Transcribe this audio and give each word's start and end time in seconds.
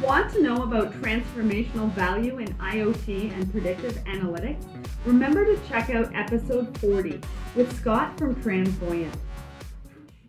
Want 0.00 0.32
to 0.32 0.42
know 0.42 0.62
about 0.62 0.90
transformational 0.94 1.92
value 1.92 2.38
in 2.38 2.48
IoT 2.54 3.30
and 3.34 3.52
predictive 3.52 3.92
analytics? 4.04 4.64
Remember 5.04 5.44
to 5.44 5.60
check 5.68 5.90
out 5.90 6.10
episode 6.14 6.76
40 6.78 7.20
with 7.54 7.78
Scott 7.78 8.16
from 8.18 8.34
Transvoyant. 8.36 9.14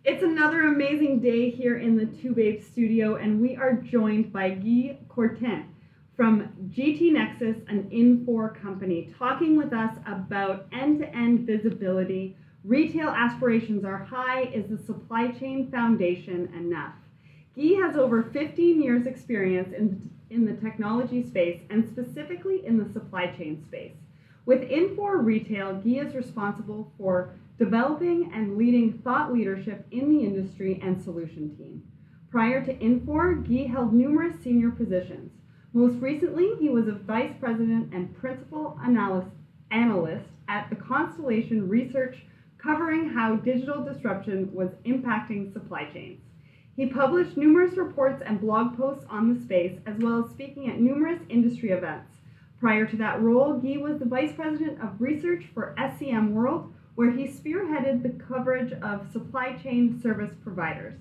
It's 0.04 0.22
another 0.22 0.64
amazing 0.64 1.20
day 1.20 1.48
here 1.48 1.78
in 1.78 1.96
the 1.96 2.04
Two 2.04 2.34
Babes 2.34 2.66
studio, 2.66 3.16
and 3.16 3.40
we 3.40 3.56
are 3.56 3.72
joined 3.72 4.32
by 4.32 4.50
Guy 4.50 4.98
Courtin 5.08 5.64
from 6.14 6.50
GT 6.68 7.12
Nexus, 7.12 7.56
an 7.66 7.88
Infor 7.90 8.60
company, 8.60 9.14
talking 9.18 9.56
with 9.56 9.72
us 9.72 9.96
about 10.06 10.66
end 10.72 11.00
to 11.00 11.08
end 11.16 11.46
visibility. 11.46 12.36
Retail 12.64 13.08
aspirations 13.08 13.82
are 13.84 13.98
high. 13.98 14.42
Is 14.42 14.68
the 14.68 14.78
supply 14.84 15.28
chain 15.28 15.70
foundation 15.70 16.52
enough? 16.54 16.92
Guy 17.56 17.74
has 17.86 17.96
over 17.96 18.22
15 18.22 18.82
years' 18.82 19.06
experience 19.06 19.72
in, 19.72 20.10
in 20.28 20.44
the 20.44 20.54
technology 20.54 21.22
space 21.22 21.60
and 21.70 21.86
specifically 21.86 22.66
in 22.66 22.78
the 22.78 22.92
supply 22.92 23.28
chain 23.28 23.62
space. 23.64 23.94
With 24.44 24.68
Infor 24.68 25.24
Retail, 25.24 25.74
Guy 25.74 26.04
is 26.04 26.16
responsible 26.16 26.92
for 26.98 27.30
developing 27.56 28.32
and 28.34 28.56
leading 28.56 28.98
thought 29.04 29.32
leadership 29.32 29.86
in 29.92 30.10
the 30.10 30.24
industry 30.24 30.80
and 30.82 31.00
solution 31.00 31.54
team. 31.56 31.84
Prior 32.28 32.64
to 32.64 32.74
Infor, 32.74 33.46
Guy 33.46 33.70
held 33.70 33.92
numerous 33.92 34.34
senior 34.42 34.72
positions. 34.72 35.30
Most 35.72 36.02
recently, 36.02 36.56
he 36.58 36.68
was 36.68 36.88
a 36.88 36.92
vice 36.92 37.34
president 37.38 37.94
and 37.94 38.16
principal 38.16 38.76
analyst, 38.84 39.28
analyst 39.70 40.26
at 40.48 40.68
the 40.70 40.76
Constellation 40.76 41.68
Research, 41.68 42.26
covering 42.58 43.10
how 43.10 43.36
digital 43.36 43.84
disruption 43.84 44.52
was 44.52 44.70
impacting 44.84 45.52
supply 45.52 45.84
chains. 45.92 46.23
He 46.76 46.86
published 46.86 47.36
numerous 47.36 47.76
reports 47.76 48.22
and 48.24 48.40
blog 48.40 48.76
posts 48.76 49.04
on 49.08 49.32
the 49.32 49.40
space, 49.40 49.78
as 49.86 49.96
well 49.98 50.24
as 50.24 50.30
speaking 50.30 50.68
at 50.68 50.80
numerous 50.80 51.20
industry 51.28 51.70
events. 51.70 52.16
Prior 52.58 52.86
to 52.86 52.96
that 52.96 53.22
role, 53.22 53.58
Guy 53.58 53.76
was 53.76 53.98
the 53.98 54.06
vice 54.06 54.32
president 54.32 54.80
of 54.82 55.00
research 55.00 55.44
for 55.54 55.74
SCM 55.78 56.32
World, 56.32 56.72
where 56.94 57.10
he 57.10 57.28
spearheaded 57.28 58.02
the 58.02 58.24
coverage 58.24 58.72
of 58.82 59.10
supply 59.12 59.52
chain 59.52 60.00
service 60.00 60.34
providers. 60.42 60.94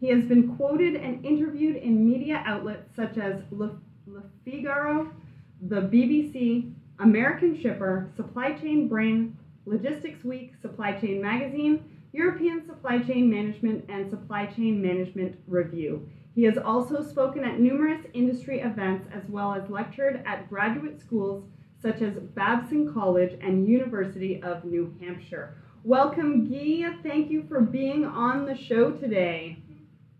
He 0.00 0.08
has 0.08 0.24
been 0.24 0.56
quoted 0.56 0.94
and 0.94 1.24
interviewed 1.24 1.76
in 1.76 2.08
media 2.08 2.42
outlets 2.46 2.88
such 2.94 3.18
as 3.18 3.42
Le 3.50 3.78
Le 4.06 4.22
Figaro, 4.44 5.12
the 5.60 5.82
BBC, 5.82 6.72
American 6.98 7.60
Shipper, 7.60 8.10
Supply 8.16 8.52
Chain 8.52 8.88
Brain, 8.88 9.36
Logistics 9.66 10.24
Week, 10.24 10.54
Supply 10.62 10.92
Chain 10.92 11.20
Magazine, 11.20 11.84
European 12.12 12.64
Supply 12.66 12.98
Chain 13.00 13.30
Management, 13.30 13.84
and 13.88 14.08
Supply 14.08 14.46
Chain 14.46 14.80
Management 14.80 15.38
Review. 15.46 16.08
He 16.34 16.44
has 16.44 16.56
also 16.56 17.02
spoken 17.02 17.44
at 17.44 17.60
numerous 17.60 18.00
industry 18.14 18.60
events 18.60 19.08
as 19.12 19.28
well 19.28 19.52
as 19.54 19.68
lectured 19.68 20.22
at 20.24 20.48
graduate 20.48 21.00
schools 21.00 21.44
such 21.80 22.02
as 22.02 22.14
Babson 22.14 22.92
College 22.92 23.38
and 23.40 23.68
University 23.68 24.42
of 24.42 24.64
New 24.64 24.94
Hampshire. 25.00 25.56
Welcome, 25.84 26.48
Guy. 26.48 26.96
Thank 27.02 27.30
you 27.30 27.44
for 27.48 27.60
being 27.60 28.04
on 28.04 28.46
the 28.46 28.56
show 28.56 28.90
today. 28.90 29.58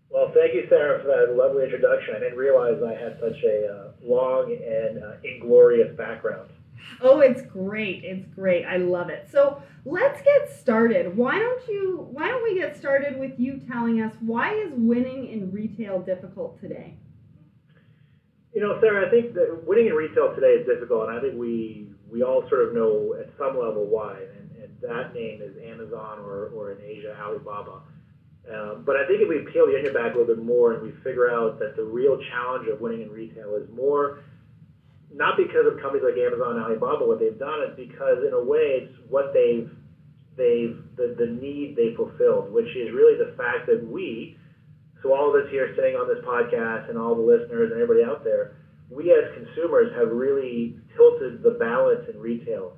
Well, 0.09 0.31
thank 0.33 0.53
you, 0.53 0.65
Sarah, 0.69 1.01
for 1.01 1.07
that 1.07 1.35
lovely 1.35 1.63
introduction. 1.63 2.15
I 2.15 2.19
didn't 2.19 2.37
realize 2.37 2.81
I 2.81 2.93
had 2.93 3.19
such 3.19 3.43
a 3.43 3.67
uh, 3.67 3.91
long 4.01 4.51
and 4.51 5.03
uh, 5.03 5.11
inglorious 5.23 5.95
background. 5.95 6.49
Oh, 7.01 7.19
it's 7.19 7.41
great. 7.41 8.03
It's 8.03 8.25
great. 8.27 8.65
I 8.65 8.77
love 8.77 9.09
it. 9.09 9.29
So 9.31 9.61
let's 9.85 10.21
get 10.21 10.49
started. 10.59 11.15
Why 11.15 11.37
don't 11.37 11.67
you 11.67 12.07
why 12.11 12.27
don't 12.27 12.43
we 12.43 12.55
get 12.55 12.77
started 12.77 13.19
with 13.19 13.39
you 13.39 13.61
telling 13.71 14.01
us 14.01 14.13
why 14.19 14.53
is 14.53 14.71
winning 14.73 15.29
in 15.29 15.51
retail 15.51 15.99
difficult 15.99 16.59
today? 16.59 16.95
You 18.53 18.61
know, 18.61 18.79
Sarah, 18.81 19.07
I 19.07 19.09
think 19.09 19.33
that 19.35 19.63
winning 19.65 19.87
in 19.87 19.93
retail 19.93 20.33
today 20.33 20.53
is 20.59 20.65
difficult, 20.65 21.09
and 21.09 21.17
I 21.17 21.21
think 21.21 21.35
we 21.37 21.87
we 22.09 22.23
all 22.23 22.47
sort 22.49 22.67
of 22.67 22.73
know 22.73 23.15
at 23.19 23.29
some 23.37 23.59
level 23.59 23.85
why. 23.85 24.17
And, 24.17 24.63
and 24.63 24.81
that 24.81 25.13
name 25.13 25.41
is 25.41 25.55
Amazon 25.63 26.19
or, 26.19 26.47
or 26.49 26.71
in 26.71 26.81
Asia, 26.83 27.15
Alibaba. 27.21 27.81
Um, 28.51 28.83
but 28.85 28.95
I 28.95 29.05
think 29.05 29.21
if 29.21 29.29
we 29.29 29.45
peel 29.51 29.67
the 29.67 29.77
onion 29.77 29.93
back 29.93 30.15
a 30.15 30.17
little 30.17 30.35
bit 30.35 30.43
more 30.43 30.73
and 30.73 30.81
we 30.81 30.91
figure 31.03 31.29
out 31.29 31.59
that 31.59 31.75
the 31.75 31.83
real 31.83 32.19
challenge 32.31 32.67
of 32.67 32.81
winning 32.81 33.03
in 33.03 33.11
retail 33.11 33.55
is 33.55 33.69
more 33.69 34.23
not 35.11 35.37
because 35.37 35.65
of 35.65 35.79
companies 35.81 36.03
like 36.05 36.17
Amazon 36.17 36.57
and 36.57 36.65
Alibaba, 36.65 37.05
what 37.05 37.19
they've 37.19 37.37
done 37.37 37.61
is 37.63 37.75
because 37.75 38.23
in 38.25 38.33
a 38.33 38.41
way 38.41 38.85
it's 38.85 38.93
what 39.09 39.33
they've 39.33 39.69
they've 40.37 40.77
the, 40.95 41.15
the 41.17 41.25
need 41.25 41.75
they 41.75 41.93
fulfilled, 41.95 42.51
which 42.51 42.69
is 42.75 42.93
really 42.93 43.17
the 43.17 43.33
fact 43.35 43.67
that 43.67 43.83
we, 43.83 44.37
so 45.01 45.13
all 45.13 45.29
of 45.29 45.35
us 45.35 45.49
here 45.51 45.73
sitting 45.75 45.95
on 45.95 46.07
this 46.07 46.23
podcast 46.25 46.89
and 46.89 46.97
all 46.97 47.15
the 47.15 47.21
listeners 47.21 47.71
and 47.71 47.81
everybody 47.81 48.03
out 48.03 48.23
there, 48.23 48.55
we 48.89 49.11
as 49.11 49.23
consumers 49.33 49.91
have 49.95 50.09
really 50.09 50.75
tilted 50.95 51.43
the 51.43 51.51
balance 51.51 52.01
in 52.11 52.19
retail. 52.19 52.73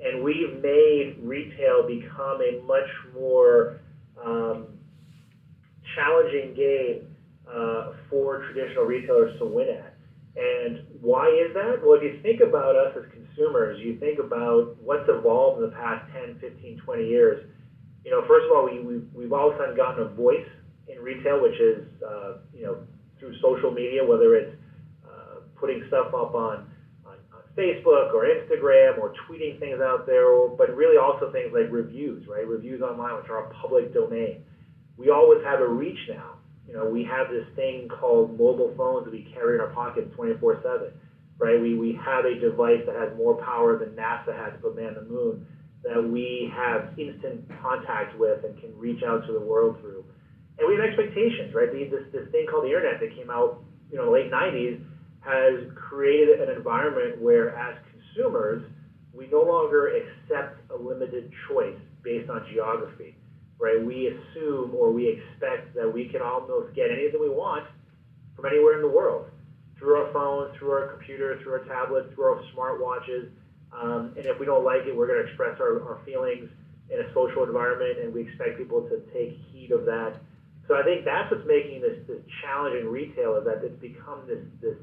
And 0.00 0.22
we've 0.22 0.60
made 0.60 1.16
retail 1.22 1.86
become 1.86 2.40
a 2.40 2.60
much 2.62 2.88
more 3.14 3.80
um, 4.22 4.66
challenging 5.94 6.54
game 6.54 7.06
uh, 7.48 7.92
for 8.10 8.42
traditional 8.46 8.84
retailers 8.84 9.38
to 9.38 9.44
win 9.44 9.68
at. 9.68 9.91
And 10.36 10.86
why 11.00 11.28
is 11.28 11.52
that? 11.52 11.84
Well, 11.84 12.00
if 12.00 12.02
you 12.02 12.20
think 12.22 12.40
about 12.40 12.74
us 12.76 12.96
as 12.96 13.04
consumers, 13.12 13.78
you 13.80 13.98
think 13.98 14.18
about 14.18 14.76
what's 14.80 15.04
evolved 15.08 15.62
in 15.62 15.68
the 15.68 15.76
past 15.76 16.10
10, 16.12 16.38
15, 16.40 16.80
20 16.84 17.06
years. 17.06 17.44
You 18.04 18.10
know, 18.10 18.24
first 18.26 18.46
of 18.46 18.56
all, 18.56 18.64
we, 18.64 18.80
we, 18.80 19.04
we've 19.12 19.32
all 19.32 19.50
of 19.50 19.56
a 19.56 19.58
sudden 19.58 19.76
gotten 19.76 20.06
a 20.06 20.08
voice 20.08 20.48
in 20.88 21.02
retail, 21.02 21.40
which 21.42 21.60
is, 21.60 21.84
uh, 22.02 22.38
you 22.54 22.64
know, 22.64 22.78
through 23.20 23.36
social 23.40 23.70
media, 23.70 24.04
whether 24.04 24.34
it's 24.34 24.56
uh, 25.04 25.40
putting 25.60 25.84
stuff 25.88 26.08
up 26.08 26.34
on, 26.34 26.66
on, 27.04 27.16
on, 27.30 27.42
Facebook 27.56 28.14
or 28.14 28.24
Instagram 28.24 28.98
or 28.98 29.14
tweeting 29.28 29.60
things 29.60 29.80
out 29.80 30.06
there, 30.06 30.26
or, 30.26 30.48
but 30.48 30.74
really 30.74 30.96
also 30.96 31.30
things 31.30 31.52
like 31.52 31.70
reviews, 31.70 32.26
right? 32.26 32.46
Reviews 32.46 32.80
online, 32.80 33.16
which 33.16 33.30
are 33.30 33.50
a 33.50 33.54
public 33.54 33.92
domain. 33.92 34.42
We 34.96 35.10
always 35.10 35.44
have 35.44 35.60
a 35.60 35.68
reach 35.68 35.98
now 36.08 36.41
you 36.72 36.78
know, 36.78 36.88
we 36.88 37.04
have 37.04 37.28
this 37.28 37.44
thing 37.54 37.86
called 38.00 38.30
mobile 38.38 38.72
phones 38.78 39.04
that 39.04 39.12
we 39.12 39.28
carry 39.34 39.56
in 39.56 39.60
our 39.60 39.68
pockets 39.74 40.08
24 40.16 40.62
7, 40.62 40.88
right? 41.36 41.60
We, 41.60 41.74
we 41.76 41.92
have 42.02 42.24
a 42.24 42.40
device 42.40 42.80
that 42.86 42.96
has 42.96 43.14
more 43.14 43.34
power 43.44 43.78
than 43.78 43.90
NASA 43.90 44.34
had 44.34 44.56
to 44.56 44.58
put 44.58 44.74
man 44.74 44.88
on 44.88 44.94
the 44.94 45.02
moon 45.02 45.46
that 45.84 46.02
we 46.02 46.50
have 46.56 46.98
instant 46.98 47.44
contact 47.60 48.18
with 48.18 48.42
and 48.44 48.58
can 48.58 48.72
reach 48.78 49.02
out 49.02 49.26
to 49.26 49.34
the 49.34 49.40
world 49.40 49.76
through. 49.82 50.02
And 50.58 50.66
we 50.66 50.74
have 50.76 50.84
expectations, 50.88 51.52
right? 51.52 51.70
This, 51.70 52.04
this 52.10 52.30
thing 52.32 52.46
called 52.50 52.64
the 52.64 52.68
internet 52.68 53.00
that 53.00 53.14
came 53.14 53.28
out, 53.28 53.60
you 53.90 53.98
know, 53.98 54.10
late 54.10 54.32
90s 54.32 54.80
has 55.20 55.68
created 55.76 56.40
an 56.40 56.56
environment 56.56 57.20
where, 57.20 57.54
as 57.54 57.76
consumers, 57.92 58.62
we 59.12 59.26
no 59.26 59.42
longer 59.42 59.92
accept 59.92 60.56
a 60.70 60.76
limited 60.76 61.30
choice 61.50 61.76
based 62.02 62.30
on 62.30 62.46
geography 62.50 63.14
right? 63.62 63.78
We 63.78 64.10
assume 64.10 64.74
or 64.74 64.90
we 64.90 65.06
expect 65.06 65.72
that 65.76 65.86
we 65.86 66.08
can 66.08 66.20
almost 66.20 66.74
get 66.74 66.90
anything 66.90 67.20
we 67.22 67.30
want 67.30 67.64
from 68.34 68.46
anywhere 68.46 68.74
in 68.74 68.82
the 68.82 68.90
world 68.90 69.26
through 69.78 69.94
our 69.94 70.12
phones, 70.12 70.50
through 70.58 70.72
our 70.72 70.88
computer, 70.88 71.38
through 71.42 71.52
our 71.52 71.64
tablets, 71.70 72.12
through 72.14 72.24
our 72.24 72.42
smartwatches. 72.50 73.30
Um, 73.72 74.14
and 74.18 74.26
if 74.26 74.38
we 74.40 74.46
don't 74.46 74.64
like 74.64 74.82
it, 74.86 74.94
we're 74.94 75.06
going 75.06 75.22
to 75.22 75.28
express 75.30 75.60
our, 75.60 75.80
our 75.86 76.02
feelings 76.04 76.50
in 76.90 76.98
a 77.00 77.08
social 77.14 77.44
environment, 77.44 78.02
and 78.02 78.12
we 78.12 78.22
expect 78.26 78.58
people 78.58 78.82
to 78.90 79.00
take 79.14 79.38
heed 79.50 79.70
of 79.70 79.86
that. 79.86 80.18
So 80.66 80.74
I 80.74 80.82
think 80.82 81.04
that's 81.04 81.30
what's 81.30 81.46
making 81.46 81.80
this, 81.80 81.98
this 82.06 82.20
challenge 82.42 82.76
in 82.76 82.86
retail 82.88 83.36
is 83.38 83.44
that 83.44 83.62
it's 83.62 83.80
become 83.80 84.26
this, 84.26 84.42
this 84.60 84.76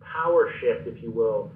power 0.00 0.50
shift, 0.60 0.88
if 0.88 1.02
you 1.02 1.10
will, 1.10 1.52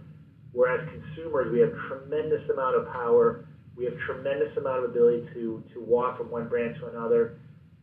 whereas 0.53 0.87
consumers, 0.89 1.51
we 1.51 1.61
have 1.61 1.73
tremendous 1.89 2.45
amount 2.53 2.77
of 2.77 2.87
power 2.93 3.45
we 3.77 3.85
have 3.85 3.95
tremendous 4.07 4.57
amount 4.57 4.85
of 4.85 4.91
ability 4.91 5.27
to, 5.35 5.63
to 5.73 5.81
walk 5.81 6.19
from 6.19 6.31
one 6.31 6.49
brand 6.49 6.77
to 6.81 6.87
another. 6.87 7.39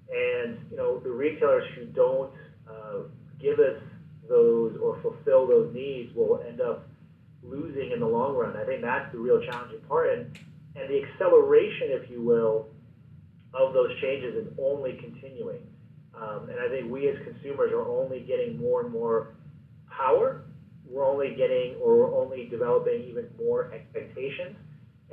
And, 0.09 0.57
you 0.69 0.77
know, 0.77 0.99
the 0.99 1.09
retailers 1.09 1.63
who 1.75 1.85
don't 1.85 2.31
uh, 2.69 2.99
give 3.39 3.59
us 3.59 3.81
those 4.27 4.77
or 4.81 4.99
fulfill 5.01 5.47
those 5.47 5.73
needs 5.73 6.13
will 6.15 6.43
end 6.47 6.61
up 6.61 6.87
losing 7.43 7.91
in 7.91 7.99
the 7.99 8.07
long 8.07 8.35
run. 8.35 8.55
I 8.55 8.65
think 8.65 8.81
that's 8.81 9.11
the 9.11 9.17
real 9.17 9.41
challenging 9.43 9.81
part. 9.87 10.13
And, 10.13 10.37
and 10.75 10.89
the 10.89 11.01
acceleration, 11.03 11.89
if 11.89 12.09
you 12.09 12.21
will, 12.21 12.67
of 13.53 13.73
those 13.73 13.89
changes 14.01 14.35
is 14.35 14.53
only 14.59 14.93
continuing. 15.01 15.61
Um, 16.15 16.49
and 16.49 16.59
I 16.59 16.69
think 16.69 16.91
we 16.91 17.07
as 17.07 17.15
consumers 17.23 17.71
are 17.71 17.87
only 17.87 18.19
getting 18.21 18.57
more 18.57 18.81
and 18.81 18.91
more 18.91 19.35
power. 19.89 20.43
We're 20.87 21.05
only 21.05 21.35
getting 21.35 21.75
or 21.81 21.97
we're 21.97 22.15
only 22.15 22.47
developing 22.49 23.03
even 23.03 23.27
more 23.39 23.71
expectations 23.73 24.57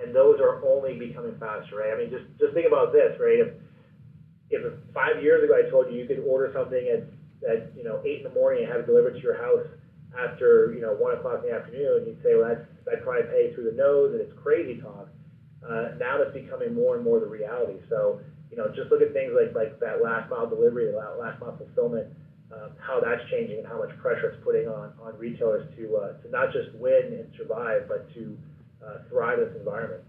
and 0.03 0.15
those 0.15 0.41
are 0.41 0.65
only 0.65 0.99
becoming 0.99 1.37
faster, 1.39 1.77
right? 1.77 1.93
I 1.93 1.99
mean, 1.99 2.11
just 2.11 2.25
just 2.39 2.55
think 2.55 2.67
about 2.67 2.93
this, 2.93 3.19
right? 3.21 3.41
If 3.41 3.51
if 4.51 4.63
five 4.95 5.23
years 5.23 5.45
ago 5.45 5.55
I 5.57 5.69
told 5.71 5.93
you 5.93 5.99
you 5.99 6.07
could 6.07 6.21
order 6.21 6.51
something 6.55 6.89
at 6.89 7.03
at 7.49 7.73
you 7.77 7.85
know 7.85 8.01
eight 8.05 8.19
in 8.19 8.25
the 8.25 8.35
morning 8.35 8.65
and 8.65 8.73
have 8.73 8.81
it 8.83 8.87
delivered 8.87 9.15
to 9.15 9.21
your 9.21 9.37
house 9.37 9.67
after 10.19 10.73
you 10.75 10.81
know 10.81 10.95
one 10.95 11.15
o'clock 11.17 11.43
in 11.45 11.51
the 11.51 11.55
afternoon, 11.57 12.07
you'd 12.07 12.23
say, 12.23 12.35
well, 12.35 12.49
that's 12.49 12.65
I'd 12.93 13.03
probably 13.03 13.29
pay 13.31 13.55
through 13.55 13.65
the 13.71 13.77
nose, 13.77 14.13
and 14.13 14.21
it's 14.21 14.33
crazy 14.43 14.81
talk. 14.81 15.09
Uh, 15.67 15.97
now 15.99 16.19
that's 16.19 16.33
becoming 16.33 16.75
more 16.75 16.95
and 16.97 17.05
more 17.05 17.21
the 17.21 17.27
reality. 17.27 17.81
So 17.89 18.21
you 18.51 18.57
know, 18.57 18.69
just 18.75 18.91
look 18.91 19.03
at 19.03 19.13
things 19.13 19.33
like 19.35 19.55
like 19.55 19.81
that 19.81 20.03
last 20.03 20.31
mile 20.31 20.49
delivery, 20.49 20.91
that 20.93 21.19
last 21.19 21.41
mile 21.41 21.57
fulfillment. 21.57 22.09
um, 22.53 22.71
how 22.79 23.01
that's 23.01 23.23
changing 23.31 23.59
and 23.59 23.67
how 23.67 23.79
much 23.79 23.91
pressure 23.99 24.29
it's 24.31 24.43
putting 24.45 24.69
on, 24.69 24.93
on 25.03 25.19
retailers 25.19 25.67
to, 25.77 25.97
uh, 25.97 26.13
to 26.23 26.31
not 26.31 26.53
just 26.53 26.73
win 26.79 27.13
and 27.13 27.27
survive, 27.37 27.89
but 27.89 28.07
to 28.15 28.37
uh, 28.85 28.99
thrive 29.09 29.39
in 29.39 29.47
this 29.47 29.57
environment. 29.57 30.03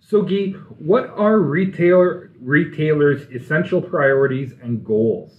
So, 0.00 0.22
Guy, 0.22 0.52
what 0.78 1.08
are 1.10 1.38
retailer 1.38 2.30
retailers' 2.40 3.22
essential 3.30 3.80
priorities 3.80 4.54
and 4.60 4.84
goals? 4.84 5.32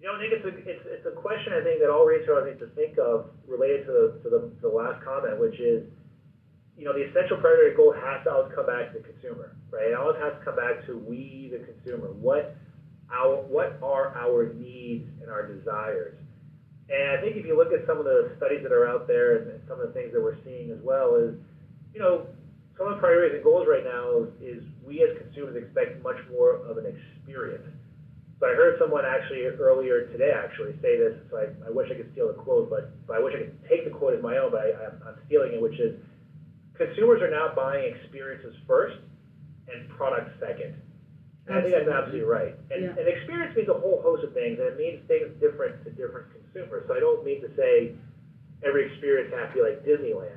You 0.00 0.08
know, 0.08 0.16
I 0.16 0.20
think 0.20 0.32
it's 0.32 0.44
a, 0.44 0.70
it's, 0.70 0.86
it's 0.86 1.06
a 1.06 1.18
question 1.18 1.52
I 1.52 1.62
think 1.62 1.80
that 1.80 1.90
all 1.90 2.04
retailers 2.04 2.52
need 2.52 2.60
to 2.60 2.70
think 2.74 2.98
of 2.98 3.30
related 3.48 3.86
to 3.86 3.92
the, 3.92 4.20
to 4.22 4.28
the, 4.28 4.38
to 4.38 4.60
the 4.62 4.68
last 4.68 5.02
comment, 5.02 5.40
which 5.40 5.58
is, 5.60 5.88
you 6.76 6.84
know, 6.84 6.92
the 6.92 7.08
essential 7.08 7.38
priority 7.38 7.74
goal 7.76 7.92
has 7.92 8.22
to 8.24 8.32
always 8.32 8.52
come 8.54 8.66
back 8.66 8.92
to 8.92 8.98
the 8.98 9.04
consumer, 9.04 9.56
right? 9.70 9.88
It 9.88 9.94
always 9.94 10.20
has 10.20 10.34
to 10.38 10.44
come 10.44 10.56
back 10.56 10.84
to 10.86 10.96
we, 10.96 11.50
the 11.52 11.64
consumer. 11.64 12.12
What 12.12 12.56
our 13.12 13.36
what 13.42 13.78
are 13.82 14.14
our 14.16 14.52
needs 14.54 15.08
and 15.20 15.30
our 15.30 15.46
desires. 15.46 16.16
And 16.90 17.16
I 17.16 17.20
think 17.22 17.36
if 17.36 17.46
you 17.46 17.56
look 17.56 17.72
at 17.72 17.86
some 17.86 17.98
of 17.98 18.04
the 18.04 18.34
studies 18.36 18.62
that 18.66 18.72
are 18.72 18.86
out 18.86 19.06
there 19.06 19.38
and 19.38 19.62
some 19.68 19.80
of 19.80 19.86
the 19.86 19.94
things 19.94 20.12
that 20.12 20.20
we're 20.20 20.42
seeing 20.42 20.70
as 20.74 20.82
well 20.82 21.14
is, 21.14 21.38
you 21.94 22.00
know, 22.00 22.26
some 22.76 22.88
of 22.88 22.94
the 22.96 23.00
priorities 23.00 23.36
and 23.36 23.44
goals 23.44 23.66
right 23.70 23.84
now 23.84 24.26
is, 24.26 24.58
is 24.58 24.64
we 24.82 25.06
as 25.06 25.14
consumers 25.22 25.54
expect 25.54 26.02
much 26.02 26.18
more 26.32 26.58
of 26.66 26.78
an 26.78 26.90
experience. 26.90 27.68
So 28.40 28.46
I 28.48 28.56
heard 28.56 28.80
someone 28.80 29.04
actually 29.04 29.44
earlier 29.44 30.08
today 30.10 30.32
actually 30.34 30.72
say 30.82 30.96
this, 30.96 31.14
so 31.30 31.36
I, 31.36 31.68
I 31.68 31.70
wish 31.70 31.92
I 31.92 31.94
could 31.94 32.10
steal 32.12 32.26
the 32.26 32.40
quote, 32.40 32.70
but, 32.70 32.90
but 33.06 33.16
I 33.16 33.20
wish 33.20 33.34
I 33.36 33.44
could 33.44 33.68
take 33.68 33.84
the 33.84 33.92
quote 33.92 34.14
as 34.14 34.22
my 34.22 34.38
own, 34.38 34.50
but 34.50 34.64
I, 34.64 34.72
I'm, 34.88 34.96
I'm 35.06 35.18
stealing 35.26 35.52
it, 35.52 35.60
which 35.60 35.78
is 35.78 35.94
consumers 36.74 37.20
are 37.22 37.30
now 37.30 37.52
buying 37.54 37.94
experiences 37.94 38.56
first 38.66 38.96
and 39.68 39.86
products 39.90 40.32
second. 40.40 40.74
I 41.48 41.60
think 41.62 41.74
that's 41.74 41.88
absolutely 41.88 42.26
right. 42.26 42.54
And, 42.70 42.84
Yeah. 42.84 42.94
and 42.98 43.08
experience 43.08 43.56
means 43.56 43.68
a 43.68 43.74
whole 43.74 44.00
host 44.02 44.24
of 44.24 44.32
things, 44.34 44.58
and 44.58 44.68
it 44.68 44.76
means 44.76 45.00
things 45.08 45.28
different 45.40 45.82
to 45.84 45.90
different 45.90 46.28
consumers. 46.32 46.86
So 46.86 46.94
I 46.94 47.00
don't 47.00 47.24
mean 47.24 47.40
to 47.40 47.54
say 47.56 47.94
every 48.62 48.86
experience 48.86 49.32
has 49.34 49.48
to 49.50 49.54
be 49.54 49.62
like 49.62 49.84
Disneyland. 49.84 50.36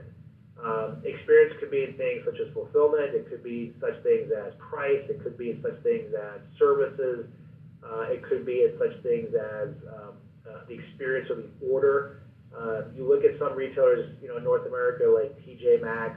Um, 0.64 1.02
experience 1.04 1.54
could 1.60 1.70
be 1.72 1.84
in 1.84 1.94
things 1.98 2.24
such 2.26 2.40
as 2.40 2.48
fulfillment. 2.54 3.14
It 3.14 3.28
could 3.30 3.44
be 3.44 3.74
such 3.82 4.02
things 4.02 4.32
as 4.32 4.54
price. 4.60 5.04
It 5.10 5.22
could 5.22 5.38
be 5.38 5.52
in 5.52 5.62
such 5.62 5.82
things 5.84 6.14
as 6.14 6.40
services. 6.58 7.28
Uh, 7.84 8.08
it 8.08 8.24
could 8.24 8.46
be 8.46 8.64
in 8.64 8.78
such 8.80 8.96
things 9.04 9.36
as 9.36 9.70
um, 9.92 10.14
uh, 10.48 10.64
the 10.70 10.76
experience 10.76 11.30
of 11.30 11.38
the 11.38 11.50
order. 11.68 12.22
Uh, 12.56 12.84
you 12.96 13.06
look 13.06 13.26
at 13.26 13.38
some 13.40 13.54
retailers, 13.56 14.16
you 14.22 14.30
know, 14.30 14.38
in 14.38 14.44
North 14.44 14.66
America 14.66 15.04
like 15.06 15.36
TJ 15.44 15.82
Maxx 15.82 16.16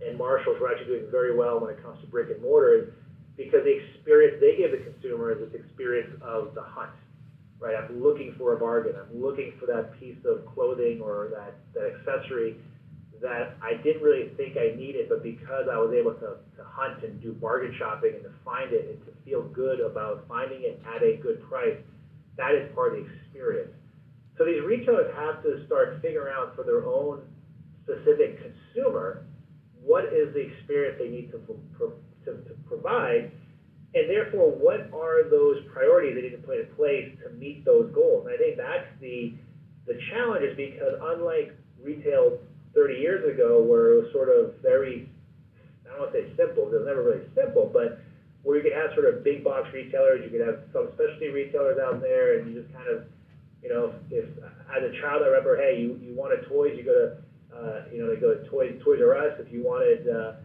and 0.00 0.16
Marshalls, 0.16 0.56
who 0.58 0.64
are 0.64 0.70
actually 0.70 0.98
doing 0.98 1.10
very 1.10 1.34
well 1.34 1.58
when 1.58 1.70
it 1.70 1.82
comes 1.82 2.00
to 2.02 2.06
brick 2.06 2.30
and 2.30 2.40
mortar 2.40 2.94
because 3.36 3.64
the 3.64 3.76
experience 3.78 4.38
they 4.40 4.56
give 4.56 4.72
the 4.72 4.84
consumer 4.84 5.32
is 5.32 5.38
this 5.38 5.60
experience 5.60 6.10
of 6.22 6.54
the 6.54 6.62
hunt, 6.62 6.92
right? 7.58 7.74
I'm 7.76 8.02
looking 8.02 8.34
for 8.38 8.54
a 8.54 8.58
bargain. 8.58 8.94
I'm 8.96 9.20
looking 9.20 9.52
for 9.58 9.66
that 9.66 9.98
piece 9.98 10.18
of 10.24 10.44
clothing 10.54 11.00
or 11.00 11.28
that, 11.32 11.54
that 11.74 11.92
accessory 11.94 12.56
that 13.20 13.56
I 13.62 13.74
didn't 13.82 14.02
really 14.02 14.30
think 14.36 14.56
I 14.56 14.74
needed, 14.74 15.08
but 15.08 15.22
because 15.22 15.68
I 15.70 15.76
was 15.76 15.92
able 15.92 16.14
to, 16.14 16.40
to 16.56 16.64
hunt 16.64 17.04
and 17.04 17.20
do 17.20 17.32
bargain 17.32 17.74
shopping 17.78 18.14
and 18.14 18.24
to 18.24 18.32
find 18.44 18.72
it 18.72 18.88
and 18.88 18.98
to 19.04 19.12
feel 19.24 19.42
good 19.42 19.80
about 19.80 20.24
finding 20.26 20.62
it 20.62 20.80
at 20.88 21.02
a 21.02 21.16
good 21.16 21.42
price, 21.48 21.76
that 22.38 22.54
is 22.54 22.74
part 22.74 22.94
of 22.96 23.04
the 23.04 23.10
experience. 23.12 23.72
So 24.38 24.44
these 24.46 24.62
retailers 24.64 25.12
have 25.14 25.42
to 25.42 25.64
start 25.66 25.98
figuring 26.00 26.32
out 26.32 26.56
for 26.56 26.64
their 26.64 26.86
own 26.86 27.20
specific 27.84 28.40
consumer 28.40 29.26
what 29.82 30.04
is 30.04 30.32
the 30.32 30.40
experience 30.40 30.96
they 30.98 31.08
need 31.08 31.30
to, 31.32 31.38
pro- 31.76 31.92
to, 32.24 32.32
to 32.32 32.54
provide, 32.68 33.30
and 33.94 34.08
therefore 34.08 34.50
what 34.50 34.90
are 34.92 35.28
those 35.28 35.58
priorities 35.72 36.14
they 36.14 36.22
need 36.22 36.36
to 36.36 36.46
put 36.46 36.58
in 36.58 36.66
place 36.76 37.10
to 37.24 37.30
meet 37.34 37.64
those 37.64 37.92
goals. 37.94 38.26
And 38.26 38.34
I 38.34 38.38
think 38.38 38.56
that's 38.56 38.88
the 39.00 39.34
the 39.86 39.98
challenge 40.12 40.44
is 40.44 40.56
because 40.56 40.94
unlike 41.02 41.56
retail 41.82 42.38
30 42.74 42.94
years 42.94 43.34
ago, 43.34 43.62
where 43.62 43.92
it 43.94 44.02
was 44.04 44.12
sort 44.12 44.28
of 44.28 44.54
very 44.62 45.10
I 45.90 45.98
don't 45.98 46.00
want 46.06 46.12
to 46.12 46.22
say 46.22 46.36
simple, 46.36 46.70
because 46.70 46.82
it 46.82 46.86
was 46.86 46.86
never 46.86 47.02
really 47.02 47.26
simple, 47.34 47.66
but 47.72 47.98
where 48.42 48.56
you 48.56 48.62
could 48.62 48.72
have 48.72 48.94
sort 48.94 49.10
of 49.10 49.24
big 49.24 49.44
box 49.44 49.68
retailers, 49.74 50.22
you 50.24 50.30
could 50.30 50.46
have 50.46 50.64
some 50.72 50.88
specialty 50.94 51.28
retailers 51.28 51.78
out 51.78 52.00
there, 52.00 52.38
and 52.38 52.48
you 52.48 52.62
just 52.62 52.72
kind 52.72 52.88
of, 52.88 53.04
you 53.62 53.68
know, 53.68 53.92
if 54.10 54.24
as 54.70 54.82
a 54.86 54.92
child 55.00 55.22
I 55.22 55.28
remember, 55.28 55.56
hey, 55.58 55.76
you, 55.80 55.98
you 56.00 56.14
wanted 56.14 56.46
toys, 56.48 56.72
you 56.76 56.84
go 56.84 56.94
to, 56.94 57.06
uh, 57.52 57.84
you 57.92 58.00
know, 58.00 58.08
they 58.08 58.20
go 58.20 58.32
to 58.32 58.48
Toys 58.48 58.80
Toys 58.84 59.00
R 59.02 59.16
Us. 59.18 59.34
If 59.38 59.52
you 59.52 59.62
wanted, 59.62 60.08
uh, 60.08 60.40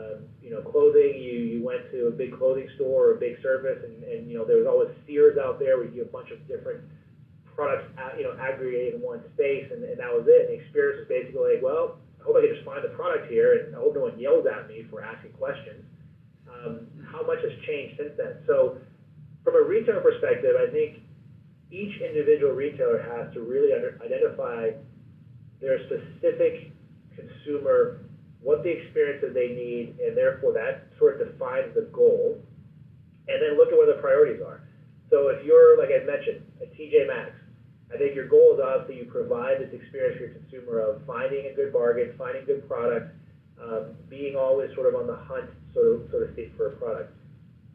uh, 0.00 0.16
you 0.42 0.50
know, 0.50 0.62
clothing, 0.62 1.20
you 1.20 1.38
you 1.52 1.62
went 1.62 1.90
to 1.92 2.08
a 2.08 2.10
big 2.10 2.36
clothing 2.36 2.68
store 2.76 3.08
or 3.08 3.16
a 3.16 3.20
big 3.20 3.36
service, 3.42 3.78
and, 3.84 4.02
and 4.04 4.30
you 4.30 4.38
know 4.38 4.44
there 4.44 4.56
was 4.56 4.66
always 4.66 4.88
Sears 5.06 5.36
out 5.36 5.58
there 5.58 5.76
where 5.76 5.86
you 5.86 6.02
get 6.02 6.08
a 6.08 6.12
bunch 6.12 6.30
of 6.30 6.40
different 6.48 6.80
products, 7.54 7.84
you 8.16 8.24
know, 8.24 8.36
aggregated 8.40 8.94
in 8.94 9.00
one 9.00 9.20
space, 9.34 9.68
and, 9.70 9.84
and 9.84 10.00
that 10.00 10.08
was 10.08 10.24
it. 10.26 10.48
And 10.48 10.56
the 10.56 10.64
experience 10.64 11.04
was 11.04 11.08
basically 11.12 11.54
like, 11.54 11.62
well, 11.62 12.00
I 12.20 12.24
hope 12.24 12.36
I 12.36 12.40
can 12.40 12.56
just 12.56 12.64
find 12.64 12.80
the 12.80 12.96
product 12.96 13.28
here, 13.28 13.60
and 13.60 13.76
I 13.76 13.78
hope 13.78 13.94
no 13.94 14.08
one 14.08 14.18
yells 14.18 14.46
at 14.48 14.68
me 14.68 14.88
for 14.88 15.04
asking 15.04 15.32
questions. 15.36 15.84
Um, 16.48 16.88
how 17.04 17.20
much 17.26 17.44
has 17.44 17.52
changed 17.68 18.00
since 18.00 18.16
then? 18.16 18.40
So, 18.46 18.80
from 19.44 19.56
a 19.56 19.64
retailer 19.64 20.00
perspective, 20.00 20.56
I 20.56 20.70
think 20.72 21.04
each 21.70 22.00
individual 22.00 22.52
retailer 22.52 23.00
has 23.00 23.32
to 23.34 23.40
really 23.40 23.72
under, 23.72 23.96
identify 24.04 24.72
their 25.60 25.78
specific 25.86 26.72
consumer, 27.16 28.00
what 28.42 28.62
the 28.62 28.70
experience 28.70 29.20
that 29.22 29.34
they 29.34 29.48
need, 29.48 29.96
and 30.00 30.16
therefore 30.16 30.52
that 30.52 30.88
sort 30.98 31.20
of 31.20 31.28
defines 31.28 31.74
the 31.74 31.88
goal. 31.92 32.40
And 33.28 33.38
then 33.40 33.56
look 33.56 33.68
at 33.70 33.76
what 33.76 33.86
the 33.86 34.00
priorities 34.00 34.42
are. 34.42 34.62
So 35.10 35.28
if 35.28 35.44
you're, 35.44 35.78
like 35.78 35.90
I 35.90 36.02
mentioned, 36.04 36.42
a 36.62 36.66
TJ 36.66 37.06
Maxx, 37.06 37.34
I 37.92 37.98
think 37.98 38.14
your 38.14 38.26
goal 38.26 38.54
is 38.54 38.60
obviously 38.62 39.02
you 39.02 39.10
provide 39.10 39.58
this 39.58 39.74
experience 39.74 40.18
for 40.18 40.24
your 40.24 40.34
consumer 40.38 40.78
of 40.78 41.02
finding 41.06 41.46
a 41.46 41.54
good 41.54 41.72
bargain, 41.72 42.14
finding 42.16 42.46
good 42.46 42.66
product, 42.66 43.14
um, 43.60 43.98
being 44.08 44.36
always 44.36 44.70
sort 44.74 44.86
of 44.86 44.94
on 44.94 45.06
the 45.06 45.16
hunt, 45.26 45.50
so 45.74 45.80
to, 45.82 46.08
so 46.10 46.20
to 46.20 46.32
speak, 46.32 46.56
for 46.56 46.72
a 46.72 46.76
product. 46.78 47.12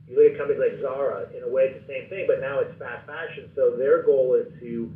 You 0.07 0.15
look 0.15 0.33
at 0.33 0.37
companies 0.37 0.61
like 0.63 0.81
Zara, 0.81 1.27
in 1.35 1.43
a 1.43 1.49
way 1.49 1.71
it's 1.71 1.85
the 1.85 1.91
same 1.91 2.09
thing, 2.09 2.25
but 2.27 2.39
now 2.39 2.59
it's 2.59 2.71
fast 2.79 3.05
fashion, 3.05 3.51
so 3.55 3.75
their 3.75 4.03
goal 4.03 4.35
is 4.39 4.47
to 4.61 4.91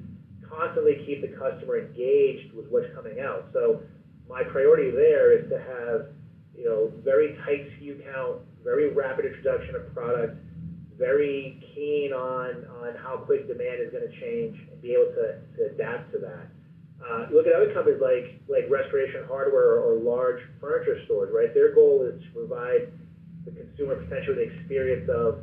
constantly 0.47 1.03
keep 1.05 1.21
the 1.21 1.35
customer 1.35 1.77
engaged 1.77 2.53
with 2.53 2.67
what's 2.69 2.87
coming 2.95 3.19
out. 3.19 3.49
So 3.53 3.81
my 4.29 4.43
priority 4.43 4.91
there 4.91 5.33
is 5.33 5.49
to 5.49 5.57
have, 5.57 6.13
you 6.55 6.65
know, 6.65 6.91
very 7.03 7.35
tight 7.43 7.67
SKU 7.73 8.05
count, 8.13 8.37
very 8.63 8.93
rapid 8.93 9.25
introduction 9.25 9.75
of 9.75 9.91
product, 9.93 10.37
very 10.97 11.59
keen 11.73 12.13
on, 12.13 12.63
on 12.83 12.93
how 13.01 13.17
quick 13.17 13.47
demand 13.47 13.81
is 13.81 13.91
going 13.91 14.05
to 14.05 14.19
change 14.21 14.55
and 14.71 14.81
be 14.81 14.93
able 14.93 15.11
to, 15.15 15.41
to 15.57 15.73
adapt 15.73 16.11
to 16.11 16.19
that. 16.19 16.45
Uh, 16.99 17.25
look 17.33 17.47
at 17.47 17.53
other 17.53 17.73
companies 17.73 17.99
like, 18.01 18.37
like 18.47 18.69
Restoration 18.69 19.23
Hardware 19.27 19.79
or, 19.79 19.95
large 19.99 20.39
furniture 20.59 20.99
stores, 21.05 21.29
right? 21.33 21.53
Their 21.53 21.73
goal 21.73 22.03
is 22.03 22.21
to 22.23 22.29
provide 22.31 22.91
the 23.45 23.51
consumer 23.51 23.95
potentially 23.95 24.35
the 24.35 24.59
experience 24.59 25.09
of 25.09 25.39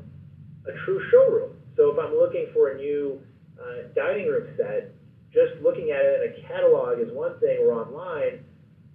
a 0.67 0.73
true 0.85 1.01
showroom. 1.11 1.57
So 1.77 1.91
if 1.91 1.99
I'm 1.99 2.15
looking 2.15 2.47
for 2.53 2.71
a 2.71 2.77
new 2.77 3.21
uh, 3.61 3.89
dining 3.95 4.27
room 4.27 4.49
set, 4.57 4.93
just 5.33 5.61
looking 5.63 5.91
at 5.91 6.05
it 6.05 6.23
in 6.23 6.45
a 6.45 6.49
catalog 6.49 7.01
is 7.01 7.13
one 7.13 7.39
thing 7.41 7.59
or 7.61 7.73
online, 7.73 8.45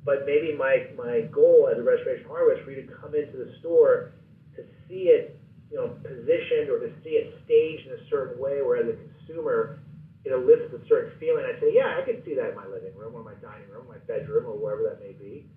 but 0.04 0.26
maybe 0.26 0.54
my, 0.54 0.88
my 0.96 1.22
goal 1.32 1.70
as 1.72 1.78
a 1.78 1.84
restoration 1.84 2.26
is 2.26 2.60
for 2.66 2.72
you 2.72 2.86
to 2.86 2.94
come 3.02 3.14
into 3.16 3.38
the 3.38 3.52
store 3.60 4.12
to 4.56 4.64
see 4.88 5.14
it, 5.14 5.38
you 5.70 5.78
know, 5.78 5.96
positioned 6.04 6.70
or 6.70 6.80
to 6.80 6.92
see 7.04 7.22
it 7.22 7.34
staged 7.46 7.88
in 7.88 7.94
a 7.94 8.10
certain 8.10 8.38
way 8.38 8.62
where 8.62 8.78
as 8.78 8.88
a 8.90 8.98
consumer 8.98 9.78
it 10.24 10.32
elicits 10.32 10.74
a 10.74 10.82
certain 10.88 11.12
feeling. 11.20 11.46
I 11.46 11.60
say, 11.60 11.74
yeah, 11.74 11.98
I 11.98 12.06
can 12.06 12.22
see 12.24 12.36
that 12.36 12.50
in 12.50 12.56
my 12.56 12.68
living 12.68 12.94
room 12.96 13.16
or 13.16 13.24
my 13.24 13.34
dining 13.42 13.70
room, 13.70 13.86
my 13.88 13.98
bedroom 14.06 14.46
or 14.46 14.54
wherever 14.54 14.84
that 14.84 15.00
may 15.00 15.14
be. 15.14 15.50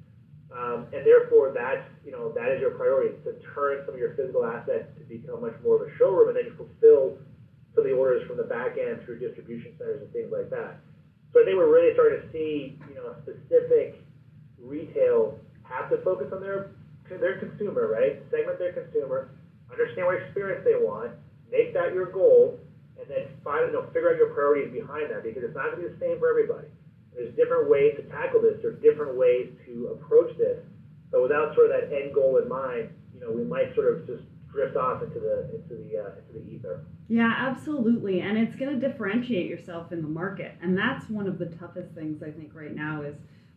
Um, 0.54 0.86
and 0.92 1.04
therefore, 1.04 1.50
that's 1.52 1.82
you 2.04 2.12
know 2.12 2.30
that 2.32 2.52
is 2.52 2.60
your 2.60 2.70
priority 2.70 3.16
to 3.24 3.32
turn 3.54 3.82
some 3.84 3.94
of 3.94 4.00
your 4.00 4.14
physical 4.14 4.44
assets 4.44 4.86
to 4.98 5.04
become 5.04 5.40
much 5.40 5.54
more 5.64 5.76
of 5.76 5.82
a 5.82 5.90
showroom, 5.98 6.28
and 6.28 6.36
then 6.36 6.44
you 6.46 6.54
fulfill 6.54 7.18
some 7.74 7.82
of 7.82 7.90
the 7.90 7.96
orders 7.96 8.22
from 8.28 8.36
the 8.36 8.44
back 8.44 8.78
end 8.78 9.02
through 9.04 9.18
distribution 9.18 9.74
centers 9.78 10.00
and 10.00 10.12
things 10.12 10.30
like 10.30 10.48
that. 10.50 10.78
So 11.32 11.42
I 11.42 11.44
think 11.44 11.56
we're 11.56 11.72
really 11.72 11.92
starting 11.94 12.22
to 12.22 12.28
see 12.30 12.78
you 12.88 12.94
know 12.94 13.16
specific 13.26 13.98
retail 14.64 15.38
have 15.62 15.90
to 15.90 15.98
focus 15.98 16.28
on 16.32 16.40
their 16.40 16.70
their 17.08 17.38
consumer, 17.38 17.88
right? 17.88 18.22
Segment 18.30 18.58
their 18.58 18.72
consumer, 18.72 19.30
understand 19.70 20.06
what 20.06 20.16
experience 20.16 20.64
they 20.64 20.74
want, 20.74 21.12
make 21.52 21.74
that 21.74 21.92
your 21.92 22.06
goal, 22.06 22.58
and 22.98 23.08
then 23.08 23.28
find 23.42 23.66
you 23.66 23.72
know 23.72 23.86
figure 23.92 24.10
out 24.10 24.16
your 24.16 24.32
priorities 24.32 24.72
behind 24.72 25.10
that 25.10 25.22
because 25.22 25.44
it's 25.44 25.54
not 25.54 25.70
going 25.70 25.82
to 25.82 25.88
be 25.88 25.94
the 25.94 26.00
same 26.00 26.18
for 26.18 26.28
everybody. 26.28 26.68
There's 27.14 27.34
different 27.36 27.70
ways 27.70 27.94
to 27.96 28.02
tackle 28.10 28.42
this. 28.42 28.58
There's 28.62 28.80
different 28.82 29.16
ways 29.16 29.52
to 29.66 29.94
approach 29.94 30.36
this. 30.36 30.58
But 31.12 31.22
without 31.22 31.54
sort 31.54 31.70
of 31.70 31.78
that 31.78 31.94
end 31.94 32.12
goal 32.12 32.38
in 32.38 32.48
mind, 32.48 32.90
you 33.14 33.20
know, 33.20 33.30
we 33.30 33.44
might 33.44 33.74
sort 33.74 33.94
of 33.94 34.06
just 34.06 34.24
drift 34.50 34.76
off 34.76 35.02
into 35.02 35.20
the 35.20 35.50
into 35.54 35.82
the 35.82 35.98
uh, 35.98 36.10
into 36.18 36.44
the 36.44 36.50
ether. 36.50 36.84
Yeah, 37.08 37.32
absolutely. 37.36 38.20
And 38.20 38.38
it's 38.38 38.56
going 38.56 38.78
to 38.78 38.88
differentiate 38.88 39.46
yourself 39.46 39.92
in 39.92 40.02
the 40.02 40.08
market. 40.08 40.56
And 40.62 40.76
that's 40.76 41.08
one 41.10 41.26
of 41.26 41.38
the 41.38 41.46
toughest 41.46 41.94
things 41.94 42.22
I 42.22 42.30
think 42.30 42.52
right 42.54 42.74
now 42.74 43.02
is 43.02 43.14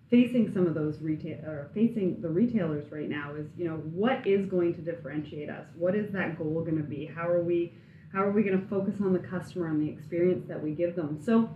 facing 0.09 0.51
some 0.53 0.65
of 0.67 0.73
those 0.73 1.01
retail 1.01 1.39
or 1.45 1.69
facing 1.73 2.21
the 2.21 2.29
retailers 2.29 2.91
right 2.91 3.09
now 3.09 3.33
is, 3.35 3.47
you 3.57 3.65
know, 3.65 3.75
what 3.75 4.25
is 4.25 4.45
going 4.45 4.73
to 4.75 4.81
differentiate 4.81 5.49
us? 5.49 5.65
What 5.75 5.95
is 5.95 6.11
that 6.13 6.37
goal 6.37 6.61
going 6.61 6.77
to 6.77 6.83
be? 6.83 7.05
How 7.05 7.27
are 7.27 7.43
we 7.43 7.73
How 8.13 8.23
are 8.23 8.31
we 8.31 8.43
going 8.43 8.59
to 8.59 8.67
focus 8.67 8.95
on 9.01 9.13
the 9.13 9.19
customer 9.19 9.67
and 9.67 9.81
the 9.81 9.89
experience 9.89 10.45
that 10.47 10.61
we 10.61 10.71
give 10.71 10.95
them? 10.95 11.19
So, 11.21 11.49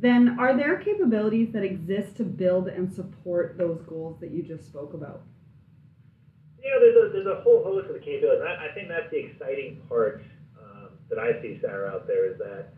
then 0.00 0.38
are 0.38 0.56
there 0.56 0.78
capabilities 0.78 1.52
that 1.52 1.64
exist 1.64 2.16
to 2.16 2.24
build 2.24 2.68
and 2.68 2.92
support 2.94 3.58
those 3.58 3.82
goals 3.82 4.20
that 4.20 4.30
you 4.30 4.42
just 4.42 4.64
spoke 4.66 4.94
about? 4.94 5.22
Know, 6.62 6.80
there's 6.80 6.96
a, 6.96 7.12
there's 7.12 7.26
a 7.26 7.40
whole 7.40 7.64
host 7.64 7.88
of 7.88 7.94
the 7.94 8.00
capabilities. 8.00 8.44
I, 8.46 8.68
I 8.68 8.74
think 8.74 8.88
that's 8.88 9.10
the 9.10 9.18
exciting 9.18 9.80
part 9.88 10.22
um, 10.60 10.90
that 11.08 11.18
I 11.18 11.40
see, 11.40 11.58
Sarah, 11.60 11.90
out 11.94 12.06
there 12.06 12.30
is 12.30 12.38
that 12.38 12.68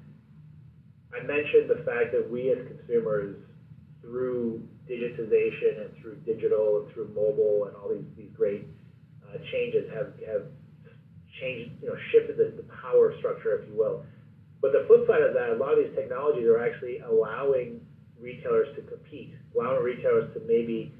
I 1.12 1.22
mentioned 1.24 1.68
the 1.68 1.82
fact 1.84 2.12
that 2.12 2.30
we 2.30 2.50
as 2.50 2.58
consumers, 2.66 3.36
through 4.00 4.66
digitization 4.90 5.86
and 5.86 5.90
through 6.02 6.16
digital 6.26 6.82
and 6.82 6.92
through 6.92 7.08
mobile 7.14 7.66
and 7.66 7.76
all 7.76 7.88
these, 7.88 8.04
these 8.16 8.30
great 8.36 8.66
uh, 9.22 9.38
changes, 9.52 9.88
have, 9.94 10.12
have 10.26 10.42
changed, 11.40 11.70
you 11.80 11.88
know, 11.88 11.96
shifted 12.10 12.36
the, 12.36 12.50
the 12.56 12.66
power 12.82 13.14
structure, 13.18 13.54
if 13.54 13.68
you 13.70 13.78
will. 13.78 14.02
But 14.60 14.72
the 14.72 14.84
flip 14.88 15.06
side 15.06 15.22
of 15.22 15.32
that, 15.34 15.50
a 15.50 15.56
lot 15.56 15.78
of 15.78 15.84
these 15.84 15.94
technologies 15.94 16.44
are 16.44 16.58
actually 16.58 16.98
allowing 16.98 17.80
retailers 18.20 18.68
to 18.76 18.82
compete, 18.82 19.32
allowing 19.54 19.82
retailers 19.82 20.34
to 20.34 20.40
maybe 20.44 20.92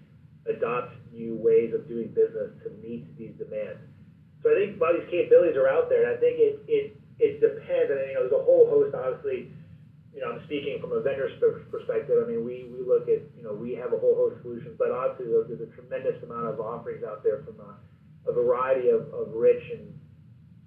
adopt 0.48 0.94
new 1.12 1.36
ways 1.36 1.74
of 1.74 1.86
doing 1.88 2.08
business 2.08 2.50
to 2.64 2.70
meet 2.80 3.04
these 3.18 3.34
demands. 3.36 3.82
So 4.42 4.48
I 4.48 4.54
think 4.56 4.80
a 4.80 4.80
lot 4.80 4.94
of 4.94 5.02
these 5.02 5.10
capabilities 5.10 5.56
are 5.56 5.68
out 5.68 5.90
there, 5.90 6.08
and 6.08 6.16
I 6.16 6.20
think 6.20 6.40
it 6.40 6.64
it 6.64 6.96
it 7.20 7.40
depends. 7.44 7.92
And 7.92 8.00
you 8.08 8.14
know, 8.16 8.24
there's 8.24 8.40
a 8.40 8.44
whole 8.44 8.70
host, 8.70 8.94
obviously. 8.94 9.52
You 10.12 10.20
know, 10.20 10.32
I'm 10.32 10.42
speaking 10.46 10.78
from 10.80 10.92
a 10.92 11.00
vendor's 11.00 11.32
perspective. 11.70 12.18
I 12.18 12.26
mean, 12.26 12.44
we, 12.44 12.66
we 12.66 12.82
look 12.82 13.06
at, 13.06 13.22
you 13.38 13.42
know, 13.42 13.54
we 13.54 13.74
have 13.78 13.92
a 13.92 13.98
whole 13.98 14.16
host 14.16 14.36
of 14.36 14.42
solutions, 14.42 14.74
but 14.76 14.90
obviously 14.90 15.30
there's 15.30 15.62
a 15.62 15.70
tremendous 15.78 16.20
amount 16.22 16.50
of 16.50 16.58
offerings 16.58 17.04
out 17.04 17.22
there 17.22 17.46
from 17.46 17.62
a, 17.62 17.78
a 18.28 18.32
variety 18.32 18.88
of, 18.90 19.06
of 19.14 19.32
rich 19.32 19.62
and 19.70 19.94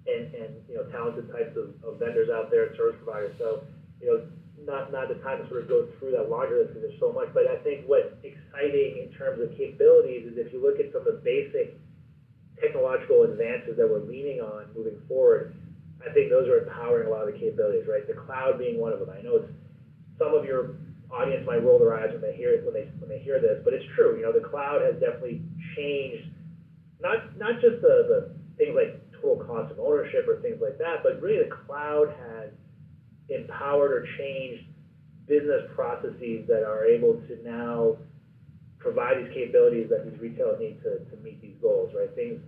and, 0.06 0.34
and 0.34 0.50
you 0.68 0.76
know 0.76 0.84
talented 0.92 1.30
types 1.32 1.56
of, 1.56 1.72
of 1.84 1.98
vendors 1.98 2.28
out 2.28 2.50
there 2.50 2.66
and 2.68 2.76
service 2.76 2.96
providers. 3.02 3.34
So 3.38 3.64
you 4.00 4.06
know 4.06 4.20
not 4.64 4.92
not 4.92 5.08
the 5.08 5.16
time 5.24 5.42
to 5.42 5.48
sort 5.48 5.62
of 5.62 5.68
go 5.68 5.88
through 5.98 6.12
that 6.12 6.28
laundry 6.28 6.60
list 6.60 6.74
because 6.74 6.88
there's 6.88 7.00
so 7.00 7.12
much. 7.12 7.28
But 7.32 7.48
I 7.48 7.56
think 7.64 7.88
what's 7.88 8.12
exciting 8.22 9.00
in 9.00 9.12
terms 9.16 9.40
of 9.40 9.56
capabilities 9.56 10.28
is 10.28 10.36
if 10.36 10.52
you 10.52 10.60
look 10.60 10.80
at 10.80 10.92
some 10.92 11.06
of 11.06 11.08
the 11.08 11.20
basic 11.24 11.76
technological 12.60 13.24
advances 13.24 13.76
that 13.76 13.88
we're 13.88 14.04
leaning 14.04 14.40
on 14.40 14.68
moving 14.76 15.00
forward. 15.08 15.54
I 16.04 16.12
think 16.12 16.28
those 16.30 16.48
are 16.48 16.58
empowering 16.58 17.06
a 17.06 17.10
lot 17.10 17.26
of 17.26 17.32
the 17.32 17.38
capabilities, 17.38 17.86
right? 17.88 18.06
The 18.06 18.14
cloud 18.14 18.58
being 18.58 18.78
one 18.78 18.92
of 18.92 18.98
them. 19.00 19.10
I 19.10 19.20
know 19.22 19.36
it's 19.36 19.48
some 20.18 20.34
of 20.34 20.44
your 20.44 20.76
audience 21.10 21.44
might 21.46 21.62
roll 21.62 21.78
their 21.78 21.94
eyes 21.94 22.10
when 22.12 22.20
they 22.20 22.34
hear 22.34 22.60
when 22.64 22.74
they 22.74 22.88
when 22.98 23.08
they 23.08 23.18
hear 23.18 23.40
this, 23.40 23.58
but 23.64 23.72
it's 23.72 23.84
true. 23.94 24.16
You 24.16 24.22
know, 24.22 24.32
the 24.32 24.46
cloud 24.46 24.82
has 24.82 24.94
definitely 24.94 25.40
changed 25.76 26.28
not 27.00 27.36
not 27.36 27.60
just 27.60 27.80
the, 27.80 28.04
the 28.08 28.28
things 28.56 28.74
like 28.74 29.00
total 29.20 29.44
cost 29.44 29.70
of 29.70 29.78
ownership 29.78 30.28
or 30.28 30.36
things 30.40 30.60
like 30.60 30.78
that, 30.78 31.02
but 31.02 31.20
really 31.20 31.42
the 31.42 31.50
cloud 31.66 32.08
has 32.08 32.50
empowered 33.28 33.92
or 33.92 34.04
changed 34.18 34.64
business 35.26 35.62
processes 35.74 36.44
that 36.46 36.62
are 36.62 36.84
able 36.84 37.14
to 37.28 37.36
now 37.42 37.96
provide 38.78 39.16
these 39.16 39.32
capabilities 39.32 39.88
that 39.88 40.04
these 40.04 40.18
retailers 40.20 40.58
need 40.60 40.76
to, 40.82 40.98
to 41.10 41.16
meet 41.22 41.40
these 41.40 41.56
goals, 41.62 41.90
right? 41.94 42.14
Things 42.14 42.38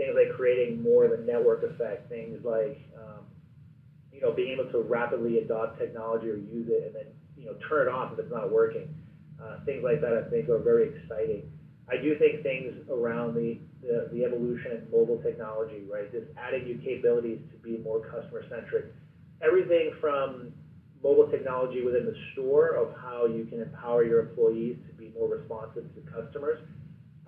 things 0.00 0.16
like 0.16 0.34
creating 0.34 0.82
more 0.82 1.04
of 1.04 1.12
a 1.12 1.22
network 1.22 1.62
effect, 1.62 2.08
things 2.08 2.40
like 2.42 2.80
um, 2.96 3.28
you 4.10 4.20
know 4.22 4.32
being 4.32 4.56
able 4.58 4.70
to 4.72 4.80
rapidly 4.80 5.38
adopt 5.38 5.78
technology 5.78 6.30
or 6.30 6.36
use 6.36 6.68
it 6.70 6.86
and 6.86 6.94
then 6.94 7.06
you 7.36 7.44
know 7.44 7.54
turn 7.68 7.86
it 7.86 7.90
off 7.90 8.12
if 8.14 8.18
it's 8.18 8.32
not 8.32 8.50
working. 8.50 8.88
Uh, 9.36 9.62
things 9.64 9.84
like 9.84 10.00
that 10.00 10.16
I 10.16 10.28
think 10.30 10.48
are 10.48 10.58
very 10.58 10.88
exciting. 10.96 11.52
I 11.88 11.96
do 12.00 12.16
think 12.18 12.42
things 12.42 12.72
around 12.90 13.34
the, 13.34 13.58
the, 13.82 14.08
the 14.12 14.24
evolution 14.24 14.72
in 14.72 14.86
mobile 14.92 15.20
technology, 15.22 15.82
right? 15.90 16.10
Just 16.12 16.26
adding 16.38 16.64
new 16.64 16.78
capabilities 16.78 17.40
to 17.50 17.58
be 17.58 17.78
more 17.78 18.00
customer 18.00 18.44
centric. 18.48 18.94
Everything 19.42 19.90
from 20.00 20.52
mobile 21.02 21.28
technology 21.30 21.82
within 21.82 22.04
the 22.04 22.14
store 22.32 22.76
of 22.76 22.94
how 22.94 23.26
you 23.26 23.44
can 23.46 23.60
empower 23.60 24.04
your 24.04 24.20
employees 24.20 24.76
to 24.86 24.92
be 24.94 25.10
more 25.18 25.28
responsive 25.28 25.84
to 25.94 26.00
customers 26.12 26.60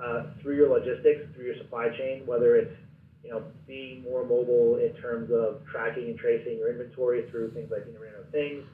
uh, 0.03 0.25
through 0.41 0.57
your 0.57 0.69
logistics, 0.69 1.23
through 1.35 1.47
your 1.47 1.59
supply 1.59 1.89
chain, 1.97 2.23
whether 2.27 2.57
it's 2.57 2.75
you 3.23 3.31
know 3.31 3.43
being 3.67 4.03
more 4.03 4.25
mobile 4.25 4.77
in 4.77 4.93
terms 5.01 5.31
of 5.31 5.65
tracking 5.71 6.09
and 6.09 6.19
tracing 6.19 6.59
your 6.59 6.71
inventory 6.71 7.29
through 7.31 7.53
things 7.53 7.71
like 7.71 7.87
Internet 7.87 8.15
of 8.19 8.29
Things, 8.31 8.65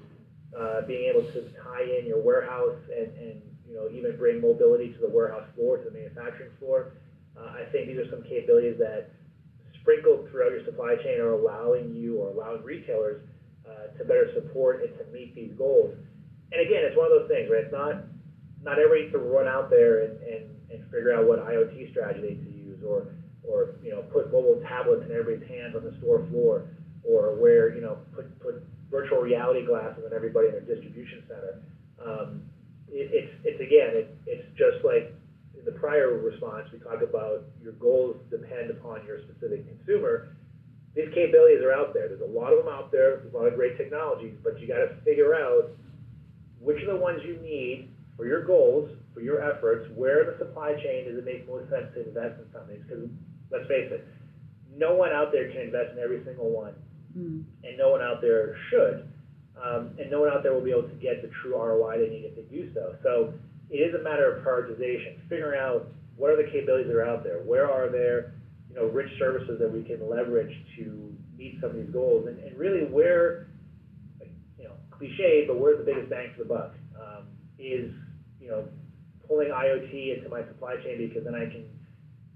uh, 0.58 0.82
being 0.82 1.08
able 1.10 1.22
to 1.32 1.48
tie 1.62 1.84
in 1.98 2.06
your 2.06 2.20
warehouse 2.20 2.78
and, 2.96 3.14
and 3.18 3.42
you 3.68 3.76
know, 3.76 3.88
even 3.90 4.16
bring 4.16 4.40
mobility 4.40 4.92
to 4.92 4.98
the 4.98 5.08
warehouse 5.08 5.46
floor, 5.54 5.76
to 5.76 5.84
the 5.84 5.90
manufacturing 5.90 6.50
floor. 6.58 6.92
Uh, 7.36 7.60
I 7.60 7.64
think 7.70 7.86
these 7.86 7.98
are 7.98 8.10
some 8.10 8.22
capabilities 8.22 8.78
that 8.78 9.10
sprinkled 9.80 10.30
throughout 10.30 10.50
your 10.50 10.64
supply 10.64 10.96
chain 10.96 11.20
are 11.20 11.32
allowing 11.32 11.94
you 11.94 12.16
or 12.18 12.30
allowing 12.30 12.64
retailers 12.64 13.22
uh, 13.68 13.96
to 13.98 14.04
better 14.04 14.30
support 14.34 14.82
and 14.82 14.96
to 14.98 15.04
meet 15.12 15.34
these 15.34 15.52
goals. 15.58 15.94
And 16.50 16.60
again, 16.60 16.80
it's 16.84 16.96
one 16.96 17.12
of 17.12 17.20
those 17.20 17.28
things, 17.28 17.50
right? 17.50 17.64
It's 17.64 17.72
not 17.72 18.04
not 18.64 18.78
everybody 18.80 19.12
to 19.12 19.18
run 19.18 19.46
out 19.46 19.70
there 19.70 20.04
and, 20.04 20.20
and, 20.22 20.44
and 20.70 20.84
figure 20.90 21.12
out 21.12 21.26
what 21.26 21.38
IoT 21.44 21.90
strategy 21.90 22.34
to 22.36 22.50
use 22.50 22.78
or 22.86 23.06
or 23.42 23.74
you 23.82 23.90
know 23.90 24.02
put 24.12 24.32
mobile 24.32 24.60
tablets 24.68 25.02
in 25.04 25.12
everybody's 25.12 25.48
hands 25.48 25.74
on 25.74 25.84
the 25.84 25.96
store 25.98 26.26
floor 26.30 26.68
or 27.02 27.34
where 27.34 27.74
you 27.74 27.80
know 27.80 27.98
put 28.14 28.38
put 28.40 28.62
virtual 28.90 29.20
reality 29.20 29.64
glasses 29.64 30.04
on 30.04 30.14
everybody 30.14 30.48
in 30.48 30.52
their 30.52 30.62
distribution 30.62 31.22
center. 31.28 31.62
Um, 32.04 32.42
it, 32.88 33.10
it's 33.12 33.32
it's 33.44 33.60
again 33.60 33.96
it, 33.96 34.16
it's 34.26 34.46
just 34.56 34.84
like 34.84 35.12
in 35.58 35.64
the 35.64 35.72
prior 35.72 36.18
response 36.18 36.68
we 36.72 36.78
talked 36.78 37.02
about 37.02 37.44
your 37.62 37.72
goals 37.72 38.16
depend 38.30 38.70
upon 38.70 39.04
your 39.06 39.20
specific 39.22 39.66
consumer. 39.66 40.36
These 40.94 41.12
capabilities 41.14 41.62
are 41.62 41.72
out 41.72 41.94
there. 41.94 42.08
There's 42.08 42.22
a 42.22 42.24
lot 42.24 42.52
of 42.52 42.64
them 42.64 42.72
out 42.72 42.90
there. 42.90 43.18
There's 43.18 43.32
a 43.32 43.36
lot 43.36 43.46
of 43.46 43.54
great 43.54 43.76
technologies, 43.76 44.34
but 44.42 44.58
you 44.58 44.66
got 44.66 44.78
to 44.78 44.96
figure 45.04 45.34
out 45.34 45.70
which 46.60 46.82
are 46.82 46.92
the 46.92 46.96
ones 46.96 47.20
you 47.24 47.36
need 47.38 47.90
for 48.18 48.26
your 48.26 48.44
goals, 48.44 48.90
for 49.14 49.20
your 49.20 49.40
efforts. 49.40 49.88
Where 49.96 50.26
the 50.26 50.36
supply 50.36 50.74
chain 50.74 51.08
does 51.08 51.16
it 51.16 51.24
make 51.24 51.48
most 51.48 51.70
sense 51.70 51.88
to 51.94 52.06
invest 52.06 52.36
in 52.42 52.52
companies? 52.52 52.82
Because 52.84 53.08
let's 53.50 53.64
face 53.64 53.88
it, 53.88 54.04
no 54.76 54.94
one 54.94 55.12
out 55.12 55.32
there 55.32 55.48
can 55.50 55.72
invest 55.72 55.96
in 55.96 56.02
every 56.02 56.22
single 56.26 56.50
one, 56.50 56.74
mm. 57.16 57.42
and 57.64 57.78
no 57.78 57.88
one 57.88 58.02
out 58.02 58.20
there 58.20 58.54
should 58.68 59.08
um, 59.62 59.90
and 59.98 60.10
no 60.10 60.20
one 60.20 60.30
out 60.30 60.42
there 60.42 60.52
will 60.52 60.62
be 60.62 60.70
able 60.70 60.88
to 60.88 60.94
get 60.94 61.22
the 61.22 61.30
true 61.42 61.56
ROI 61.56 61.98
they 61.98 62.08
need 62.08 62.24
if 62.24 62.36
they 62.36 62.42
do 62.54 62.70
so. 62.74 62.94
So 63.02 63.34
it 63.70 63.76
is 63.76 63.94
a 63.94 64.02
matter 64.02 64.30
of 64.30 64.44
prioritization, 64.44 65.18
figuring 65.28 65.58
out 65.58 65.88
what 66.16 66.30
are 66.30 66.36
the 66.36 66.50
capabilities 66.50 66.86
that 66.88 66.96
are 66.96 67.06
out 67.06 67.24
there, 67.24 67.38
where 67.42 67.70
are 67.70 67.90
there, 67.90 68.34
you 68.70 68.76
know, 68.76 68.86
rich 68.86 69.10
services 69.18 69.58
that 69.58 69.70
we 69.70 69.82
can 69.82 70.08
leverage 70.08 70.54
to 70.76 71.14
meet 71.36 71.58
some 71.60 71.70
of 71.70 71.76
these 71.76 71.90
goals, 71.90 72.26
and, 72.26 72.38
and 72.40 72.56
really 72.58 72.84
where, 72.84 73.48
you 74.58 74.64
know, 74.64 74.72
cliche, 74.90 75.44
but 75.46 75.58
where's 75.58 75.78
the 75.78 75.84
biggest 75.84 76.10
bang 76.10 76.30
for 76.36 76.42
the 76.42 76.48
buck? 76.48 76.74
Um, 76.98 77.26
is 77.58 77.92
you 78.48 78.54
know 78.54 78.64
pulling 79.28 79.48
IoT 79.48 80.16
into 80.16 80.28
my 80.30 80.40
supply 80.48 80.76
chain 80.80 80.96
because 80.96 81.24
then 81.24 81.34
I 81.34 81.44
can 81.44 81.68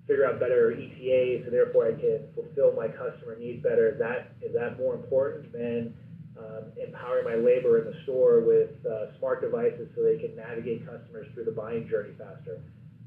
figure 0.06 0.26
out 0.26 0.38
better 0.38 0.76
ETA, 0.76 1.44
so 1.44 1.50
therefore 1.50 1.88
I 1.88 1.96
can 1.96 2.28
fulfill 2.34 2.76
my 2.76 2.88
customer 2.88 3.38
needs 3.40 3.62
better. 3.62 3.88
Is 3.88 3.98
that 3.98 4.36
is 4.44 4.52
that 4.52 4.76
more 4.76 4.94
important 4.94 5.50
than 5.52 5.94
um, 6.36 6.68
empowering 6.76 7.24
my 7.24 7.36
labor 7.40 7.80
in 7.80 7.88
the 7.88 7.96
store 8.04 8.40
with 8.40 8.76
uh, 8.84 9.16
smart 9.18 9.40
devices 9.40 9.88
so 9.96 10.02
they 10.02 10.20
can 10.20 10.36
navigate 10.36 10.84
customers 10.84 11.26
through 11.32 11.44
the 11.44 11.56
buying 11.56 11.88
journey 11.88 12.12
faster. 12.18 12.60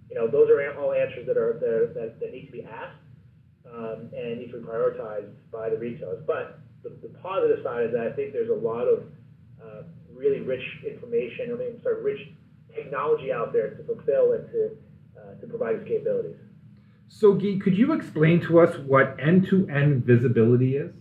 You 0.09 0.15
know, 0.15 0.27
those 0.27 0.49
are 0.49 0.57
all 0.81 0.93
answers 0.93 1.27
that 1.27 1.37
are 1.37 1.61
that, 1.61 2.19
that 2.19 2.31
need 2.33 2.47
to 2.47 2.51
be 2.51 2.63
asked 2.63 3.05
um, 3.69 4.09
and 4.17 4.39
need 4.39 4.51
to 4.51 4.57
be 4.57 4.65
prioritized 4.65 5.29
by 5.51 5.69
the 5.69 5.77
retailers. 5.77 6.23
But 6.25 6.59
the, 6.81 6.89
the, 7.01 7.13
positive 7.21 7.61
side 7.63 7.85
is 7.85 7.91
that 7.93 8.07
I 8.07 8.11
think 8.13 8.33
there's 8.33 8.49
a 8.49 8.53
lot 8.53 8.85
of 8.85 9.03
uh, 9.61 9.81
really 10.13 10.41
rich 10.41 10.63
information, 10.85 11.51
I 11.51 11.55
mean, 11.57 11.81
sorry, 11.81 12.01
rich 12.01 12.21
technology 12.75 13.31
out 13.31 13.53
there 13.53 13.71
to 13.71 13.83
fulfill 13.83 14.33
and 14.33 14.47
to 14.51 14.71
uh, 15.17 15.39
to 15.39 15.47
provide 15.47 15.79
these 15.79 15.87
capabilities. 15.87 16.37
So, 17.07 17.33
Guy, 17.33 17.57
could 17.63 17.77
you 17.77 17.93
explain 17.93 18.41
to 18.41 18.59
us 18.59 18.75
what 18.79 19.17
end-to-end 19.19 20.03
visibility 20.03 20.77
is? 20.77 20.91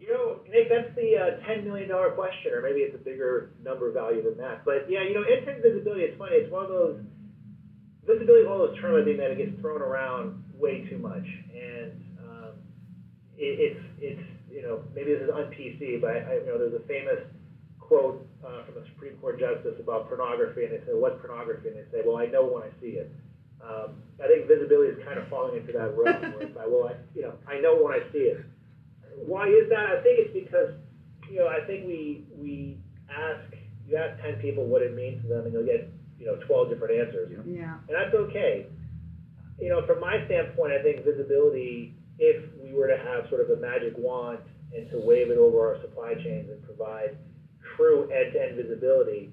You 0.00 0.08
know, 0.08 0.40
Nick, 0.50 0.68
that's 0.68 0.94
the 0.96 1.16
uh, 1.16 1.48
$10 1.48 1.64
million 1.64 1.88
question, 2.14 2.52
or 2.52 2.62
maybe 2.62 2.80
it's 2.80 2.94
a 2.94 2.98
bigger 2.98 3.52
number 3.62 3.92
value 3.92 4.22
than 4.22 4.36
that. 4.38 4.64
But 4.64 4.86
yeah, 4.88 5.02
you 5.02 5.14
know, 5.14 5.22
end-to-end 5.22 5.62
visibility, 5.62 6.02
it's 6.02 6.18
funny. 6.18 6.36
It's 6.36 6.50
one 6.50 6.64
of 6.64 6.70
those, 6.70 7.00
visibility 8.06 8.42
is 8.42 8.48
one 8.48 8.60
of 8.60 8.68
those 8.70 8.80
terms 8.80 9.02
I 9.02 9.04
think 9.04 9.18
that 9.18 9.30
it 9.30 9.38
gets 9.38 9.60
thrown 9.60 9.82
around 9.82 10.42
way 10.54 10.88
too 10.88 10.98
much. 10.98 11.26
And 11.54 11.92
um, 12.18 12.52
it, 13.36 13.76
it's, 13.78 13.80
it's, 14.00 14.26
you 14.50 14.62
know, 14.62 14.82
maybe 14.94 15.12
this 15.12 15.22
is 15.22 15.30
un-PC, 15.30 16.00
but 16.00 16.10
I, 16.10 16.40
you 16.40 16.46
know, 16.46 16.58
there's 16.58 16.74
a 16.74 16.84
famous 16.88 17.20
quote 17.90 18.22
uh, 18.46 18.62
from 18.70 18.78
a 18.78 18.86
Supreme 18.94 19.18
Court 19.18 19.42
justice 19.42 19.74
about 19.82 20.06
pornography, 20.06 20.62
and 20.62 20.72
they 20.72 20.82
say, 20.86 20.94
what's 20.94 21.18
pornography? 21.18 21.74
And 21.74 21.76
they 21.82 21.86
say, 21.90 22.06
well, 22.06 22.22
I 22.22 22.30
know 22.30 22.46
when 22.46 22.62
I 22.62 22.70
see 22.78 23.02
it. 23.02 23.10
Um, 23.58 23.98
I 24.22 24.30
think 24.30 24.46
visibility 24.46 24.94
is 24.94 25.02
kind 25.04 25.18
of 25.18 25.26
falling 25.26 25.58
into 25.58 25.74
that 25.74 25.92
realm 25.98 26.22
where 26.38 26.46
it's 26.46 26.54
like, 26.54 26.70
well, 26.70 26.88
I, 26.88 26.94
you 27.18 27.26
know, 27.26 27.34
I 27.50 27.58
know 27.58 27.74
when 27.82 27.92
I 27.92 28.00
see 28.14 28.30
it 28.30 28.46
why 29.26 29.48
is 29.48 29.68
that? 29.68 29.86
I 29.86 30.02
think 30.02 30.18
it's 30.20 30.34
because 30.34 30.74
you 31.30 31.38
know 31.38 31.48
I 31.48 31.64
think 31.66 31.86
we 31.86 32.24
we 32.38 32.78
ask 33.10 33.54
you 33.88 33.96
ask 33.96 34.20
ten 34.22 34.36
people 34.40 34.64
what 34.64 34.82
it 34.82 34.94
means 34.94 35.22
to 35.22 35.28
them, 35.28 35.44
and 35.44 35.52
you'll 35.52 35.66
get 35.66 35.88
you 36.18 36.26
know 36.26 36.36
twelve 36.46 36.70
different 36.70 36.98
answers. 36.98 37.30
Yeah. 37.46 37.78
And 37.88 37.96
that's 37.96 38.14
okay. 38.14 38.66
You 39.58 39.68
know, 39.68 39.86
from 39.86 40.00
my 40.00 40.24
standpoint, 40.26 40.72
I 40.72 40.82
think 40.82 41.04
visibility 41.04 41.94
if 42.18 42.44
we 42.62 42.72
were 42.72 42.86
to 42.86 42.98
have 42.98 43.28
sort 43.28 43.40
of 43.40 43.50
a 43.50 43.60
magic 43.60 43.94
wand 43.96 44.38
and 44.74 44.90
to 44.90 44.98
wave 44.98 45.30
it 45.30 45.38
over 45.38 45.74
our 45.74 45.80
supply 45.80 46.14
chains 46.14 46.50
and 46.50 46.62
provide 46.64 47.16
true 47.76 48.10
end-to-end 48.10 48.56
visibility, 48.56 49.32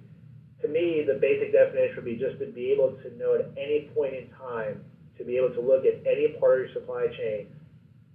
to 0.62 0.68
me, 0.68 1.04
the 1.06 1.16
basic 1.16 1.52
definition 1.54 1.96
would 1.96 2.06
be 2.06 2.16
just 2.16 2.40
to 2.40 2.48
be 2.48 2.72
able 2.72 2.98
to 3.04 3.16
know 3.18 3.36
at 3.36 3.46
any 3.58 3.90
point 3.94 4.16
in 4.16 4.30
time, 4.32 4.84
to 5.18 5.24
be 5.24 5.38
able 5.38 5.54
to 5.54 5.62
look 5.62 5.86
at 5.86 6.02
any 6.06 6.36
part 6.40 6.62
of 6.62 6.66
your 6.66 6.74
supply 6.74 7.08
chain 7.18 7.48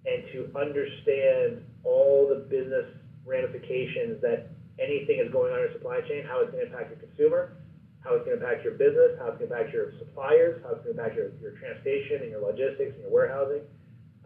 and 0.07 0.25
to 0.33 0.51
understand 0.59 1.63
all 1.85 2.27
the 2.27 2.47
business 2.51 2.87
ramifications 3.25 4.21
that 4.23 4.51
anything 4.81 5.21
is 5.21 5.31
going 5.31 5.53
on 5.53 5.59
in 5.59 5.71
your 5.71 5.73
supply 5.79 6.01
chain, 6.03 6.25
how 6.27 6.41
it's 6.41 6.51
going 6.51 6.67
to 6.67 6.71
impact 6.71 6.91
your 6.91 6.99
consumer, 6.99 7.55
how 8.03 8.15
it's 8.15 8.27
going 8.27 8.39
to 8.39 8.43
impact 8.43 8.65
your 8.65 8.75
business, 8.75 9.15
how 9.19 9.31
it's 9.31 9.39
going 9.39 9.49
to 9.49 9.55
impact 9.55 9.73
your 9.73 9.95
suppliers, 9.99 10.59
how 10.67 10.75
it's 10.75 10.83
going 10.83 10.97
to 10.97 11.03
impact 11.03 11.15
your, 11.15 11.31
your 11.39 11.55
transportation 11.63 12.23
and 12.23 12.31
your 12.31 12.43
logistics 12.43 12.91
and 12.99 13.03
your 13.07 13.15
warehousing. 13.15 13.63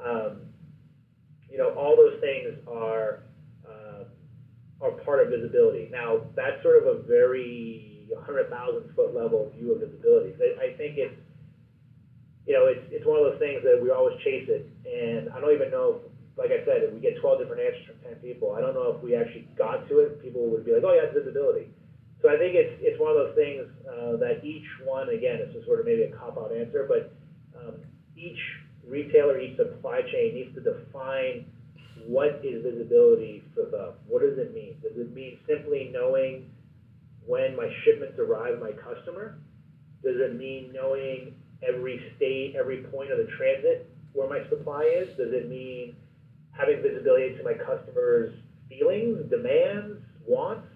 Um, 0.00 0.48
you 1.50 1.58
know, 1.58 1.76
all 1.76 1.96
those 1.96 2.16
things 2.20 2.56
are 2.66 3.25
are 4.80 4.92
part 5.04 5.22
of 5.22 5.32
visibility. 5.32 5.88
Now, 5.90 6.20
that's 6.34 6.62
sort 6.62 6.82
of 6.82 6.86
a 6.86 7.02
very 7.02 8.06
100,000 8.08 8.94
foot 8.94 9.14
level 9.14 9.50
view 9.56 9.72
of 9.72 9.80
visibility. 9.80 10.34
I, 10.40 10.66
I 10.66 10.76
think 10.76 10.98
it's 10.98 11.16
you 12.46 12.54
know, 12.54 12.70
it's, 12.70 12.82
it's 12.94 13.04
one 13.04 13.18
of 13.18 13.26
those 13.26 13.42
things 13.42 13.62
that 13.66 13.74
we 13.82 13.90
always 13.90 14.16
chase 14.22 14.46
it. 14.46 14.70
And 14.86 15.28
I 15.34 15.42
don't 15.42 15.52
even 15.52 15.70
know, 15.70 15.98
if, 15.98 16.02
like 16.38 16.54
I 16.54 16.62
said, 16.62 16.86
if 16.86 16.94
we 16.94 17.02
get 17.02 17.18
12 17.18 17.42
different 17.42 17.60
answers 17.60 17.84
from 17.90 17.98
10 18.06 18.22
people, 18.22 18.54
I 18.54 18.62
don't 18.62 18.74
know 18.74 18.94
if 18.94 19.02
we 19.02 19.18
actually 19.18 19.50
got 19.58 19.88
to 19.90 20.06
it. 20.06 20.22
People 20.22 20.46
would 20.54 20.64
be 20.64 20.72
like, 20.72 20.86
oh, 20.86 20.94
yeah, 20.94 21.10
it's 21.10 21.14
visibility. 21.18 21.74
So 22.22 22.30
I 22.30 22.38
think 22.38 22.54
it's, 22.54 22.72
it's 22.80 22.98
one 23.02 23.10
of 23.10 23.18
those 23.18 23.34
things 23.34 23.66
uh, 23.84 24.16
that 24.22 24.46
each 24.46 24.66
one, 24.86 25.10
again, 25.10 25.42
it's 25.42 25.58
a 25.58 25.66
sort 25.66 25.82
of 25.82 25.86
maybe 25.86 26.06
a 26.06 26.14
cop 26.14 26.38
out 26.38 26.54
answer, 26.54 26.86
but 26.86 27.12
um, 27.58 27.82
each 28.16 28.38
retailer, 28.86 29.38
each 29.42 29.58
supply 29.58 30.00
chain 30.06 30.34
needs 30.34 30.54
to 30.54 30.62
define 30.62 31.44
what 32.06 32.40
is 32.44 32.62
visibility 32.62 33.42
for 33.54 33.64
them. 33.64 33.94
What 34.06 34.22
does 34.22 34.38
it 34.38 34.54
mean? 34.54 34.76
Does 34.82 34.96
it 34.96 35.12
mean 35.12 35.38
simply 35.48 35.90
knowing 35.92 36.50
when 37.26 37.56
my 37.56 37.68
shipments 37.84 38.18
arrive 38.18 38.60
my 38.60 38.70
customer? 38.72 39.38
Does 40.04 40.16
it 40.16 40.36
mean 40.36 40.70
knowing 40.72 41.34
every 41.66 42.12
state, 42.16 42.54
every 42.56 42.84
point 42.84 43.10
of 43.10 43.18
the 43.18 43.26
transit 43.36 43.90
where 44.12 44.28
my 44.28 44.48
supply 44.48 44.84
is? 44.84 45.08
Does 45.16 45.32
it 45.32 45.48
mean 45.48 45.96
having 46.52 46.80
visibility 46.80 47.32
into 47.32 47.42
my 47.42 47.54
customers' 47.54 48.32
feelings, 48.68 49.28
demands, 49.28 49.98
wants, 50.26 50.68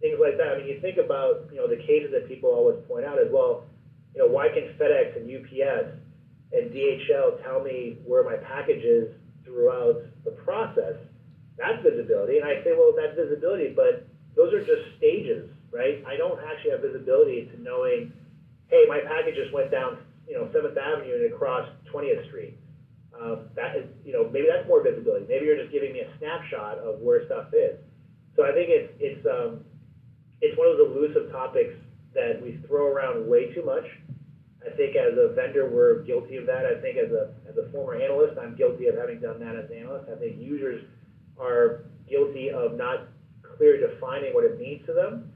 things 0.00 0.16
like 0.18 0.38
that? 0.38 0.48
I 0.48 0.56
mean, 0.58 0.66
you 0.66 0.80
think 0.80 0.96
about 0.96 1.50
you 1.52 1.58
know 1.58 1.68
the 1.68 1.76
cases 1.76 2.10
that 2.12 2.26
people 2.26 2.48
always 2.48 2.76
point 2.88 3.04
out 3.04 3.18
as 3.18 3.28
well. 3.30 3.64
You 4.14 4.22
know, 4.22 4.28
why 4.28 4.48
can 4.48 4.72
FedEx 4.80 5.16
and 5.16 5.28
UPS 5.28 5.92
and 6.52 6.70
DHL 6.70 7.42
tell 7.42 7.60
me 7.60 7.98
where 8.06 8.22
my 8.22 8.36
package 8.36 8.84
is 8.84 9.10
throughout 9.54 10.02
the 10.26 10.34
process? 10.42 10.98
That's 11.56 11.78
visibility, 11.86 12.42
and 12.42 12.44
I 12.44 12.58
say, 12.66 12.74
well, 12.74 12.90
that's 12.90 13.14
visibility, 13.14 13.70
but 13.70 14.10
those 14.34 14.50
are 14.52 14.58
just 14.58 14.82
stages, 14.98 15.48
right? 15.70 16.02
I 16.02 16.18
don't 16.18 16.42
actually 16.42 16.72
have 16.72 16.82
visibility 16.82 17.46
to 17.54 17.62
knowing 17.62 18.10
hey, 18.74 18.84
my 18.88 19.00
package 19.06 19.36
just 19.36 19.52
went 19.52 19.70
down, 19.70 19.98
you 20.26 20.34
know, 20.34 20.48
Seventh 20.52 20.76
Avenue 20.76 21.14
and 21.14 21.32
across 21.32 21.68
20th 21.92 22.26
Street. 22.28 22.58
Um, 23.14 23.46
that 23.54 23.76
is, 23.76 23.84
you 24.04 24.12
know, 24.12 24.28
maybe 24.28 24.48
that's 24.50 24.66
more 24.66 24.82
visibility. 24.82 25.26
Maybe 25.28 25.46
you're 25.46 25.56
just 25.56 25.70
giving 25.70 25.92
me 25.92 26.00
a 26.00 26.10
snapshot 26.18 26.78
of 26.78 26.98
where 27.00 27.24
stuff 27.26 27.54
is. 27.54 27.78
So 28.34 28.42
I 28.42 28.50
think 28.50 28.68
it's 28.70 28.92
it's 28.98 29.24
um, 29.26 29.62
it's 30.40 30.58
one 30.58 30.66
of 30.66 30.76
those 30.76 30.90
elusive 30.90 31.30
topics 31.30 31.74
that 32.14 32.42
we 32.42 32.58
throw 32.66 32.86
around 32.90 33.28
way 33.28 33.54
too 33.54 33.64
much. 33.64 33.84
I 34.66 34.70
think 34.76 34.96
as 34.96 35.12
a 35.18 35.34
vendor, 35.34 35.68
we're 35.68 36.02
guilty 36.02 36.36
of 36.36 36.46
that. 36.46 36.64
I 36.64 36.80
think 36.80 36.96
as 36.96 37.12
a 37.12 37.34
as 37.48 37.56
a 37.56 37.70
former 37.70 37.94
analyst, 37.94 38.38
I'm 38.38 38.56
guilty 38.56 38.86
of 38.86 38.96
having 38.96 39.20
done 39.20 39.38
that 39.40 39.56
as 39.56 39.70
an 39.70 39.78
analyst. 39.78 40.08
I 40.10 40.18
think 40.18 40.40
users 40.40 40.84
are 41.38 41.84
guilty 42.08 42.50
of 42.50 42.76
not 42.76 43.08
clearly 43.56 43.86
defining 43.86 44.32
what 44.32 44.44
it 44.44 44.58
means 44.58 44.84
to 44.86 44.92
them. 44.92 45.30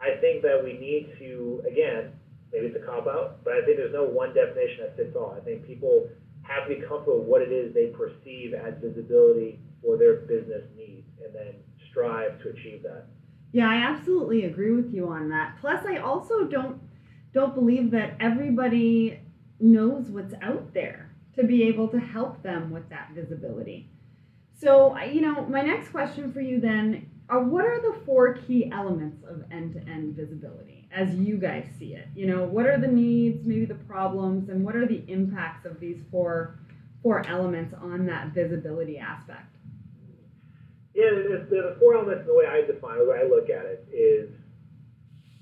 I 0.00 0.20
think 0.20 0.42
that 0.42 0.62
we 0.62 0.74
need 0.74 1.10
to 1.18 1.62
again 1.66 2.12
maybe 2.52 2.66
it's 2.66 2.76
a 2.76 2.86
cop 2.86 3.06
out, 3.06 3.44
but 3.44 3.54
I 3.54 3.64
think 3.64 3.76
there's 3.76 3.92
no 3.92 4.04
one 4.04 4.32
definition 4.34 4.84
that 4.84 4.96
fits 4.96 5.14
all. 5.16 5.36
I 5.36 5.44
think 5.44 5.66
people 5.66 6.08
have 6.42 6.68
to 6.68 6.74
be 6.74 6.80
comfortable 6.80 7.18
with 7.18 7.28
what 7.28 7.42
it 7.42 7.52
is 7.52 7.74
they 7.74 7.88
perceive 7.88 8.54
as 8.54 8.74
visibility 8.80 9.58
for 9.82 9.96
their 9.98 10.16
business 10.24 10.64
needs 10.76 11.06
and 11.22 11.34
then 11.34 11.54
strive 11.90 12.40
to 12.42 12.50
achieve 12.50 12.82
that. 12.84 13.06
Yeah, 13.52 13.68
I 13.68 13.76
absolutely 13.76 14.44
agree 14.44 14.72
with 14.72 14.92
you 14.92 15.08
on 15.08 15.28
that. 15.30 15.56
Plus 15.60 15.84
I 15.86 15.98
also 15.98 16.44
don't 16.44 16.80
don't 17.32 17.54
believe 17.54 17.90
that 17.92 18.16
everybody 18.20 19.20
knows 19.60 20.08
what's 20.08 20.34
out 20.42 20.72
there 20.74 21.10
to 21.36 21.44
be 21.44 21.64
able 21.64 21.88
to 21.88 21.98
help 21.98 22.42
them 22.42 22.70
with 22.70 22.88
that 22.88 23.10
visibility. 23.14 23.88
So, 24.60 24.98
you 24.98 25.20
know, 25.20 25.46
my 25.46 25.62
next 25.62 25.90
question 25.90 26.32
for 26.32 26.40
you 26.40 26.60
then 26.60 27.08
are 27.28 27.42
what 27.42 27.64
are 27.64 27.80
the 27.80 28.00
four 28.04 28.34
key 28.34 28.70
elements 28.72 29.22
of 29.28 29.44
end-to-end 29.50 30.16
visibility? 30.16 30.78
as 30.90 31.14
you 31.14 31.36
guys 31.36 31.66
see 31.78 31.94
it? 31.94 32.08
You 32.14 32.26
know, 32.26 32.44
what 32.44 32.66
are 32.66 32.78
the 32.78 32.86
needs, 32.86 33.46
maybe 33.46 33.66
the 33.66 33.74
problems, 33.74 34.48
and 34.48 34.64
what 34.64 34.76
are 34.76 34.86
the 34.86 35.04
impacts 35.08 35.66
of 35.66 35.80
these 35.80 36.00
four 36.10 36.58
four 37.02 37.24
elements 37.28 37.74
on 37.80 38.06
that 38.06 38.28
visibility 38.28 38.98
aspect? 38.98 39.54
Yeah, 40.94 41.10
the, 41.10 41.46
the 41.48 41.76
four 41.78 41.94
elements, 41.94 42.26
the 42.26 42.34
way 42.34 42.46
I 42.46 42.62
define, 42.62 42.98
the 42.98 43.04
way 43.04 43.20
I 43.20 43.28
look 43.28 43.48
at 43.50 43.64
it 43.66 43.86
is, 43.92 44.30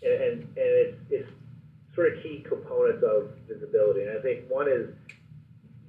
and, 0.03 0.13
and, 0.13 0.43
and 0.43 0.51
it's, 0.57 0.99
it's 1.09 1.31
sort 1.97 2.13
of 2.13 2.23
key 2.23 2.45
components 2.49 3.03
of 3.03 3.31
visibility. 3.49 4.03
And 4.03 4.17
I 4.17 4.23
think 4.23 4.49
one 4.49 4.69
is, 4.69 4.91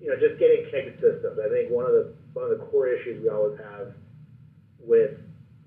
you 0.01 0.07
know, 0.07 0.15
just 0.15 0.39
getting 0.39 0.65
connected 0.71 0.95
systems. 0.97 1.37
I 1.37 1.49
think 1.49 1.69
one 1.69 1.85
of 1.85 1.93
the 1.93 2.13
one 2.33 2.49
of 2.49 2.57
the 2.57 2.65
core 2.65 2.87
issues 2.87 3.21
we 3.21 3.29
always 3.29 3.57
have 3.59 3.93
with 4.79 5.11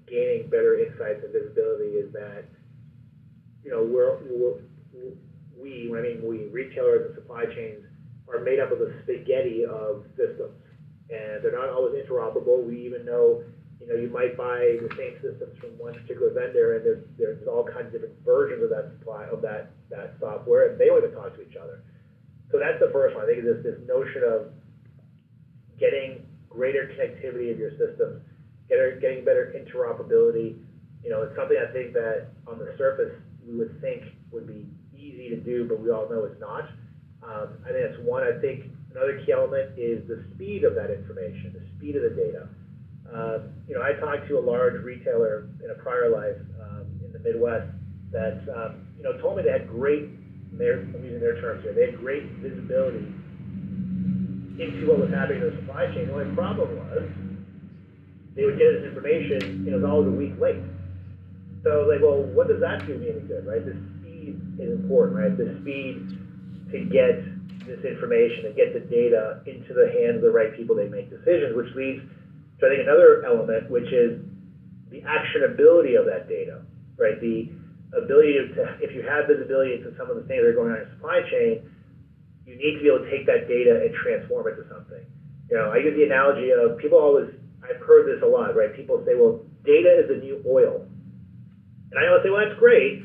gaining 0.09 0.49
better 0.51 0.75
insights 0.79 1.23
and 1.23 1.33
visibility 1.33 2.01
is 2.01 2.13
that 2.13 2.45
you 3.65 3.71
know, 3.71 3.83
we're, 3.83 4.17
we're, 4.25 4.55
we, 5.59 5.93
I 5.97 6.01
mean 6.01 6.23
we, 6.25 6.47
retailers 6.47 7.07
and 7.07 7.15
supply 7.15 7.47
chains, 7.47 7.85
are 8.29 8.41
made 8.41 8.61
up 8.61 8.73
of 8.73 8.81
a 8.81 9.03
spaghetti 9.03 9.65
of 9.65 10.05
systems. 10.17 10.57
And 11.11 11.43
they're 11.43 11.53
not 11.53 11.69
always 11.69 11.95
interoperable. 11.95 12.65
We 12.65 12.81
even 12.87 13.05
know, 13.05 13.43
you 13.81 13.89
know, 13.89 13.97
you 13.97 14.11
might 14.11 14.37
buy 14.37 14.77
the 14.77 14.93
same 14.97 15.17
systems 15.25 15.57
from 15.59 15.71
one 15.81 15.95
particular 15.95 16.31
vendor, 16.31 16.77
and 16.77 16.85
there's, 16.85 17.05
there's 17.17 17.49
all 17.49 17.65
kinds 17.65 17.87
of 17.89 17.93
different 17.93 18.15
versions 18.25 18.63
of 18.63 18.69
that 18.69 18.93
supply 18.99 19.25
of 19.33 19.41
that, 19.41 19.73
that 19.89 20.15
software, 20.21 20.69
and 20.69 20.79
they 20.79 20.87
don't 20.87 21.03
even 21.03 21.17
talk 21.17 21.35
to 21.35 21.41
each 21.41 21.57
other. 21.57 21.83
So 22.53 22.59
that's 22.61 22.79
the 22.79 22.93
first 22.93 23.17
one. 23.17 23.25
I 23.25 23.27
think 23.27 23.41
is 23.41 23.49
this, 23.49 23.65
this 23.65 23.81
notion 23.89 24.23
of 24.23 24.53
getting 25.79 26.27
greater 26.51 26.93
connectivity 26.93 27.51
of 27.51 27.59
your 27.59 27.73
systems, 27.81 28.21
getting, 28.69 29.01
getting 29.01 29.25
better 29.25 29.55
interoperability. 29.57 30.61
You 31.03 31.09
know, 31.09 31.23
it's 31.23 31.35
something 31.35 31.57
I 31.57 31.73
think 31.73 31.95
that 31.95 32.29
on 32.47 32.59
the 32.59 32.75
surface 32.77 33.17
we 33.47 33.57
would 33.57 33.81
think 33.81 34.03
would 34.31 34.47
be 34.47 34.69
easy 34.93 35.31
to 35.31 35.37
do, 35.37 35.67
but 35.67 35.81
we 35.81 35.91
all 35.91 36.09
know 36.11 36.25
it's 36.25 36.41
not. 36.41 36.69
Um, 37.23 37.57
I 37.65 37.73
think 37.73 37.89
that's 37.89 38.03
one. 38.05 38.23
I 38.23 38.39
think 38.41 38.65
another 38.93 39.23
key 39.25 39.33
element 39.33 39.79
is 39.79 40.07
the 40.07 40.25
speed 40.35 40.65
of 40.65 40.75
that 40.75 40.91
information, 40.91 41.55
the 41.55 41.65
speed 41.79 41.97
of 41.97 42.03
the 42.03 42.11
data. 42.11 42.49
Um, 43.13 43.51
you 43.67 43.75
know, 43.75 43.83
I 43.83 43.93
talked 43.99 44.29
to 44.29 44.39
a 44.39 44.45
large 44.45 44.83
retailer 44.83 45.49
in 45.63 45.71
a 45.71 45.75
prior 45.83 46.11
life 46.11 46.39
um, 46.63 46.87
in 47.05 47.13
the 47.13 47.19
Midwest 47.19 47.71
that 48.13 48.43
um, 48.55 48.87
you 48.97 49.03
know 49.03 49.19
told 49.21 49.37
me 49.37 49.43
they 49.43 49.51
had 49.51 49.69
great. 49.69 50.11
Their, 50.57 50.81
I'm 50.81 51.05
using 51.05 51.21
their 51.21 51.41
terms 51.41 51.63
here. 51.63 51.73
They 51.73 51.91
had 51.91 51.99
great 51.99 52.25
visibility 52.43 53.07
into 54.59 54.87
what 54.87 54.99
was 54.99 55.11
happening 55.11 55.43
in 55.43 55.51
the 55.51 55.57
supply 55.63 55.87
chain. 55.95 56.09
The 56.09 56.15
only 56.15 56.35
problem 56.35 56.77
was 56.77 57.09
they 58.37 58.45
would 58.45 58.59
get 58.59 58.73
this 58.77 58.85
information, 58.85 59.65
you 59.65 59.71
know, 59.71 59.79
was 59.79 59.89
always 59.89 60.09
a 60.09 60.17
week 60.17 60.35
late. 60.39 60.63
So 61.65 61.87
like, 61.89 62.03
well, 62.03 62.23
what 62.35 62.49
does 62.49 62.61
that 62.61 62.87
do 62.87 62.99
me 62.99 63.11
any 63.11 63.25
good, 63.25 63.47
right? 63.47 63.65
The 63.65 63.79
speed 64.01 64.37
is 64.59 64.75
important, 64.75 65.17
right? 65.19 65.33
The 65.33 65.59
speed 65.63 66.19
to 66.73 66.79
get 66.91 67.21
this 67.67 67.83
information, 67.85 68.51
to 68.51 68.53
get 68.53 68.75
the 68.75 68.81
data 68.81 69.41
into 69.47 69.73
the 69.73 69.91
hands 69.93 70.21
of 70.21 70.23
the 70.23 70.35
right 70.35 70.55
people, 70.57 70.77
they 70.77 70.89
make 70.89 71.11
decisions, 71.11 71.57
which 71.57 71.71
leads 71.75 72.03
to 72.61 72.67
I 72.67 72.69
think 72.71 72.83
another 72.85 73.25
element, 73.25 73.71
which 73.71 73.91
is 73.93 74.21
the 74.91 75.03
actionability 75.03 75.99
of 75.99 76.07
that 76.07 76.29
data, 76.29 76.63
right? 76.97 77.21
The 77.21 77.49
ability 77.97 78.55
to, 78.55 78.79
if 78.81 78.95
you 78.95 79.03
have 79.03 79.27
visibility 79.27 79.75
into 79.75 79.97
some 79.97 80.11
of 80.11 80.17
the 80.17 80.25
things 80.29 80.43
that 80.43 80.51
are 80.51 80.55
going 80.55 80.71
on 80.71 80.79
in 80.79 80.87
your 80.87 80.95
supply 80.95 81.21
chain, 81.31 81.67
you 82.47 82.57
need 82.57 82.77
to 82.77 82.81
be 82.83 82.89
able 82.89 83.05
to 83.05 83.11
take 83.11 83.27
that 83.27 83.47
data 83.49 83.81
and 83.83 83.95
transform 83.95 84.49
it 84.49 84.57
to 84.57 84.65
something. 84.69 85.03
You 85.51 85.57
know, 85.57 85.71
I 85.71 85.79
use 85.79 85.95
the 85.97 86.05
analogy 86.05 86.51
of 86.51 86.79
people 86.79 86.99
always, 86.99 87.31
I've 87.63 87.83
heard 87.83 88.07
this 88.07 88.23
a 88.23 88.27
lot, 88.27 88.55
right? 88.55 88.75
People 88.75 89.03
say, 89.07 89.15
well, 89.15 89.43
data 89.65 90.03
is 90.03 90.09
the 90.09 90.19
new 90.19 90.43
oil. 90.47 90.87
And 91.91 91.97
I 91.99 92.07
always 92.07 92.23
say, 92.23 92.31
well, 92.31 92.43
that's 92.47 92.59
great, 92.59 93.03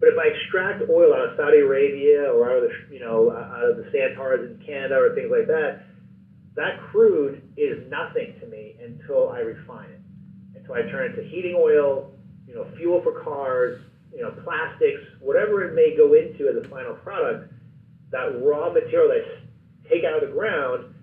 but 0.00 0.10
if 0.10 0.18
I 0.18 0.30
extract 0.30 0.90
oil 0.90 1.14
out 1.14 1.30
of 1.30 1.36
Saudi 1.36 1.58
Arabia 1.58 2.30
or 2.30 2.50
out 2.50 2.62
of 2.62 2.70
the, 2.70 2.94
you 2.94 3.00
know, 3.00 3.30
out 3.30 3.66
of 3.66 3.76
the 3.78 3.90
Santars 3.90 4.46
in 4.46 4.62
Canada 4.64 4.94
or 4.94 5.14
things 5.14 5.30
like 5.30 5.46
that, 5.46 5.82
that 6.58 6.80
crude 6.90 7.42
is 7.56 7.88
nothing 7.88 8.34
to 8.40 8.46
me 8.46 8.74
until 8.82 9.30
I 9.30 9.40
refine 9.40 9.90
it. 9.90 10.00
Until 10.58 10.74
I 10.74 10.82
turn 10.90 11.12
it 11.12 11.16
to 11.16 11.22
heating 11.22 11.54
oil, 11.56 12.10
you 12.46 12.54
know, 12.54 12.66
fuel 12.76 13.00
for 13.02 13.22
cars, 13.22 13.80
you 14.12 14.22
know, 14.22 14.32
plastics, 14.42 15.00
whatever 15.20 15.64
it 15.64 15.74
may 15.74 15.96
go 15.96 16.14
into 16.14 16.48
as 16.48 16.56
a 16.56 16.68
final 16.68 16.94
product, 16.94 17.52
that 18.10 18.42
raw 18.42 18.72
material 18.72 19.08
that 19.08 19.22
I 19.22 19.88
take 19.88 20.04
out 20.04 20.22
of 20.22 20.28
the 20.28 20.34
ground 20.34 20.94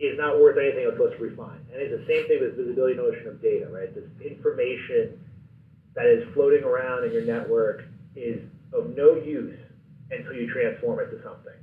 is 0.00 0.18
not 0.18 0.40
worth 0.40 0.58
anything 0.58 0.86
until 0.86 1.06
it's 1.06 1.20
refined. 1.20 1.64
And 1.72 1.80
it's 1.80 1.92
the 1.92 2.04
same 2.06 2.26
thing 2.26 2.40
with 2.40 2.56
visibility 2.56 2.96
notion 2.96 3.28
of 3.28 3.40
data, 3.40 3.68
right? 3.70 3.94
This 3.94 4.04
information 4.20 5.20
that 5.94 6.06
is 6.06 6.26
floating 6.34 6.64
around 6.64 7.04
in 7.04 7.12
your 7.12 7.24
network 7.24 7.84
is 8.16 8.40
of 8.72 8.96
no 8.96 9.14
use 9.14 9.58
until 10.10 10.34
you 10.34 10.52
transform 10.52 11.00
it 11.00 11.10
to 11.10 11.22
something. 11.22 11.56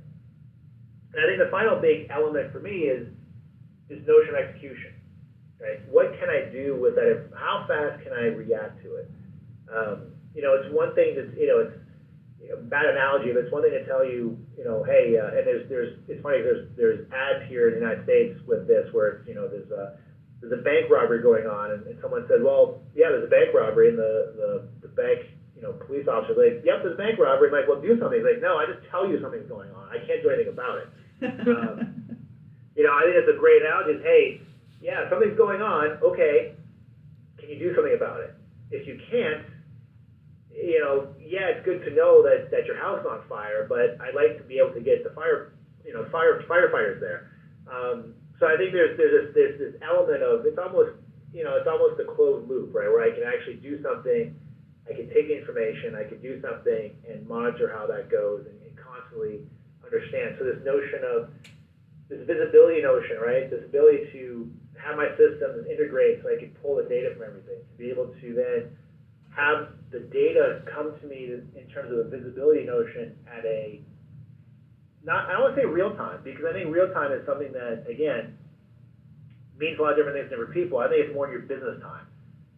And 1.14 1.24
I 1.24 1.28
think 1.28 1.38
the 1.38 1.50
final 1.50 1.80
big 1.80 2.08
element 2.10 2.52
for 2.52 2.60
me 2.60 2.88
is 2.88 3.08
this 3.88 4.00
notion 4.06 4.34
of 4.34 4.40
execution. 4.40 4.94
Right? 5.60 5.82
What 5.90 6.14
can 6.20 6.30
I 6.30 6.50
do 6.52 6.78
with 6.80 6.94
that? 6.94 7.30
How 7.34 7.66
fast 7.66 8.02
can 8.04 8.12
I 8.12 8.30
react 8.30 8.82
to 8.84 8.94
it? 8.96 9.10
Um, 9.66 10.12
you 10.34 10.42
know, 10.42 10.54
it's 10.54 10.72
one 10.72 10.94
thing 10.94 11.18
to, 11.18 11.34
you 11.34 11.48
know, 11.50 11.58
it's 11.66 11.76
you 12.38 12.54
know, 12.54 12.62
bad 12.70 12.86
analogy, 12.86 13.34
but 13.34 13.44
it's 13.44 13.52
one 13.52 13.62
thing 13.62 13.74
to 13.74 13.84
tell 13.84 14.06
you, 14.06 14.38
you 14.56 14.64
know, 14.64 14.86
hey, 14.86 15.18
uh, 15.18 15.34
and 15.34 15.42
there's, 15.42 15.68
there's, 15.68 15.98
it's 16.06 16.22
funny, 16.22 16.40
there's, 16.40 16.70
there's 16.78 17.04
ads 17.10 17.44
here 17.50 17.68
in 17.68 17.74
the 17.74 17.80
United 17.82 18.04
States 18.04 18.38
with 18.46 18.70
this 18.70 18.86
where, 18.94 19.18
it's, 19.18 19.28
you 19.28 19.34
know, 19.34 19.50
there's 19.50 19.68
a, 19.74 19.98
there's 20.40 20.54
a 20.54 20.62
bank 20.62 20.86
robbery 20.86 21.20
going 21.20 21.46
on, 21.50 21.72
and, 21.74 21.82
and 21.90 21.98
someone 22.00 22.24
said, 22.30 22.38
well, 22.42 22.80
yeah, 22.94 23.10
there's 23.10 23.26
a 23.26 23.30
bank 23.30 23.50
robbery, 23.50 23.90
and 23.90 23.98
the, 23.98 24.32
the, 24.38 24.50
the 24.86 24.90
bank, 24.94 25.26
you 25.58 25.62
know, 25.62 25.74
police 25.90 26.06
officer 26.06 26.38
like, 26.38 26.62
yep, 26.62 26.86
there's 26.86 26.94
a 26.94 27.02
bank 27.02 27.18
robbery. 27.18 27.50
I'm 27.50 27.58
like, 27.58 27.66
well, 27.66 27.82
do 27.82 27.98
something. 27.98 28.22
He's 28.22 28.28
like, 28.30 28.38
no, 28.40 28.56
I 28.56 28.70
just 28.70 28.86
tell 28.94 29.10
you 29.10 29.18
something's 29.18 29.50
going 29.50 29.74
on. 29.74 29.90
I 29.90 29.98
can't 30.06 30.22
do 30.22 30.30
anything 30.30 30.52
about 30.52 30.78
it. 30.78 30.88
Um, 31.18 31.97
you 32.78 32.86
know, 32.86 32.94
I 32.94 33.02
think 33.02 33.18
that's 33.18 33.34
a 33.34 33.40
great 33.40 33.58
analogy. 33.60 33.98
Is 33.98 34.02
hey, 34.06 34.40
yeah, 34.80 35.10
something's 35.10 35.36
going 35.36 35.60
on. 35.60 35.98
Okay, 35.98 36.54
can 37.34 37.50
you 37.50 37.58
do 37.58 37.74
something 37.74 37.98
about 37.98 38.22
it? 38.22 38.38
If 38.70 38.86
you 38.86 38.94
can't, 39.10 39.42
you 40.54 40.78
know, 40.78 41.10
yeah, 41.18 41.50
it's 41.50 41.64
good 41.66 41.82
to 41.82 41.90
know 41.90 42.22
that, 42.22 42.54
that 42.54 42.70
your 42.70 42.78
house 42.78 43.00
is 43.02 43.06
on 43.10 43.26
fire, 43.28 43.66
but 43.66 43.98
I'd 43.98 44.14
like 44.14 44.38
to 44.38 44.44
be 44.46 44.62
able 44.62 44.78
to 44.78 44.80
get 44.80 45.02
the 45.02 45.10
fire, 45.10 45.58
you 45.84 45.92
know, 45.92 46.06
fire 46.14 46.38
firefighters 46.46 47.02
there. 47.02 47.34
Um, 47.66 48.14
so 48.38 48.46
I 48.46 48.54
think 48.54 48.70
there's 48.70 48.94
there's 48.94 49.26
this, 49.26 49.34
there's 49.34 49.58
this 49.58 49.74
element 49.82 50.22
of 50.22 50.46
it's 50.46 50.58
almost 50.62 50.94
you 51.34 51.42
know 51.42 51.58
it's 51.58 51.66
almost 51.66 51.98
a 51.98 52.06
closed 52.06 52.46
loop, 52.46 52.70
right? 52.70 52.86
Where 52.86 53.02
I 53.02 53.10
can 53.10 53.26
actually 53.26 53.58
do 53.58 53.82
something, 53.82 54.38
I 54.86 54.94
can 54.94 55.10
take 55.10 55.34
information, 55.34 55.98
I 55.98 56.06
can 56.06 56.22
do 56.22 56.38
something 56.38 56.94
and 57.10 57.26
monitor 57.26 57.74
how 57.74 57.90
that 57.90 58.06
goes 58.06 58.46
and, 58.46 58.54
and 58.62 58.78
constantly 58.78 59.42
understand. 59.82 60.38
So 60.38 60.46
this 60.46 60.62
notion 60.62 61.02
of 61.02 61.34
this 62.08 62.24
visibility 62.26 62.80
notion, 62.80 63.20
right? 63.20 63.50
This 63.50 63.64
ability 63.64 64.08
to 64.12 64.50
have 64.80 64.96
my 64.96 65.08
systems 65.18 65.66
integrate 65.68 66.22
so 66.22 66.32
I 66.32 66.40
can 66.40 66.50
pull 66.62 66.76
the 66.76 66.88
data 66.88 67.12
from 67.14 67.28
everything, 67.28 67.60
to 67.60 67.76
be 67.76 67.90
able 67.90 68.08
to 68.08 68.26
then 68.32 68.72
have 69.34 69.76
the 69.92 70.00
data 70.10 70.62
come 70.72 70.94
to 71.00 71.06
me 71.06 71.30
in 71.32 71.66
terms 71.72 71.92
of 71.92 71.98
a 71.98 72.08
visibility 72.08 72.64
notion 72.64 73.16
at 73.28 73.44
a 73.44 73.80
not 75.04 75.28
I 75.28 75.32
don't 75.32 75.42
want 75.42 75.54
to 75.56 75.62
say 75.62 75.66
real 75.66 75.94
time 75.94 76.20
because 76.24 76.44
I 76.48 76.52
think 76.52 76.74
real 76.74 76.92
time 76.92 77.12
is 77.12 77.24
something 77.24 77.52
that 77.52 77.86
again 77.88 78.36
means 79.58 79.78
a 79.78 79.82
lot 79.82 79.92
of 79.92 79.96
different 79.96 80.16
things 80.18 80.30
to 80.30 80.36
different 80.36 80.54
people. 80.54 80.78
I 80.78 80.88
think 80.88 81.06
it's 81.06 81.14
more 81.14 81.26
in 81.26 81.32
your 81.32 81.46
business 81.46 81.78
time, 81.82 82.06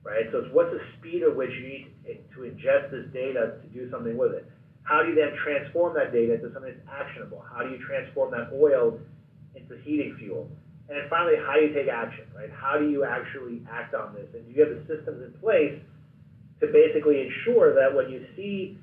right? 0.04 0.24
So 0.32 0.44
it's 0.44 0.52
what's 0.52 0.72
the 0.72 0.80
speed 0.98 1.22
at 1.22 1.36
which 1.36 1.50
you 1.60 1.64
need 1.68 1.84
to 2.06 2.38
ingest 2.44 2.90
this 2.90 3.06
data 3.12 3.60
to 3.60 3.66
do 3.72 3.90
something 3.90 4.16
with 4.16 4.32
it. 4.32 4.48
How 4.82 5.02
do 5.02 5.12
you 5.12 5.14
then 5.14 5.36
transform 5.44 5.94
that 5.94 6.12
data 6.12 6.34
into 6.34 6.52
something 6.52 6.72
that's 6.72 6.88
actionable? 6.88 7.44
How 7.44 7.62
do 7.62 7.70
you 7.70 7.78
transform 7.84 8.32
that 8.32 8.50
oil 8.52 8.98
into 9.54 9.76
heating 9.82 10.16
fuel? 10.18 10.48
And 10.88 10.98
then 10.98 11.06
finally, 11.08 11.36
how 11.38 11.54
do 11.54 11.60
you 11.60 11.72
take 11.72 11.88
action, 11.88 12.24
right? 12.34 12.50
How 12.50 12.78
do 12.78 12.90
you 12.90 13.04
actually 13.04 13.62
act 13.70 13.94
on 13.94 14.14
this? 14.14 14.26
And 14.34 14.44
do 14.46 14.52
you 14.52 14.66
have 14.66 14.74
the 14.74 14.82
systems 14.90 15.22
in 15.22 15.32
place 15.40 15.78
to 16.60 16.66
basically 16.66 17.22
ensure 17.22 17.74
that 17.74 17.94
when 17.94 18.10
you 18.10 18.26
see 18.36 18.78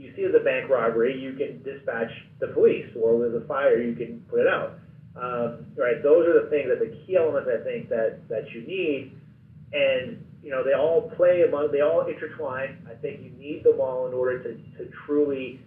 you 0.00 0.12
see 0.16 0.24
a 0.24 0.42
bank 0.42 0.70
robbery, 0.70 1.18
you 1.20 1.34
can 1.34 1.62
dispatch 1.62 2.10
the 2.40 2.48
police, 2.48 2.86
or 2.96 3.18
with 3.18 3.34
a 3.34 3.46
fire, 3.46 3.82
you 3.82 3.94
can 3.94 4.24
put 4.30 4.40
it 4.40 4.46
out. 4.46 4.78
Um, 5.14 5.66
right? 5.76 6.02
Those 6.02 6.26
are 6.26 6.42
the 6.42 6.48
things 6.48 6.70
that 6.70 6.78
the 6.78 6.96
key 7.04 7.16
elements 7.16 7.50
I 7.52 7.62
think 7.62 7.90
that 7.90 8.26
that 8.28 8.50
you 8.52 8.62
need, 8.62 9.12
and 9.72 10.24
you 10.42 10.50
know 10.50 10.64
they 10.64 10.72
all 10.72 11.10
play 11.16 11.42
among, 11.46 11.70
they 11.72 11.82
all 11.82 12.06
intertwine. 12.06 12.78
I 12.90 12.94
think 12.94 13.20
you 13.20 13.30
need 13.38 13.62
them 13.62 13.80
all 13.80 14.06
in 14.06 14.14
order 14.14 14.42
to 14.42 14.54
to 14.78 14.90
truly 15.04 15.60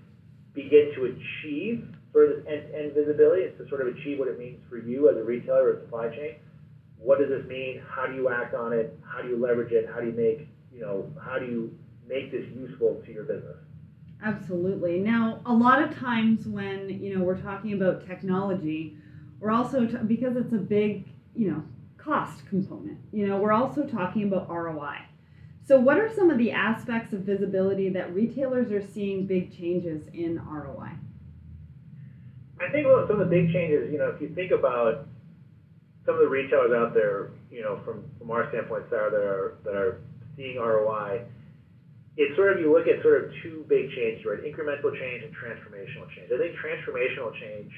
begin 0.54 0.92
to 0.96 1.06
achieve 1.06 1.88
of 2.22 2.30
this 2.30 2.46
end-to-end 2.48 2.94
visibility. 2.94 3.44
It's 3.44 3.58
to 3.58 3.68
sort 3.70 3.82
of 3.82 3.88
achieve 3.88 4.20
what 4.20 4.28
it 4.28 4.38
means 4.38 4.60
for 4.70 4.78
you 4.78 5.10
as 5.10 5.18
a 5.18 5.24
retailer 5.24 5.74
or 5.74 5.82
supply 5.82 6.10
chain. 6.10 6.36
What 6.98 7.20
does 7.20 7.30
this 7.30 7.46
mean? 7.48 7.82
How 7.88 8.06
do 8.06 8.14
you 8.14 8.30
act 8.30 8.54
on 8.54 8.72
it? 8.72 8.98
How 9.04 9.22
do 9.22 9.30
you 9.30 9.38
leverage 9.38 9.72
it? 9.72 9.90
How 9.92 10.00
do 10.00 10.08
you 10.08 10.14
make 10.14 10.48
you 10.74 10.82
know 10.82 11.12
how 11.24 11.40
do 11.40 11.46
you 11.46 11.78
make 12.08 12.32
this 12.32 12.46
useful 12.54 13.02
to 13.06 13.12
your 13.12 13.24
business? 13.24 13.58
Absolutely. 14.24 15.00
Now, 15.00 15.42
a 15.46 15.54
lot 15.54 15.82
of 15.82 15.96
times 15.98 16.46
when 16.48 16.90
you 16.90 17.18
know 17.18 17.24
we're 17.24 17.42
talking 17.42 17.74
about 17.74 18.08
technology, 18.08 18.98
we're 19.40 19.52
also 19.52 19.86
t- 19.86 19.98
because 20.08 20.38
it's 20.38 20.54
a 20.54 20.58
big 20.58 21.06
you 21.36 21.52
know 21.52 21.64
cost 22.04 22.46
component. 22.48 22.98
You 23.12 23.28
know, 23.28 23.38
we're 23.38 23.54
also 23.54 23.86
talking 23.86 24.24
about 24.24 24.50
ROI. 24.50 24.98
So, 25.66 25.80
what 25.80 25.98
are 25.98 26.14
some 26.14 26.30
of 26.30 26.38
the 26.38 26.52
aspects 26.52 27.14
of 27.14 27.22
visibility 27.22 27.90
that 27.90 28.14
retailers 28.14 28.72
are 28.72 28.86
seeing 28.86 29.26
big 29.26 29.56
changes 29.56 30.04
in 30.14 30.42
ROI? 30.46 30.92
I 32.68 32.72
think 32.72 32.88
well, 32.88 33.06
some 33.08 33.20
of 33.20 33.30
the 33.30 33.34
big 33.34 33.52
changes, 33.52 33.92
you 33.92 33.98
know, 33.98 34.10
if 34.10 34.22
you 34.22 34.34
think 34.34 34.52
about 34.52 35.08
some 36.06 36.16
of 36.16 36.22
the 36.22 36.28
retailers 36.28 36.72
out 36.72 36.94
there, 36.94 37.32
you 37.52 37.62
know, 37.62 37.80
from, 37.86 38.04
from 38.20 38.32
our 38.32 38.50
standpoint, 38.50 38.86
Sarah, 38.90 39.12
that 39.12 39.24
are 39.24 39.56
that 39.64 39.76
are 39.76 40.02
seeing 40.36 40.58
ROI, 40.58 41.22
it's 42.18 42.36
sort 42.36 42.54
of 42.54 42.60
you 42.60 42.72
look 42.72 42.88
at 42.88 43.02
sort 43.02 43.24
of 43.24 43.32
two 43.42 43.66
big 43.68 43.90
changes, 43.92 44.26
right? 44.26 44.44
Incremental 44.44 44.94
change 44.94 45.24
and 45.24 45.34
transformational 45.34 46.10
change. 46.16 46.32
I 46.32 46.38
think 46.38 46.56
transformational 46.58 47.34
change 47.40 47.72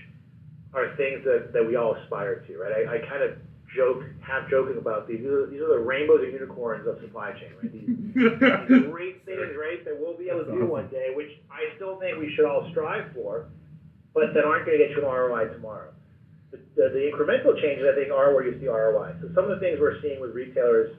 are 0.74 0.96
things 0.98 1.24
that, 1.24 1.54
that 1.54 1.66
we 1.66 1.76
all 1.76 1.96
aspire 1.96 2.44
to, 2.48 2.58
right? 2.58 2.88
I, 2.88 2.96
I 2.96 2.98
kind 3.08 3.24
of 3.24 3.38
joke, 3.76 4.04
half 4.22 4.50
joking 4.50 4.78
about 4.78 5.08
these. 5.08 5.20
These 5.20 5.28
are, 5.28 5.46
these 5.48 5.62
are 5.62 5.70
the 5.70 5.80
rainbows 5.80 6.22
and 6.24 6.34
unicorns 6.34 6.88
of 6.88 7.00
supply 7.02 7.32
chain, 7.34 7.52
right? 7.62 7.72
These, 7.72 7.88
these 8.68 8.88
great 8.92 9.24
things, 9.26 9.56
right, 9.56 9.84
that 9.86 9.96
we'll 9.98 10.18
be 10.18 10.30
able 10.30 10.46
to 10.46 10.52
do 10.52 10.66
one 10.66 10.88
day, 10.90 11.12
which 11.16 11.32
I 11.50 11.76
still 11.76 12.00
think 12.00 12.20
we 12.20 12.34
should 12.36 12.46
all 12.46 12.68
strive 12.72 13.14
for, 13.14 13.48
but 14.16 14.34
that 14.34 14.46
aren't 14.48 14.66
going 14.66 14.80
to 14.80 14.88
get 14.88 14.96
you 14.96 15.04
an 15.04 15.12
ROI 15.12 15.52
tomorrow. 15.54 15.92
The, 16.50 16.58
the, 16.80 16.90
the 16.90 17.04
incremental 17.12 17.54
changes, 17.62 17.84
I 17.84 17.94
think, 18.00 18.16
are 18.16 18.34
where 18.34 18.48
you 18.48 18.58
see 18.60 18.68
ROI. 18.68 19.20
So 19.22 19.28
some 19.36 19.52
of 19.52 19.52
the 19.52 19.60
things 19.60 19.78
we're 19.78 20.02
seeing 20.02 20.24
with 20.24 20.34
retailers 20.34 20.96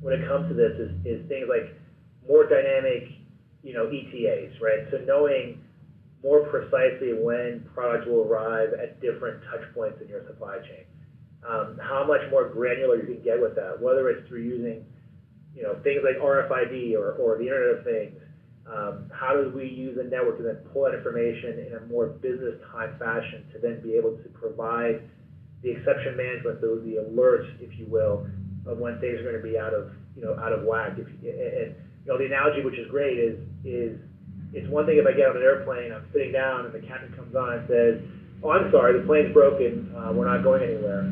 when 0.00 0.18
it 0.18 0.26
comes 0.26 0.48
to 0.48 0.54
this 0.56 0.72
is, 0.80 0.90
is 1.04 1.28
things 1.28 1.46
like 1.46 1.76
more 2.26 2.48
dynamic, 2.48 3.04
you 3.62 3.76
know, 3.76 3.86
ETAs, 3.86 4.58
right? 4.64 4.88
So 4.90 5.04
knowing 5.04 5.60
more 6.24 6.48
precisely 6.48 7.12
when 7.12 7.68
products 7.74 8.06
will 8.08 8.24
arrive 8.24 8.72
at 8.80 9.00
different 9.00 9.42
touch 9.50 9.62
points 9.74 10.00
in 10.00 10.08
your 10.08 10.24
supply 10.26 10.58
chain. 10.58 10.88
Um, 11.46 11.78
how 11.82 12.04
much 12.06 12.22
more 12.30 12.48
granular 12.48 12.96
you 12.96 13.14
can 13.14 13.22
get 13.22 13.40
with 13.40 13.56
that, 13.56 13.80
whether 13.80 14.08
it's 14.08 14.26
through 14.28 14.42
using, 14.42 14.86
you 15.54 15.62
know, 15.62 15.76
things 15.82 16.00
like 16.02 16.16
RFID 16.22 16.94
or, 16.94 17.12
or 17.18 17.36
the 17.36 17.44
Internet 17.44 17.78
of 17.78 17.84
Things. 17.84 18.14
Um, 18.66 19.10
how 19.12 19.34
do 19.34 19.50
we 19.54 19.66
use 19.66 19.98
a 19.98 20.04
network 20.04 20.38
to 20.38 20.44
then 20.44 20.58
pull 20.72 20.84
that 20.84 20.94
information 20.94 21.66
in 21.66 21.74
a 21.74 21.86
more 21.86 22.06
business 22.06 22.54
time 22.70 22.94
fashion 22.98 23.44
to 23.52 23.58
then 23.58 23.82
be 23.82 23.94
able 23.94 24.16
to 24.16 24.28
provide 24.38 25.02
the 25.62 25.70
exception 25.70 26.16
management, 26.16 26.60
the, 26.60 26.80
the 26.84 27.02
alerts, 27.02 27.50
if 27.60 27.76
you 27.78 27.86
will, 27.86 28.26
of 28.66 28.78
when 28.78 29.00
things 29.00 29.18
are 29.18 29.24
going 29.24 29.36
to 29.36 29.42
be 29.42 29.58
out 29.58 29.74
of, 29.74 29.90
you 30.14 30.22
know, 30.22 30.38
out 30.38 30.52
of 30.52 30.62
whack. 30.64 30.94
If, 30.98 31.06
and 31.06 31.74
you 31.74 32.06
know, 32.06 32.18
the 32.18 32.26
analogy, 32.26 32.62
which 32.62 32.78
is 32.78 32.90
great, 32.90 33.18
is 33.18 33.38
is 33.64 33.98
it's 34.52 34.68
one 34.70 34.86
thing 34.86 34.98
if 34.98 35.06
I 35.06 35.12
get 35.12 35.30
on 35.30 35.36
an 35.36 35.42
airplane, 35.42 35.92
I'm 35.92 36.06
sitting 36.12 36.32
down, 36.32 36.66
and 36.66 36.74
the 36.74 36.86
captain 36.86 37.12
comes 37.14 37.34
on 37.34 37.58
and 37.58 37.68
says, 37.68 37.94
"Oh, 38.42 38.50
I'm 38.50 38.70
sorry, 38.70 38.98
the 38.98 39.06
plane's 39.06 39.32
broken. 39.32 39.94
Uh, 39.96 40.12
we're 40.12 40.26
not 40.26 40.42
going 40.42 40.62
anywhere." 40.62 41.02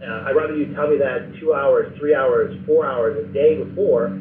Uh, 0.00 0.28
I'd 0.28 0.36
rather 0.36 0.54
you 0.54 0.74
tell 0.74 0.88
me 0.88 0.98
that 0.98 1.32
two 1.40 1.54
hours, 1.54 1.88
three 1.98 2.14
hours, 2.14 2.54
four 2.66 2.84
hours, 2.84 3.16
a 3.16 3.32
day 3.32 3.56
before, 3.56 4.12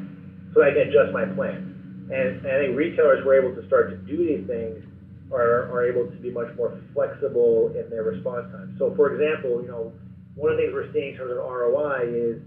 so 0.53 0.63
I 0.63 0.71
can 0.71 0.87
adjust 0.87 1.11
my 1.11 1.25
plan. 1.25 1.74
And, 2.11 2.45
and 2.45 2.47
I 2.47 2.57
think 2.65 2.77
retailers 2.77 3.25
were 3.25 3.33
able 3.33 3.55
to 3.59 3.65
start 3.67 3.89
to 3.89 3.97
do 4.05 4.17
these 4.17 4.45
things 4.47 4.83
are, 5.31 5.71
are 5.73 5.85
able 5.85 6.09
to 6.09 6.17
be 6.17 6.29
much 6.29 6.53
more 6.55 6.79
flexible 6.93 7.73
in 7.73 7.89
their 7.89 8.03
response 8.03 8.45
time. 8.51 8.75
So, 8.77 8.93
for 8.95 9.13
example, 9.13 9.61
you 9.61 9.67
know, 9.67 9.91
one 10.35 10.51
of 10.51 10.57
the 10.57 10.63
things 10.63 10.73
we're 10.73 10.91
seeing 10.93 11.13
in 11.13 11.17
terms 11.17 11.31
of 11.31 11.37
ROI 11.37 12.05
is, 12.13 12.41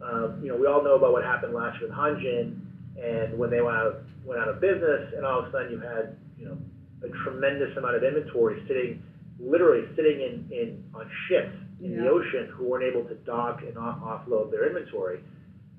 um, 0.00 0.40
you 0.42 0.48
know, 0.48 0.56
we 0.56 0.66
all 0.66 0.82
know 0.82 0.94
about 0.94 1.12
what 1.12 1.24
happened 1.24 1.54
last 1.54 1.80
year 1.80 1.88
with 1.88 1.96
Hanjin 1.96 2.60
and 3.02 3.38
when 3.38 3.50
they 3.50 3.60
went 3.60 3.76
out 3.76 3.86
of, 3.86 3.94
went 4.24 4.40
out 4.40 4.48
of 4.48 4.60
business, 4.60 5.12
and 5.16 5.24
all 5.24 5.40
of 5.40 5.46
a 5.46 5.52
sudden 5.52 5.72
you 5.72 5.80
had 5.80 6.16
you 6.38 6.46
know 6.46 6.58
a 7.02 7.08
tremendous 7.24 7.76
amount 7.76 7.96
of 7.96 8.04
inventory 8.04 8.62
sitting, 8.68 9.02
literally 9.40 9.88
sitting 9.96 10.20
in, 10.20 10.48
in 10.52 10.84
on 10.94 11.10
ships 11.28 11.56
in 11.82 11.92
yeah. 11.92 12.02
the 12.02 12.08
ocean 12.08 12.52
who 12.52 12.64
weren't 12.64 12.84
able 12.84 13.08
to 13.08 13.14
dock 13.24 13.60
and 13.66 13.76
off- 13.78 14.00
offload 14.00 14.50
their 14.50 14.68
inventory. 14.68 15.20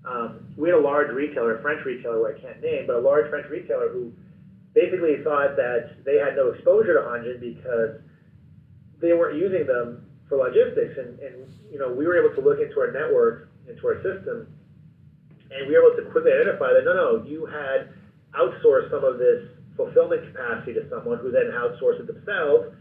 Um, 0.05 0.53
we 0.57 0.69
had 0.69 0.79
a 0.79 0.81
large 0.81 1.13
retailer, 1.13 1.57
a 1.57 1.61
French 1.61 1.85
retailer 1.85 2.17
who 2.17 2.27
I 2.27 2.39
can't 2.39 2.61
name, 2.61 2.87
but 2.87 2.95
a 2.95 2.99
large 2.99 3.29
French 3.29 3.47
retailer 3.49 3.89
who 3.89 4.11
basically 4.73 5.21
thought 5.23 5.55
that 5.57 6.03
they 6.05 6.17
had 6.17 6.35
no 6.35 6.49
exposure 6.49 6.95
to 6.95 7.01
Hanjin 7.05 7.39
because 7.39 8.01
they 8.99 9.13
weren't 9.13 9.37
using 9.37 9.67
them 9.67 10.05
for 10.27 10.37
logistics. 10.37 10.97
And, 10.97 11.19
and 11.19 11.35
you 11.69 11.77
know, 11.77 11.93
we 11.93 12.07
were 12.07 12.17
able 12.17 12.33
to 12.35 12.41
look 12.41 12.59
into 12.59 12.79
our 12.79 12.91
network, 12.91 13.49
into 13.69 13.85
our 13.85 14.01
system, 14.01 14.47
and 15.51 15.67
we 15.67 15.75
were 15.75 15.91
able 15.91 15.97
to 16.03 16.09
quickly 16.09 16.31
identify 16.31 16.73
that 16.73 16.85
no, 16.85 16.93
no, 16.93 17.09
you 17.27 17.45
had 17.45 17.93
outsourced 18.33 18.89
some 18.89 19.03
of 19.03 19.19
this 19.19 19.51
fulfillment 19.75 20.23
capacity 20.31 20.73
to 20.73 20.87
someone 20.89 21.19
who 21.19 21.31
then 21.31 21.51
outsourced 21.51 21.99
it 21.99 22.07
themselves. 22.07 22.73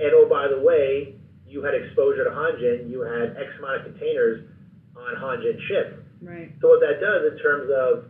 And 0.00 0.10
oh, 0.12 0.26
by 0.28 0.48
the 0.48 0.60
way, 0.60 1.14
you 1.46 1.62
had 1.62 1.74
exposure 1.74 2.24
to 2.24 2.30
Hanjin, 2.30 2.90
you 2.90 3.02
had 3.02 3.36
X 3.36 3.52
amount 3.58 3.86
of 3.86 3.92
containers 3.92 4.48
on 4.96 5.14
Hanjin 5.16 5.60
ship. 5.68 6.03
Right. 6.24 6.50
So 6.60 6.68
what 6.68 6.80
that 6.80 7.00
does 7.00 7.32
in 7.32 7.38
terms 7.38 7.70
of 7.70 8.06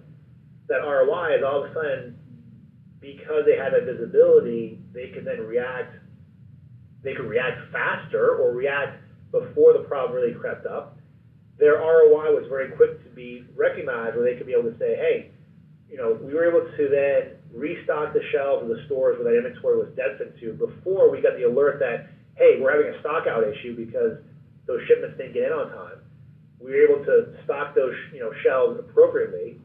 that 0.69 0.79
ROI 0.79 1.39
is 1.39 1.43
all 1.45 1.65
of 1.65 1.71
a 1.71 1.75
sudden, 1.75 2.17
because 3.01 3.45
they 3.45 3.57
have 3.57 3.73
that 3.73 3.85
visibility, 3.85 4.79
they 4.95 5.09
can 5.09 5.25
then 5.25 5.41
react. 5.41 5.95
They 7.03 7.15
can 7.15 7.29
react 7.29 7.71
faster 7.71 8.37
or 8.37 8.53
react 8.53 9.03
before 9.31 9.75
the 9.75 9.81
problem 9.81 10.15
really 10.17 10.33
crept 10.33 10.65
up. 10.65 10.97
Their 11.59 11.75
ROI 11.75 12.33
was 12.33 12.47
very 12.49 12.71
quick 12.71 13.03
to 13.05 13.11
be 13.11 13.45
recognized, 13.55 14.17
where 14.17 14.25
they 14.25 14.39
could 14.39 14.47
be 14.47 14.55
able 14.55 14.71
to 14.71 14.79
say, 14.79 14.95
"Hey, 14.97 15.31
you 15.91 15.97
know, 15.97 16.13
we 16.15 16.33
were 16.35 16.49
able 16.49 16.67
to 16.67 16.89
then 16.89 17.37
restock 17.53 18.15
the 18.15 18.23
shelves 18.33 18.63
of 18.63 18.69
the 18.69 18.83
stores 18.87 19.19
where 19.19 19.31
that 19.31 19.37
inventory 19.37 19.77
was 19.77 19.89
destined 19.95 20.33
to 20.41 20.53
before 20.55 21.11
we 21.11 21.21
got 21.21 21.37
the 21.37 21.45
alert 21.45 21.79
that, 21.79 22.07
hey, 22.37 22.59
we're 22.61 22.71
having 22.71 22.93
a 22.93 23.01
stock 23.01 23.27
out 23.27 23.47
issue 23.47 23.77
because 23.77 24.19
those 24.67 24.83
shipments 24.89 25.17
didn't 25.19 25.35
get 25.35 25.45
in 25.45 25.53
on 25.53 25.71
time. 25.71 25.99
We 26.65 26.73
were 26.73 26.89
able 26.89 27.05
to 27.05 27.37
stock 27.45 27.75
those, 27.75 27.95
you 28.13 28.21
know, 28.21 28.33
shelves 28.43 28.81
appropriately. 28.81 29.61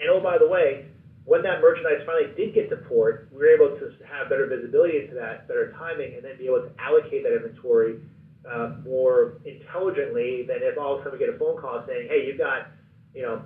And 0.00 0.10
oh, 0.10 0.20
by 0.20 0.36
the 0.38 0.48
way, 0.48 0.86
when 1.24 1.42
that 1.42 1.60
merchandise 1.62 2.02
finally 2.04 2.34
did 2.36 2.54
get 2.54 2.68
to 2.70 2.76
port, 2.88 3.28
we 3.30 3.38
were 3.38 3.54
able 3.54 3.78
to 3.78 3.94
have 4.10 4.28
better 4.28 4.46
visibility 4.50 4.98
into 4.98 5.14
that, 5.14 5.46
better 5.46 5.70
timing, 5.78 6.14
and 6.14 6.24
then 6.24 6.36
be 6.36 6.46
able 6.46 6.66
to 6.66 6.70
allocate 6.82 7.22
that 7.22 7.36
inventory 7.36 8.02
uh, 8.42 8.74
more 8.84 9.38
intelligently 9.44 10.42
than 10.42 10.58
if 10.62 10.76
all 10.76 10.94
of 10.94 11.00
a 11.00 11.04
sudden 11.04 11.18
we 11.18 11.24
get 11.24 11.32
a 11.32 11.38
phone 11.38 11.60
call 11.60 11.84
saying, 11.86 12.08
hey, 12.10 12.26
you've 12.26 12.38
got, 12.38 12.74
you 13.14 13.22
know, 13.22 13.42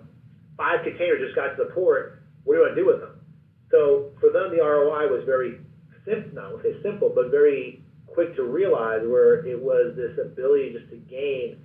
five 0.57 0.81
containers 0.83 1.21
just 1.21 1.37
got 1.37 1.53
to 1.53 1.65
the 1.65 1.71
port. 1.77 2.25
What 2.45 2.55
do 2.55 2.61
you 2.61 2.65
want 2.65 2.77
to 2.77 2.81
do 2.81 2.87
with 2.89 3.01
them? 3.01 3.21
So 3.71 4.17
for 4.21 4.31
them, 4.33 4.57
the 4.57 4.65
ROI 4.65 5.13
was 5.13 5.25
very 5.27 5.61
simple, 6.07 6.33
not 6.33 6.63
say 6.63 6.81
simple, 6.83 7.13
but 7.13 7.31
very 7.31 7.83
quick 8.07 8.35
to 8.37 8.45
realize 8.45 9.05
where 9.05 9.45
it 9.45 9.61
was 9.61 9.93
this 9.97 10.17
ability 10.17 10.73
just 10.73 10.89
to 10.91 10.97
gain, 10.97 11.61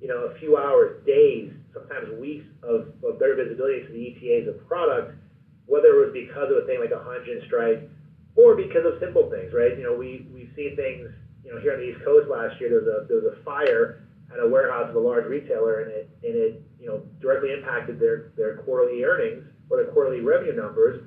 you 0.00 0.08
know, 0.08 0.30
a 0.30 0.38
few 0.38 0.56
hours, 0.56 1.04
days, 1.06 1.52
sometimes 1.72 2.18
weeks 2.18 2.46
of, 2.62 2.88
of 3.04 3.18
better 3.18 3.34
visibility 3.34 3.80
into 3.80 3.92
the 3.92 4.14
ETAs 4.14 4.48
of 4.48 4.66
product, 4.66 5.14
whether 5.66 5.88
it 5.88 6.06
was 6.06 6.12
because 6.12 6.50
of 6.50 6.62
a 6.62 6.66
thing 6.66 6.80
like 6.80 6.90
a 6.90 7.02
Hanjin 7.02 7.44
strike 7.46 7.88
or 8.36 8.54
because 8.54 8.86
of 8.86 9.00
simple 9.00 9.28
things, 9.30 9.52
right? 9.52 9.76
You 9.76 9.84
know, 9.84 9.94
we, 9.94 10.26
we've 10.32 10.50
seen 10.54 10.76
things, 10.76 11.10
you 11.44 11.52
know, 11.52 11.60
here 11.60 11.74
on 11.74 11.80
the 11.80 11.90
East 11.90 12.04
Coast 12.04 12.28
last 12.28 12.60
year, 12.60 12.70
there 12.70 12.80
was 12.80 12.88
a, 12.88 13.06
there 13.08 13.18
was 13.18 13.34
a 13.34 13.42
fire 13.44 14.06
at 14.32 14.38
a 14.38 14.48
warehouse 14.48 14.88
of 14.88 14.96
a 14.96 15.00
large 15.00 15.26
retailer 15.26 15.80
and 15.80 15.90
it, 15.90 16.10
and 16.22 16.34
it, 16.36 16.62
you 16.78 16.86
know, 16.86 17.02
directly 17.20 17.52
impacted 17.52 17.98
their, 17.98 18.30
their 18.36 18.58
quarterly 18.58 19.02
earnings 19.02 19.44
or 19.70 19.82
their 19.82 19.92
quarterly 19.92 20.20
revenue 20.20 20.54
numbers. 20.54 21.02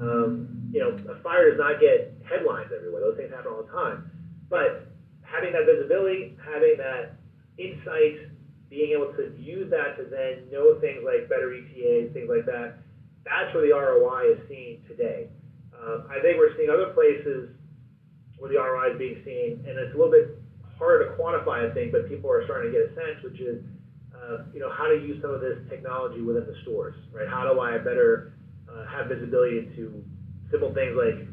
Um, 0.00 0.68
you 0.72 0.80
know, 0.80 0.90
a 1.10 1.22
fire 1.22 1.50
does 1.50 1.58
not 1.58 1.80
get 1.80 2.12
headlines 2.28 2.70
everywhere. 2.74 3.00
Those 3.00 3.16
things 3.16 3.30
happen 3.30 3.52
all 3.52 3.62
the 3.62 3.70
time. 3.70 4.10
But 4.50 4.90
having 5.22 5.52
that 5.52 5.66
visibility, 5.66 6.36
having 6.44 6.76
that 6.78 7.14
insight, 7.58 8.33
being 8.70 8.92
able 8.92 9.12
to 9.14 9.32
use 9.38 9.70
that 9.70 9.96
to 9.96 10.04
then 10.08 10.50
know 10.50 10.80
things 10.80 11.04
like 11.04 11.28
better 11.28 11.52
ETAs, 11.52 12.12
things 12.12 12.28
like 12.28 12.46
that, 12.46 12.78
that's 13.24 13.54
where 13.54 13.66
the 13.66 13.72
ROI 13.72 14.36
is 14.36 14.40
seen 14.48 14.80
today. 14.88 15.28
Um, 15.72 16.08
I 16.10 16.20
think 16.20 16.38
we're 16.38 16.56
seeing 16.56 16.70
other 16.70 16.92
places 16.92 17.50
where 18.38 18.50
the 18.50 18.58
ROI 18.58 18.92
is 18.92 18.98
being 18.98 19.18
seen, 19.24 19.64
and 19.68 19.78
it's 19.78 19.94
a 19.94 19.96
little 19.96 20.12
bit 20.12 20.38
harder 20.78 21.08
to 21.08 21.16
quantify, 21.16 21.70
I 21.70 21.74
think, 21.74 21.92
but 21.92 22.08
people 22.08 22.30
are 22.30 22.44
starting 22.44 22.72
to 22.72 22.78
get 22.78 22.90
a 22.90 22.94
sense, 22.94 23.22
which 23.22 23.40
is, 23.40 23.62
uh, 24.12 24.44
you 24.52 24.60
know, 24.60 24.70
how 24.70 24.88
to 24.88 24.94
use 24.94 25.20
some 25.22 25.32
of 25.32 25.40
this 25.40 25.58
technology 25.68 26.20
within 26.20 26.44
the 26.46 26.56
stores, 26.62 26.94
right? 27.12 27.28
How 27.28 27.50
do 27.50 27.60
I 27.60 27.78
better 27.78 28.32
uh, 28.68 28.86
have 28.86 29.08
visibility 29.08 29.58
into 29.58 30.02
simple 30.50 30.74
things 30.74 30.96
like 30.96 31.28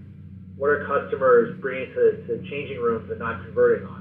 what 0.55 0.69
are 0.69 0.85
customers 0.85 1.57
bringing 1.59 1.93
to, 1.95 2.21
to 2.27 2.49
changing 2.49 2.79
rooms 2.79 3.09
and 3.09 3.19
not 3.19 3.43
converting 3.45 3.87
on? 3.87 4.00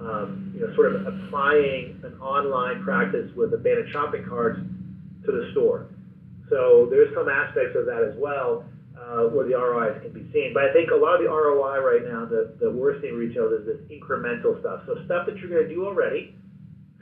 Um, 0.00 0.52
you 0.54 0.66
know, 0.66 0.74
sort 0.74 0.94
of 0.94 1.06
applying 1.06 2.00
an 2.04 2.16
online 2.20 2.82
practice 2.82 3.30
with 3.36 3.52
abandoned 3.52 3.92
shopping 3.92 4.24
carts 4.26 4.58
to 5.26 5.30
the 5.30 5.50
store. 5.52 5.88
So 6.48 6.88
there's 6.90 7.14
some 7.14 7.28
aspects 7.28 7.76
of 7.76 7.84
that 7.86 8.02
as 8.02 8.16
well 8.16 8.64
uh, 8.96 9.28
where 9.28 9.46
the 9.46 9.54
ROIs 9.54 10.00
can 10.02 10.12
be 10.12 10.24
seen. 10.32 10.52
But 10.52 10.64
I 10.64 10.72
think 10.72 10.90
a 10.90 10.96
lot 10.96 11.16
of 11.16 11.22
the 11.22 11.28
ROI 11.28 11.80
right 11.80 12.04
now 12.04 12.24
that, 12.26 12.58
that 12.60 12.70
we're 12.70 13.00
seeing 13.00 13.14
retail 13.14 13.52
is 13.52 13.66
this 13.66 13.80
incremental 13.88 14.58
stuff. 14.60 14.82
So 14.86 15.04
stuff 15.04 15.26
that 15.26 15.36
you're 15.38 15.48
going 15.48 15.68
to 15.68 15.72
do 15.72 15.86
already, 15.86 16.34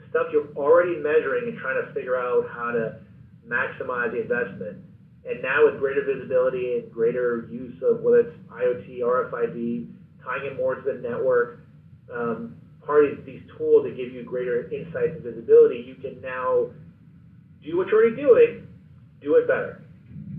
stuff 0.09 0.27
you're 0.31 0.49
already 0.55 0.97
measuring 0.97 1.49
and 1.49 1.57
trying 1.59 1.81
to 1.83 1.91
figure 1.93 2.15
out 2.15 2.47
how 2.51 2.71
to 2.71 2.99
maximize 3.47 4.11
the 4.11 4.21
investment. 4.21 4.77
And 5.25 5.41
now 5.41 5.65
with 5.65 5.79
greater 5.79 6.05
visibility 6.05 6.79
and 6.79 6.91
greater 6.91 7.47
use 7.51 7.75
of 7.83 8.01
whether 8.01 8.19
it's 8.19 8.35
IoT, 8.49 8.99
RFID, 9.01 9.91
tying 10.23 10.51
in 10.51 10.57
more 10.57 10.75
to 10.75 10.81
the 10.81 10.99
network, 11.07 11.59
um, 12.13 12.55
part 12.89 13.05
of 13.05 13.23
these 13.23 13.41
tools 13.55 13.85
that 13.85 13.95
give 13.95 14.11
you 14.11 14.23
greater 14.23 14.65
insights 14.73 15.13
and 15.13 15.21
visibility, 15.21 15.85
you 15.85 15.93
can 16.01 16.19
now 16.21 16.65
do 17.61 17.77
what 17.77 17.85
you're 17.87 18.01
already 18.01 18.15
doing, 18.15 18.65
do 19.21 19.35
it 19.35 19.45
better, 19.45 19.83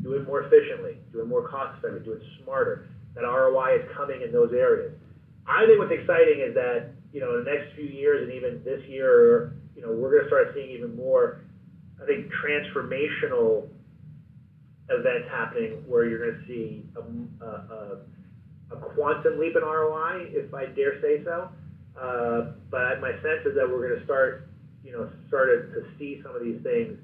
do 0.02 0.14
it 0.14 0.26
more 0.26 0.42
efficiently, 0.42 0.98
do 1.12 1.20
it 1.20 1.28
more 1.28 1.46
cost 1.46 1.78
effectively, 1.78 2.04
do 2.04 2.12
it 2.14 2.22
smarter. 2.42 2.88
That 3.14 3.22
ROI 3.22 3.76
is 3.76 3.84
coming 3.96 4.22
in 4.22 4.32
those 4.32 4.50
areas. 4.52 4.92
I 5.46 5.64
think 5.66 5.78
what's 5.78 5.92
exciting 5.92 6.42
is 6.42 6.52
that 6.54 6.90
you 7.12 7.20
know 7.20 7.38
in 7.38 7.44
the 7.44 7.50
next 7.50 7.74
few 7.76 7.86
years 7.86 8.26
and 8.26 8.32
even 8.34 8.64
this 8.64 8.82
year, 8.88 9.54
you 9.76 9.82
know 9.82 9.92
we're 9.92 10.10
going 10.10 10.22
to 10.22 10.28
start 10.28 10.50
seeing 10.52 10.70
even 10.70 10.96
more. 10.96 11.42
I 12.02 12.06
think 12.06 12.26
transformational 12.42 13.68
events 14.88 15.28
happening 15.30 15.84
where 15.86 16.04
you're 16.04 16.18
going 16.18 16.40
to 16.40 16.46
see 16.48 16.82
a, 16.98 17.44
a, 17.44 17.98
a, 18.72 18.76
quantum 18.94 19.38
leap 19.38 19.54
in 19.54 19.62
ROI, 19.62 20.30
if 20.30 20.52
I 20.52 20.66
dare 20.66 21.00
say 21.00 21.22
so. 21.22 21.48
Uh, 21.98 22.52
but 22.70 23.00
my 23.00 23.12
sense 23.22 23.46
is 23.46 23.54
that 23.54 23.68
we're 23.68 23.88
going 23.88 23.98
to 23.98 24.04
start, 24.04 24.48
you 24.84 24.92
know, 24.92 25.10
started 25.28 25.72
to 25.74 25.84
see 25.98 26.20
some 26.22 26.34
of 26.34 26.42
these 26.42 26.60
things 26.62 26.98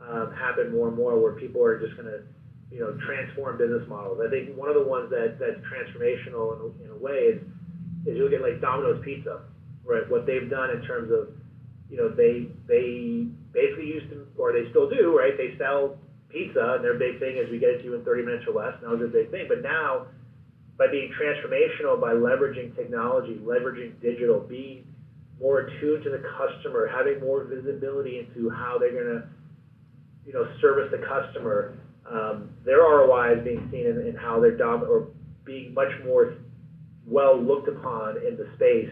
um, 0.00 0.32
happen 0.34 0.72
more 0.72 0.88
and 0.88 0.96
more, 0.96 1.18
where 1.18 1.32
people 1.32 1.64
are 1.64 1.78
just 1.80 1.96
going 1.96 2.06
to, 2.06 2.22
you 2.70 2.80
know, 2.80 2.96
transform 3.06 3.58
business 3.58 3.82
models. 3.88 4.20
I 4.24 4.30
think 4.30 4.56
one 4.56 4.68
of 4.68 4.74
the 4.74 4.84
ones 4.84 5.10
that 5.10 5.38
that's 5.38 5.58
transformational 5.66 6.60
in, 6.60 6.86
in 6.86 6.90
a 6.90 6.98
way 6.98 7.34
is 7.34 7.42
is 8.06 8.16
you 8.16 8.24
look 8.24 8.32
at 8.32 8.42
like 8.42 8.60
Domino's 8.60 9.02
Pizza, 9.04 9.42
right? 9.84 10.08
What 10.08 10.26
they've 10.26 10.48
done 10.48 10.70
in 10.70 10.82
terms 10.82 11.10
of, 11.10 11.34
you 11.90 11.96
know, 11.96 12.08
they 12.08 12.46
they 12.68 13.26
basically 13.52 13.86
used 13.86 14.10
to, 14.10 14.26
or 14.36 14.52
they 14.52 14.68
still 14.70 14.88
do, 14.88 15.16
right? 15.16 15.36
They 15.36 15.56
sell 15.58 15.98
pizza, 16.28 16.74
and 16.76 16.84
their 16.84 16.94
big 16.98 17.18
thing 17.18 17.36
is 17.36 17.50
we 17.50 17.58
get 17.58 17.70
it 17.70 17.78
to 17.78 17.84
you 17.84 17.94
in 17.94 18.04
30 18.04 18.22
minutes 18.22 18.44
or 18.46 18.52
less. 18.52 18.74
And 18.78 18.84
that 18.84 18.90
was 18.90 19.00
their 19.00 19.22
big 19.22 19.30
thing. 19.30 19.46
But 19.48 19.62
now, 19.62 20.06
by 20.78 20.86
being 20.90 21.12
transformational, 21.18 22.00
by 22.00 22.12
leveraging 22.12 22.76
technology, 22.76 23.40
leveraging 23.44 24.00
digital, 24.00 24.40
being 24.40 24.84
more 25.40 25.60
attuned 25.60 26.04
to 26.04 26.10
the 26.10 26.22
customer, 26.36 26.86
having 26.86 27.20
more 27.20 27.44
visibility 27.44 28.18
into 28.18 28.50
how 28.50 28.76
they're 28.78 28.92
going 28.92 29.20
to, 29.20 29.28
you 30.26 30.32
know, 30.32 30.46
service 30.60 30.90
the 30.90 31.04
customer. 31.06 31.78
Um, 32.10 32.50
their 32.64 32.78
ROI 32.78 33.38
is 33.38 33.44
being 33.44 33.68
seen 33.70 33.86
in, 33.86 34.06
in 34.06 34.16
how 34.16 34.40
they're 34.40 34.56
dom- 34.56 34.84
or 34.84 35.08
being 35.44 35.74
much 35.74 35.92
more 36.04 36.34
well 37.06 37.40
looked 37.40 37.68
upon 37.68 38.16
in 38.18 38.36
the 38.36 38.48
space, 38.56 38.90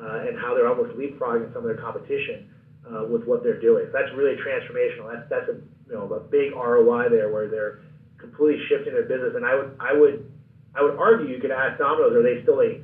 uh, 0.00 0.28
and 0.28 0.38
how 0.38 0.54
they're 0.54 0.68
almost 0.68 0.96
leapfrogging 0.96 1.52
some 1.52 1.64
of 1.64 1.64
their 1.64 1.82
competition 1.82 2.48
uh, 2.86 3.04
with 3.04 3.24
what 3.24 3.42
they're 3.42 3.60
doing. 3.60 3.86
That's 3.92 4.12
really 4.14 4.36
transformational. 4.36 5.12
That's 5.12 5.28
that's 5.30 5.48
a 5.48 5.60
you 5.88 5.94
know 5.94 6.12
a 6.12 6.20
big 6.20 6.54
ROI 6.54 7.08
there 7.10 7.32
where 7.32 7.48
they're 7.48 7.80
completely 8.18 8.62
shifting 8.68 8.92
their 8.92 9.04
business. 9.04 9.32
And 9.34 9.44
I 9.44 9.54
would 9.54 9.76
I 9.80 9.92
would 9.92 10.30
I 10.76 10.82
would 10.82 10.96
argue 10.96 11.26
you 11.26 11.40
could 11.40 11.50
ask 11.50 11.78
Domino's, 11.78 12.14
are 12.14 12.22
they 12.22 12.42
still 12.42 12.60
a 12.60 12.80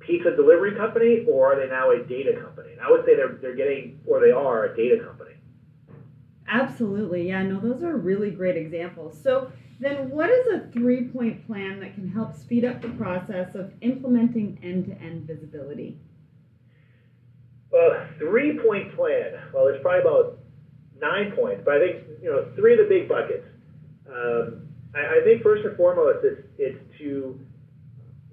pizza 0.00 0.34
delivery 0.36 0.76
company 0.76 1.24
or 1.28 1.52
are 1.52 1.56
they 1.56 1.70
now 1.70 1.90
a 1.90 2.04
data 2.04 2.38
company? 2.40 2.72
And 2.72 2.80
I 2.80 2.90
would 2.90 3.04
say 3.04 3.16
they're 3.16 3.38
they're 3.40 3.56
getting 3.56 4.00
or 4.06 4.20
they 4.20 4.30
are 4.30 4.64
a 4.66 4.76
data 4.76 5.02
company. 5.04 5.34
Absolutely, 6.48 7.28
yeah. 7.28 7.42
No, 7.42 7.60
those 7.60 7.82
are 7.82 7.96
really 7.96 8.30
great 8.30 8.56
examples. 8.56 9.18
So 9.22 9.50
then, 9.80 10.10
what 10.10 10.30
is 10.30 10.46
a 10.48 10.68
three-point 10.72 11.46
plan 11.46 11.80
that 11.80 11.94
can 11.94 12.08
help 12.08 12.34
speed 12.36 12.64
up 12.64 12.82
the 12.82 12.90
process 12.90 13.54
of 13.54 13.72
implementing 13.80 14.58
end-to-end 14.62 15.26
visibility? 15.26 15.98
Well, 17.70 18.06
three-point 18.18 18.94
plan. 18.94 19.32
Well, 19.52 19.64
there's 19.64 19.80
probably 19.80 20.02
about 20.02 20.38
nine 21.00 21.32
points, 21.32 21.62
but 21.64 21.74
I 21.74 21.78
think 21.80 22.04
you 22.22 22.30
know 22.30 22.52
three 22.54 22.72
of 22.74 22.78
the 22.78 22.84
big 22.84 23.08
buckets. 23.08 23.46
Um, 24.08 24.68
I, 24.94 25.20
I, 25.20 25.24
think 25.24 25.42
first 25.42 25.64
and 25.64 25.76
foremost, 25.76 26.18
it's 26.24 26.42
it's 26.58 26.78
to 26.98 27.38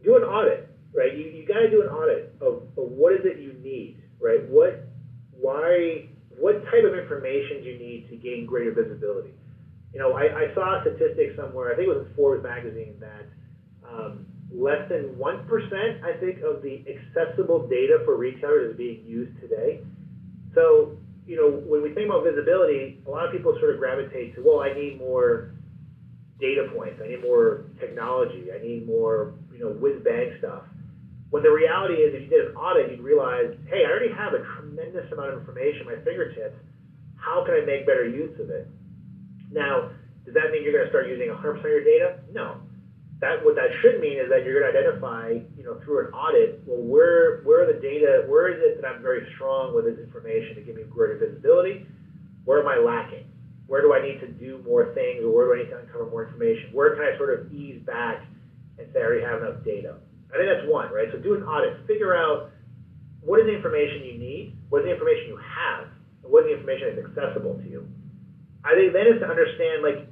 do 0.04 0.16
an 0.18 0.24
audit, 0.24 0.70
right? 0.94 1.16
You 1.16 1.26
you 1.26 1.46
got 1.46 1.60
to 1.60 1.70
do 1.70 1.82
an 1.82 1.90
audit 1.90 2.36
of, 2.42 2.64
of 2.78 2.92
what 2.92 3.14
is 3.14 3.22
it 3.24 3.40
you 3.40 3.54
need, 3.64 4.02
right? 4.22 4.48
What, 4.50 4.88
why, 5.32 6.10
what 6.38 6.64
type 6.66 6.84
of 6.84 6.98
information 6.98 7.64
do 7.64 7.70
you 7.70 7.80
need 7.80 8.10
to 8.10 8.16
gain 8.16 8.46
greater 8.46 8.72
visibility? 8.72 9.34
You 9.94 10.00
know, 10.00 10.14
I, 10.14 10.50
I 10.50 10.54
saw 10.54 10.80
a 10.80 10.82
statistic 10.82 11.36
somewhere. 11.36 11.74
I 11.74 11.76
think 11.76 11.88
it 11.88 11.96
was 11.98 12.06
in 12.08 12.14
Forbes 12.16 12.44
magazine 12.44 12.96
that 13.00 13.26
um, 13.88 14.26
less 14.52 14.88
than 14.90 15.18
one 15.18 15.48
percent, 15.48 16.04
I 16.04 16.14
think, 16.20 16.40
of 16.44 16.62
the 16.62 16.84
accessible 16.88 17.68
data 17.68 18.04
for 18.06 18.18
retailers 18.18 18.72
is 18.72 18.78
being 18.78 19.04
used 19.06 19.40
today. 19.42 19.82
So 20.54 20.98
you 21.30 21.36
know, 21.36 21.62
when 21.70 21.84
we 21.84 21.94
think 21.94 22.10
about 22.10 22.24
visibility, 22.24 22.98
a 23.06 23.10
lot 23.10 23.28
of 23.28 23.32
people 23.32 23.56
sort 23.60 23.76
of 23.76 23.80
gravitate 23.80 24.34
to, 24.34 24.42
well, 24.42 24.62
I 24.62 24.74
need 24.74 24.98
more 24.98 25.54
data 26.40 26.72
points, 26.76 27.00
I 27.04 27.08
need 27.08 27.22
more 27.22 27.66
technology, 27.80 28.48
I 28.52 28.64
need 28.64 28.88
more, 28.88 29.34
you 29.52 29.60
know, 29.60 29.72
whiz 29.72 30.02
bang 30.04 30.36
stuff. 30.40 30.64
When 31.30 31.44
the 31.44 31.52
reality 31.52 32.02
is, 32.02 32.16
if 32.16 32.24
you 32.24 32.30
did 32.30 32.48
an 32.50 32.56
audit, 32.56 32.90
you'd 32.90 33.02
realize, 33.06 33.54
hey, 33.70 33.86
I 33.86 33.92
already 33.92 34.12
have 34.12 34.34
a 34.34 34.42
tremendous 34.58 35.06
amount 35.12 35.34
of 35.34 35.40
information 35.40 35.86
at 35.86 35.86
my 35.86 36.00
fingertips. 36.04 36.58
How 37.18 37.46
can 37.46 37.54
I 37.54 37.62
make 37.66 37.86
better 37.86 38.08
use 38.08 38.34
of 38.40 38.50
it? 38.50 38.68
Now, 39.52 39.92
does 40.26 40.34
that 40.34 40.50
mean 40.52 40.64
you're 40.64 40.74
going 40.74 40.86
to 40.86 40.90
start 40.90 41.08
using 41.08 41.30
100% 41.30 41.60
of 41.60 41.66
your 41.66 41.84
data? 41.84 42.22
No. 42.34 42.62
That 43.20 43.44
what 43.44 43.56
that 43.56 43.68
should 43.82 44.00
mean 44.00 44.18
is 44.18 44.30
that 44.30 44.46
you're 44.46 44.56
going 44.56 44.72
to 44.72 44.80
identify, 44.80 45.44
you 45.58 45.64
know, 45.64 45.82
through 45.84 46.08
an 46.08 46.14
audit, 46.14 46.64
well, 46.66 46.80
where 46.80 47.42
where 47.44 47.68
are 47.68 47.74
the 47.74 47.78
data? 47.78 48.24
Where 48.30 48.48
is 48.48 48.64
it 48.64 48.80
that 48.80 48.88
I'm 48.88 49.02
very 49.02 49.28
strong 49.36 49.76
with 49.76 49.84
this 49.86 50.00
information 50.00 50.56
to 50.56 50.62
give 50.62 50.76
me 50.78 50.84
greater 50.88 51.20
visibility? 51.20 51.86
Where 52.46 52.62
am 52.62 52.68
I 52.70 52.80
lacking? 52.80 53.26
Where 53.70 53.86
do 53.86 53.94
I 53.94 54.02
need 54.02 54.18
to 54.26 54.28
do 54.28 54.66
more 54.66 54.98
things, 54.98 55.22
or 55.22 55.30
where 55.30 55.46
do 55.46 55.54
I 55.54 55.58
need 55.62 55.70
to 55.70 55.78
uncover 55.78 56.10
more 56.10 56.26
information? 56.26 56.74
Where 56.74 56.98
can 56.98 57.06
I 57.06 57.14
sort 57.22 57.30
of 57.30 57.54
ease 57.54 57.78
back 57.86 58.26
and 58.82 58.90
say 58.90 58.98
I 58.98 59.06
already 59.06 59.22
have 59.22 59.46
enough 59.46 59.62
data? 59.62 60.02
I 60.34 60.42
think 60.42 60.50
that's 60.50 60.66
one, 60.66 60.90
right? 60.90 61.06
So 61.14 61.22
do 61.22 61.38
an 61.38 61.46
audit, 61.46 61.86
figure 61.86 62.18
out 62.18 62.50
what 63.22 63.40
is 63.40 63.46
the 63.46 63.54
information 63.54 64.10
you 64.10 64.18
need, 64.18 64.58
what 64.74 64.82
is 64.82 64.90
the 64.90 64.94
information 64.98 65.30
you 65.30 65.38
have, 65.38 65.86
and 66.26 66.34
what 66.34 66.50
is 66.50 66.50
the 66.50 66.56
information 66.58 66.98
that's 66.98 67.14
accessible 67.14 67.62
to 67.62 67.68
you. 67.70 67.86
I 68.66 68.74
think 68.74 68.90
then 68.90 69.06
is 69.06 69.22
to 69.22 69.30
understand 69.30 69.86
like 69.86 70.10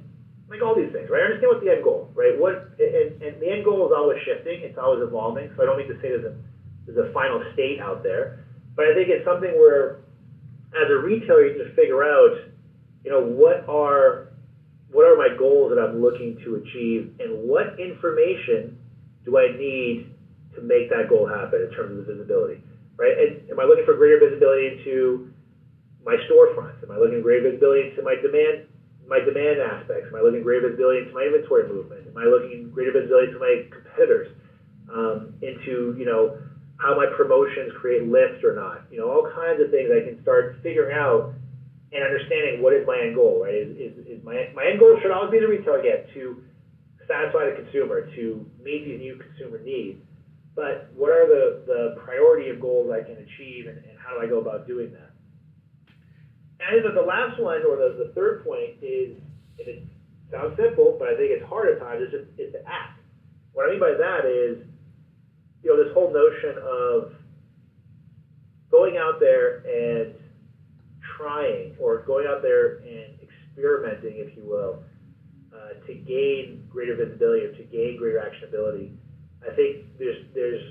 like 0.48 0.62
all 0.62 0.78
these 0.78 0.88
things, 0.94 1.10
right? 1.10 1.20
I 1.20 1.34
understand 1.34 1.50
what 1.52 1.60
the 1.60 1.74
end 1.74 1.82
goal, 1.82 2.14
right? 2.14 2.38
What 2.38 2.78
and, 2.78 3.18
and 3.20 3.42
the 3.42 3.48
end 3.50 3.66
goal 3.66 3.90
is 3.90 3.92
always 3.92 4.22
shifting, 4.22 4.62
it's 4.62 4.78
always 4.78 5.02
evolving. 5.02 5.50
So 5.58 5.62
I 5.62 5.66
don't 5.66 5.76
mean 5.76 5.90
to 5.90 5.98
say 5.98 6.14
there's 6.14 6.30
a 6.30 6.34
there's 6.88 7.10
a 7.10 7.12
final 7.12 7.44
state 7.52 7.82
out 7.82 8.06
there, 8.06 8.46
but 8.78 8.86
I 8.86 8.94
think 8.94 9.10
it's 9.10 9.26
something 9.26 9.52
where, 9.60 10.06
as 10.72 10.88
a 10.88 11.02
retailer, 11.04 11.44
you 11.44 11.60
can 11.60 11.74
figure 11.76 12.02
out, 12.02 12.47
you 13.08 13.14
know, 13.14 13.24
what 13.24 13.64
are 13.70 14.28
what 14.92 15.06
are 15.06 15.16
my 15.16 15.32
goals 15.32 15.72
that 15.72 15.80
I'm 15.80 16.02
looking 16.02 16.36
to 16.44 16.56
achieve, 16.56 17.16
and 17.20 17.48
what 17.48 17.80
information 17.80 18.76
do 19.24 19.38
I 19.38 19.48
need 19.48 20.12
to 20.54 20.60
make 20.60 20.90
that 20.90 21.08
goal 21.08 21.26
happen 21.26 21.62
in 21.62 21.70
terms 21.70 21.98
of 21.98 22.04
visibility, 22.04 22.60
right? 22.98 23.16
And 23.16 23.48
am 23.50 23.60
I 23.60 23.64
looking 23.64 23.86
for 23.86 23.94
greater 23.94 24.18
visibility 24.20 24.76
into 24.76 25.32
my 26.04 26.16
storefronts? 26.28 26.84
Am 26.84 26.90
I 26.90 26.98
looking 26.98 27.16
for 27.16 27.22
greater 27.22 27.48
visibility 27.48 27.88
into 27.88 28.02
my 28.02 28.14
demand 28.14 28.68
my 29.06 29.20
demand 29.20 29.58
aspects? 29.58 30.08
Am 30.12 30.14
I 30.14 30.20
looking 30.20 30.42
greater 30.42 30.68
visibility 30.68 30.98
into 30.98 31.14
my 31.14 31.22
inventory 31.22 31.66
movement? 31.66 32.06
Am 32.08 32.16
I 32.18 32.26
looking 32.26 32.68
greater 32.68 32.92
visibility 32.92 33.32
to 33.32 33.38
my 33.38 33.64
competitors? 33.72 34.28
Um, 34.92 35.32
into 35.40 35.96
you 35.96 36.04
know 36.04 36.36
how 36.76 36.94
my 36.94 37.06
promotions 37.16 37.72
create 37.80 38.02
lift 38.02 38.44
or 38.44 38.52
not? 38.52 38.82
You 38.90 39.00
know 39.00 39.08
all 39.08 39.24
kinds 39.32 39.62
of 39.62 39.70
things 39.70 39.88
I 39.88 40.04
can 40.04 40.20
start 40.20 40.56
figuring 40.62 40.92
out 40.92 41.32
and 41.92 42.04
understanding 42.04 42.62
what 42.62 42.72
is 42.74 42.86
my 42.86 42.98
end 43.00 43.14
goal. 43.14 43.42
Right? 43.44 43.54
Is, 43.54 43.76
is, 43.76 44.06
is 44.06 44.24
my 44.24 44.50
my 44.54 44.66
end 44.66 44.78
goal 44.78 44.98
should 45.00 45.10
always 45.10 45.30
be 45.30 45.40
the 45.40 45.48
retail 45.48 45.82
get 45.82 46.12
to 46.14 46.42
satisfy 47.08 47.48
the 47.48 47.56
consumer 47.64 48.06
to 48.14 48.44
meet 48.62 48.84
these 48.84 49.00
new 49.00 49.16
consumer 49.16 49.58
needs. 49.58 49.98
But 50.54 50.90
what 50.94 51.10
are 51.10 51.26
the, 51.26 51.62
the 51.66 52.00
priority 52.04 52.50
of 52.50 52.60
goals 52.60 52.92
I 52.92 53.00
can 53.00 53.16
achieve 53.16 53.66
and, 53.66 53.78
and 53.78 53.96
how 53.96 54.14
do 54.14 54.20
I 54.20 54.28
go 54.28 54.38
about 54.38 54.66
doing 54.66 54.92
that? 54.92 55.10
And 56.60 56.68
I 56.68 56.82
think 56.82 56.94
the 56.94 57.00
last 57.00 57.40
one, 57.40 57.62
or 57.64 57.76
the, 57.76 58.04
the 58.06 58.12
third 58.12 58.44
point, 58.44 58.82
is, 58.82 59.16
and 59.58 59.68
it 59.68 59.82
sounds 60.30 60.58
simple, 60.58 60.96
but 60.98 61.08
I 61.08 61.16
think 61.16 61.30
it's 61.30 61.46
hard 61.46 61.70
at 61.70 61.78
times, 61.78 62.02
is, 62.02 62.10
just, 62.10 62.26
is 62.38 62.52
to 62.52 62.60
act. 62.66 63.00
What 63.52 63.68
I 63.68 63.70
mean 63.70 63.80
by 63.80 63.94
that 63.96 64.26
is, 64.26 64.66
you 65.62 65.70
know, 65.70 65.82
this 65.82 65.94
whole 65.94 66.12
notion 66.12 66.58
of 66.60 67.14
going 68.70 68.96
out 68.98 69.20
there 69.20 69.62
and 69.62 70.14
trying, 71.18 71.76
or 71.78 71.98
going 72.06 72.26
out 72.26 72.40
there 72.40 72.76
and 72.78 73.18
experimenting, 73.20 74.16
if 74.16 74.36
you 74.36 74.44
will, 74.44 74.82
uh, 75.52 75.74
to 75.86 75.94
gain 75.94 76.64
greater 76.70 76.94
visibility 76.94 77.44
or 77.44 77.52
to 77.52 77.64
gain 77.64 77.96
greater 77.98 78.18
actionability. 78.18 78.94
I 79.42 79.54
think 79.54 79.98
there's 79.98 80.24
there's 80.34 80.62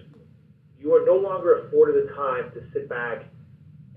you 0.80 0.94
are 0.96 1.06
no 1.06 1.16
longer 1.16 1.68
afforded 1.68 2.08
the 2.08 2.14
time 2.14 2.52
to 2.54 2.62
sit 2.74 2.88
back 2.88 3.26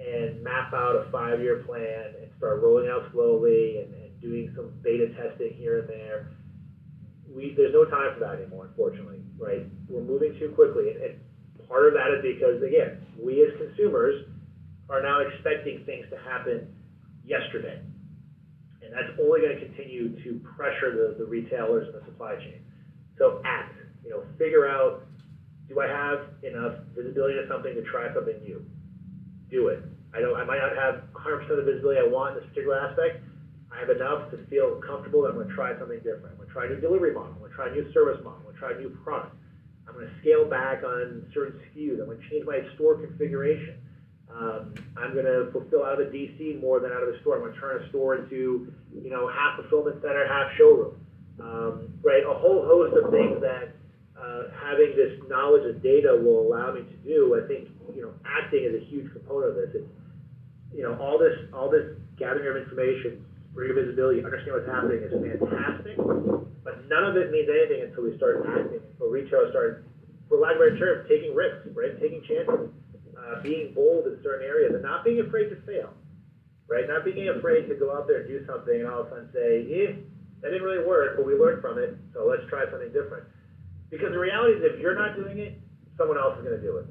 and 0.00 0.42
map 0.42 0.72
out 0.72 0.96
a 0.96 1.10
five-year 1.12 1.62
plan 1.66 2.14
and 2.20 2.30
start 2.38 2.62
rolling 2.62 2.88
out 2.88 3.02
slowly 3.12 3.78
and, 3.78 3.94
and 3.94 4.20
doing 4.20 4.50
some 4.56 4.72
beta 4.82 5.08
testing 5.14 5.52
here 5.52 5.80
and 5.80 5.88
there. 5.88 6.28
We, 7.28 7.54
there's 7.54 7.74
no 7.74 7.84
time 7.84 8.14
for 8.14 8.20
that 8.20 8.40
anymore, 8.40 8.64
unfortunately, 8.66 9.20
right? 9.38 9.66
We're 9.88 10.00
moving 10.00 10.38
too 10.38 10.52
quickly. 10.56 10.90
And, 10.90 11.02
and 11.02 11.68
part 11.68 11.86
of 11.86 11.92
that 11.94 12.16
is 12.16 12.22
because, 12.22 12.62
again, 12.62 13.04
we 13.20 13.42
as 13.44 13.52
consumers 13.58 14.24
are 14.90 15.02
now 15.02 15.20
expecting 15.20 15.84
things 15.86 16.06
to 16.10 16.18
happen 16.28 16.66
yesterday. 17.24 17.80
And 18.82 18.92
that's 18.92 19.16
only 19.20 19.40
going 19.40 19.56
to 19.58 19.64
continue 19.64 20.20
to 20.24 20.40
pressure 20.56 20.90
the, 20.92 21.16
the 21.22 21.24
retailers 21.24 21.86
and 21.86 22.02
the 22.02 22.04
supply 22.06 22.36
chain. 22.36 22.60
So 23.18 23.40
act, 23.44 23.76
you 24.02 24.10
know, 24.10 24.24
figure 24.38 24.66
out, 24.66 25.06
do 25.68 25.80
I 25.80 25.86
have 25.86 26.34
enough 26.42 26.74
visibility 26.96 27.34
to 27.34 27.46
something 27.48 27.74
to 27.74 27.82
try 27.82 28.12
something 28.12 28.42
new? 28.42 28.64
do 29.50 29.68
it. 29.68 29.82
I 30.14 30.20
don't. 30.20 30.34
I 30.38 30.44
might 30.44 30.58
not 30.58 30.74
have 30.74 31.02
100% 31.12 31.50
of 31.50 31.56
the 31.58 31.66
visibility 31.66 32.00
I 32.00 32.06
want 32.06 32.34
in 32.34 32.42
this 32.42 32.48
particular 32.50 32.78
aspect. 32.78 33.22
I 33.70 33.78
have 33.78 33.90
enough 33.90 34.30
to 34.30 34.38
feel 34.46 34.80
comfortable 34.82 35.22
that 35.22 35.34
I'm 35.34 35.38
going 35.38 35.48
to 35.48 35.54
try 35.54 35.78
something 35.78 35.98
different. 35.98 36.34
I'm 36.34 36.36
going 36.38 36.48
to 36.48 36.54
try 36.54 36.66
a 36.66 36.70
new 36.70 36.80
delivery 36.80 37.14
model. 37.14 37.34
I'm 37.34 37.38
going 37.38 37.50
to 37.50 37.56
try 37.56 37.68
a 37.68 37.74
new 37.74 37.86
service 37.92 38.18
model. 38.24 38.42
I'm 38.42 38.50
going 38.50 38.54
to 38.54 38.62
try 38.62 38.72
a 38.74 38.78
new 38.78 38.90
product. 39.02 39.36
I'm 39.86 39.94
going 39.94 40.06
to 40.06 40.14
scale 40.22 40.46
back 40.46 40.82
on 40.82 41.26
certain 41.34 41.58
SKUs. 41.70 42.02
I'm 42.02 42.10
going 42.10 42.18
to 42.18 42.28
change 42.30 42.46
my 42.46 42.58
store 42.74 42.98
configuration. 42.98 43.78
Um, 44.30 44.74
I'm 44.96 45.12
going 45.12 45.26
to 45.26 45.50
fulfill 45.52 45.84
out 45.84 46.00
of 46.00 46.12
the 46.12 46.16
DC 46.16 46.60
more 46.60 46.80
than 46.80 46.92
out 46.92 47.02
of 47.02 47.12
the 47.12 47.18
store. 47.20 47.36
I'm 47.36 47.42
going 47.42 47.54
to 47.54 47.60
turn 47.60 47.82
a 47.82 47.88
store 47.90 48.16
into, 48.16 48.72
you 48.94 49.10
know, 49.10 49.28
half 49.28 49.58
fulfillment 49.60 50.00
center, 50.02 50.26
half 50.26 50.52
showroom. 50.56 50.96
Um, 51.40 51.94
right, 52.04 52.22
a 52.22 52.34
whole 52.34 52.64
host 52.68 52.92
of 53.00 53.10
things 53.10 53.40
that 53.40 53.72
uh, 54.20 54.52
having 54.60 54.92
this 54.92 55.16
knowledge 55.28 55.64
of 55.64 55.82
data 55.82 56.12
will 56.12 56.44
allow 56.44 56.72
me 56.72 56.84
to 56.84 56.96
do. 57.00 57.32
I 57.32 57.48
think 57.48 57.68
you 57.96 58.02
know 58.04 58.12
acting 58.28 58.68
is 58.68 58.76
a 58.76 58.84
huge 58.84 59.08
component 59.12 59.50
of 59.50 59.56
this. 59.56 59.80
It's 59.80 59.88
you 60.76 60.84
know 60.84 61.00
all 61.00 61.16
this 61.16 61.32
all 61.56 61.72
this 61.72 61.96
gathering 62.20 62.44
of 62.44 62.60
information, 62.60 63.24
bringing 63.56 63.80
visibility, 63.80 64.20
understand 64.20 64.60
what's 64.60 64.68
happening 64.68 65.00
is 65.00 65.12
fantastic, 65.16 65.96
but 65.96 66.84
none 66.92 67.08
of 67.08 67.16
it 67.16 67.32
means 67.32 67.48
anything 67.48 67.88
until 67.88 68.04
we 68.04 68.12
start 68.20 68.44
acting. 68.44 68.84
Until 68.84 69.08
retailers 69.08 69.56
start, 69.56 69.88
for 70.28 70.36
lack 70.36 70.60
of 70.60 70.60
a 70.60 70.76
better 70.76 70.76
term, 70.76 71.08
taking 71.08 71.32
risks, 71.32 71.72
right? 71.72 71.96
Taking 71.96 72.20
chances, 72.28 72.68
uh, 73.30 73.40
being 73.42 73.72
bold 73.74 74.06
in 74.06 74.18
certain 74.22 74.46
areas, 74.46 74.74
and 74.74 74.82
not 74.82 75.04
being 75.04 75.20
afraid 75.20 75.48
to 75.50 75.56
fail. 75.66 75.90
Right, 76.68 76.86
not 76.86 77.04
being 77.04 77.28
afraid 77.28 77.68
to 77.68 77.74
go 77.74 77.92
out 77.92 78.06
there 78.06 78.20
and 78.20 78.28
do 78.28 78.46
something 78.46 78.78
and 78.78 78.88
all 78.88 79.00
of 79.00 79.06
a 79.06 79.10
sudden 79.10 79.28
say, 79.32 79.66
"Eh, 79.72 79.92
that 80.40 80.50
didn't 80.50 80.62
really 80.62 80.86
work, 80.86 81.16
but 81.16 81.26
we 81.26 81.34
learned 81.34 81.60
from 81.60 81.78
it, 81.78 81.96
so 82.14 82.26
let's 82.26 82.46
try 82.48 82.70
something 82.70 82.92
different." 82.92 83.24
Because 83.90 84.12
the 84.12 84.18
reality 84.18 84.54
is, 84.54 84.62
if 84.62 84.80
you're 84.80 84.94
not 84.94 85.16
doing 85.16 85.38
it, 85.38 85.58
someone 85.98 86.16
else 86.16 86.38
is 86.38 86.44
going 86.44 86.56
to 86.56 86.62
do 86.62 86.76
it. 86.78 86.86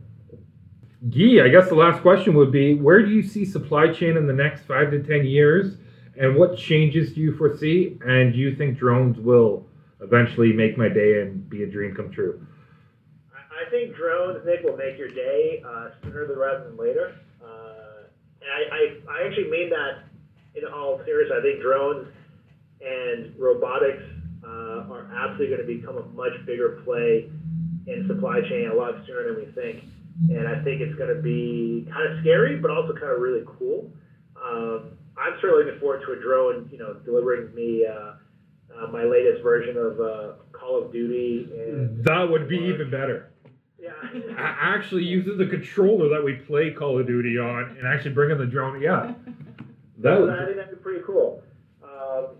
Gee, 1.08 1.39
I 1.39 1.47
guess 1.47 1.69
the 1.69 1.75
last 1.75 2.02
question 2.02 2.36
would 2.36 2.52
be 2.52 2.75
where 2.75 3.02
do 3.02 3.10
you 3.10 3.23
see 3.23 3.45
supply 3.45 3.88
chain 3.93 4.17
in 4.17 4.28
the 4.28 4.34
next 4.34 4.63
five 4.63 4.91
to 4.91 5.02
10 5.02 5.25
years? 5.25 5.78
And 6.19 6.36
what 6.36 6.58
changes 6.58 7.13
do 7.13 7.21
you 7.21 7.36
foresee? 7.38 7.97
And 8.06 8.34
do 8.34 8.38
you 8.38 8.54
think 8.54 8.78
drones 8.78 9.17
will 9.17 9.65
eventually 10.02 10.52
make 10.52 10.78
my 10.78 10.89
day 10.89 11.21
and 11.21 11.49
be 11.49 11.63
a 11.63 11.67
dream 11.67 11.95
come 11.95 12.12
true? 12.12 12.45
I 13.69 13.71
think 13.71 13.95
drones, 13.95 14.43
Nick, 14.47 14.63
will 14.63 14.75
make 14.75 14.97
your 14.97 15.10
day 15.10 15.62
uh, 15.63 15.89
sooner 16.01 16.25
rather 16.36 16.63
than 16.65 16.77
later. 16.77 17.13
Uh, 17.39 18.10
and 18.41 18.49
I, 18.49 18.62
I, 18.73 19.21
I 19.21 19.27
actually 19.27 19.51
mean 19.51 19.69
that 19.69 20.10
in 20.55 20.65
all 20.65 20.99
seriousness. 21.05 21.38
I 21.38 21.41
think 21.43 21.62
drones 21.62 22.08
and 22.82 23.38
robotics 23.38 24.01
uh, 24.43 24.89
are 24.89 25.05
absolutely 25.13 25.55
going 25.55 25.67
to 25.67 25.67
become 25.67 25.97
a 25.97 26.05
much 26.17 26.34
bigger 26.47 26.82
play 26.84 27.29
in 27.86 28.08
supply 28.08 28.41
chain 28.49 28.71
a 28.73 28.73
lot 28.73 29.05
sooner 29.05 29.36
than 29.36 29.45
we 29.45 29.51
think. 29.53 29.84
And 30.29 30.47
I 30.47 30.63
think 30.63 30.82
it's 30.82 30.97
going 30.97 31.15
to 31.15 31.21
be 31.21 31.88
kind 31.93 32.12
of 32.12 32.21
scary, 32.21 32.58
but 32.58 32.71
also 32.71 32.93
kind 32.93 33.13
of 33.13 33.21
really 33.21 33.45
cool. 33.60 33.86
Um, 34.34 34.97
I'm 35.15 35.38
certainly 35.41 35.65
looking 35.65 35.79
forward 35.79 36.01
to 36.08 36.13
a 36.13 36.19
drone, 36.19 36.69
you 36.71 36.79
know, 36.79 36.95
delivering 37.05 37.53
me 37.53 37.86
uh, 37.86 38.13
uh, 38.73 38.88
my 38.88 39.03
latest 39.03 39.43
version 39.43 39.77
of 39.77 40.01
uh, 40.01 40.34
Call 40.58 40.84
of 40.84 40.91
Duty. 40.91 41.47
And 41.53 42.03
that 42.05 42.27
would 42.27 42.49
be 42.49 42.58
even 42.58 42.89
better. 42.89 43.29
Actually 44.38 45.04
using 45.04 45.38
the 45.38 45.48
controller 45.48 46.10
that 46.10 46.24
we 46.24 46.34
play 46.34 46.72
Call 46.72 47.00
of 47.00 47.08
Duty 47.08 47.38
on 47.38 47.76
and 47.78 47.88
actually 47.88 48.12
bringing 48.12 48.38
the 48.38 48.45
drone. 48.45 48.82
Yeah. 48.82 49.14
That 50.01 50.16
I 50.16 50.45
think 50.45 50.55
that'd 50.55 50.72
be 50.72 50.82
pretty 50.82 51.03
cool. 51.05 51.43
Um, 51.84 52.39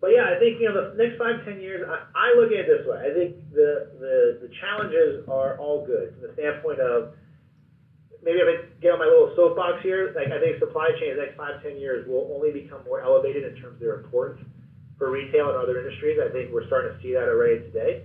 but 0.00 0.14
yeah, 0.14 0.30
I 0.30 0.38
think 0.38 0.60
you 0.60 0.70
know 0.70 0.94
the 0.94 0.94
next 0.94 1.18
five 1.18 1.44
ten 1.44 1.60
years, 1.60 1.82
I, 1.82 2.06
I 2.14 2.38
look 2.38 2.52
at 2.52 2.60
it 2.62 2.66
this 2.70 2.86
way. 2.86 3.02
I 3.02 3.10
think 3.10 3.34
the, 3.50 3.90
the 3.98 4.46
the 4.46 4.50
challenges 4.62 5.26
are 5.26 5.58
all 5.58 5.84
good 5.84 6.14
from 6.14 6.22
the 6.22 6.34
standpoint 6.34 6.78
of 6.78 7.14
maybe 8.22 8.38
if 8.38 8.46
I 8.46 8.56
get 8.78 8.94
on 8.94 8.98
my 8.98 9.10
little 9.10 9.34
soapbox 9.34 9.82
here, 9.82 10.14
like 10.14 10.30
I 10.30 10.38
think 10.38 10.58
supply 10.58 10.90
chain 10.98 11.10
in 11.10 11.16
the 11.18 11.26
next 11.26 11.36
five 11.36 11.62
ten 11.62 11.78
years 11.78 12.06
will 12.06 12.30
only 12.30 12.54
become 12.54 12.82
more 12.86 13.02
elevated 13.02 13.42
in 13.42 13.58
terms 13.58 13.74
of 13.74 13.80
their 13.80 13.98
importance 13.98 14.46
for 14.98 15.10
retail 15.10 15.50
and 15.50 15.58
other 15.58 15.82
industries. 15.82 16.18
I 16.22 16.30
think 16.30 16.54
we're 16.54 16.66
starting 16.66 16.94
to 16.94 17.02
see 17.02 17.14
that 17.14 17.26
already 17.26 17.58
today. 17.70 18.02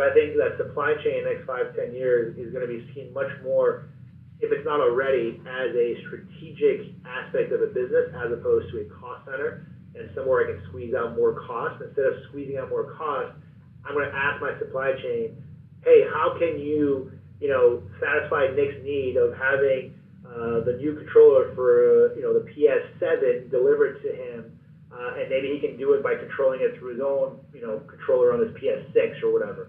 But 0.00 0.08
I 0.08 0.14
think 0.16 0.32
that 0.40 0.56
supply 0.56 0.96
chain 1.04 1.20
in 1.20 1.24
the 1.28 1.36
next 1.36 1.44
five 1.44 1.76
ten 1.76 1.92
years 1.92 2.32
is 2.40 2.48
going 2.56 2.64
to 2.64 2.72
be 2.72 2.80
seen 2.96 3.12
much 3.12 3.28
more, 3.44 3.92
if 4.40 4.48
it's 4.48 4.64
not 4.64 4.80
already, 4.80 5.36
as 5.44 5.76
a 5.76 5.88
strategic 6.08 6.96
aspect 7.04 7.52
of 7.52 7.60
a 7.60 7.68
business 7.68 8.08
as 8.16 8.32
opposed 8.32 8.72
to 8.72 8.80
a 8.80 8.88
cost 8.96 9.28
center 9.28 9.68
and 9.92 10.08
somewhere 10.16 10.48
I 10.48 10.56
can 10.56 10.64
squeeze 10.72 10.96
out 10.96 11.20
more 11.20 11.44
cost. 11.44 11.84
Instead 11.84 12.08
of 12.08 12.14
squeezing 12.32 12.56
out 12.56 12.72
more 12.72 12.96
cost, 12.96 13.36
I'm 13.84 13.92
going 13.92 14.08
to 14.08 14.16
ask 14.16 14.40
my 14.40 14.56
supply 14.56 14.96
chain, 15.04 15.36
hey, 15.84 16.08
how 16.08 16.32
can 16.40 16.56
you 16.56 17.12
you 17.36 17.52
know, 17.52 17.84
satisfy 18.00 18.48
Nick's 18.56 18.80
need 18.80 19.20
of 19.20 19.36
having 19.36 19.92
uh, 20.24 20.64
the 20.64 20.80
new 20.80 20.96
controller 20.96 21.52
for 21.54 22.08
uh, 22.08 22.14
you 22.16 22.22
know 22.22 22.32
the 22.32 22.48
PS7 22.56 23.50
delivered 23.50 24.00
to 24.00 24.08
him, 24.08 24.56
uh, 24.96 25.20
and 25.20 25.28
maybe 25.28 25.52
he 25.52 25.60
can 25.60 25.76
do 25.76 25.92
it 25.92 26.02
by 26.02 26.14
controlling 26.14 26.60
it 26.60 26.78
through 26.78 26.96
his 26.96 27.02
own 27.04 27.36
you 27.52 27.60
know 27.60 27.82
controller 27.88 28.32
on 28.32 28.40
his 28.40 28.56
PS6 28.56 29.22
or 29.22 29.32
whatever. 29.32 29.68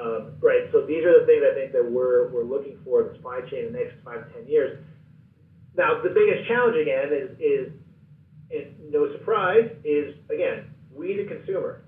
Um, 0.00 0.32
right. 0.40 0.64
So 0.72 0.86
these 0.86 1.04
are 1.04 1.20
the 1.20 1.26
things 1.26 1.44
I 1.44 1.54
think 1.54 1.72
that 1.72 1.84
we're 1.84 2.32
we're 2.32 2.44
looking 2.44 2.78
for 2.84 3.02
in 3.02 3.08
the 3.08 3.14
supply 3.16 3.40
chain 3.50 3.66
in 3.66 3.72
the 3.72 3.78
next 3.78 3.94
five 4.02 4.26
to 4.26 4.32
ten 4.32 4.48
years. 4.48 4.80
Now 5.76 6.00
the 6.02 6.08
biggest 6.08 6.48
challenge 6.48 6.76
again 6.80 7.12
is 7.12 7.30
is, 7.36 7.72
and 8.50 8.90
no 8.90 9.12
surprise, 9.12 9.70
is 9.84 10.14
again 10.32 10.72
we 10.94 11.16
the 11.16 11.28
consumer, 11.28 11.82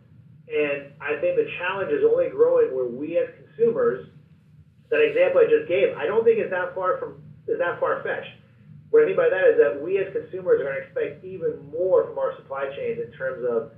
and 0.49 0.93
I 1.01 1.17
think 1.21 1.37
the 1.37 1.49
challenge 1.59 1.91
is 1.91 2.05
only 2.05 2.29
growing 2.29 2.75
where 2.75 2.87
we 2.87 3.17
as 3.17 3.29
consumers. 3.47 4.09
That 4.91 5.01
example 5.01 5.41
I 5.41 5.49
just 5.49 5.73
gave, 5.73 5.97
I 5.97 6.05
don't 6.05 6.23
think 6.23 6.37
it's 6.37 6.51
that 6.51 6.75
far 6.75 6.99
from 7.01 7.23
is 7.49 7.59
that 7.59 7.81
far 7.81 8.03
fetched. 8.05 8.29
What 8.91 9.05
I 9.05 9.07
mean 9.07 9.17
by 9.17 9.33
that 9.33 9.45
is 9.49 9.57
that 9.57 9.81
we 9.81 9.97
as 9.97 10.13
consumers 10.13 10.61
are 10.61 10.69
going 10.69 10.77
to 10.77 10.85
expect 10.85 11.25
even 11.25 11.57
more 11.73 12.05
from 12.05 12.19
our 12.19 12.37
supply 12.37 12.69
chains 12.77 13.01
in 13.01 13.11
terms 13.17 13.41
of 13.49 13.73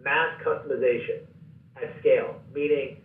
mass 0.00 0.40
customization 0.40 1.28
at 1.76 1.92
scale. 2.00 2.40
Meaning, 2.54 3.03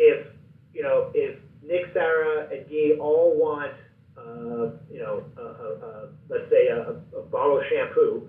if 0.00 0.26
you 0.72 0.82
know, 0.82 1.12
if 1.14 1.36
Nick, 1.62 1.92
Sarah, 1.92 2.48
and 2.48 2.64
Guy 2.68 2.96
all 2.98 3.36
want, 3.36 3.76
uh, 4.16 4.72
you 4.90 4.98
know, 4.98 5.24
a, 5.36 5.42
a, 5.42 5.68
a, 5.76 6.08
let's 6.28 6.48
say 6.48 6.68
a, 6.68 6.96
a 7.16 7.22
bottle 7.28 7.58
of 7.58 7.64
shampoo, 7.68 8.28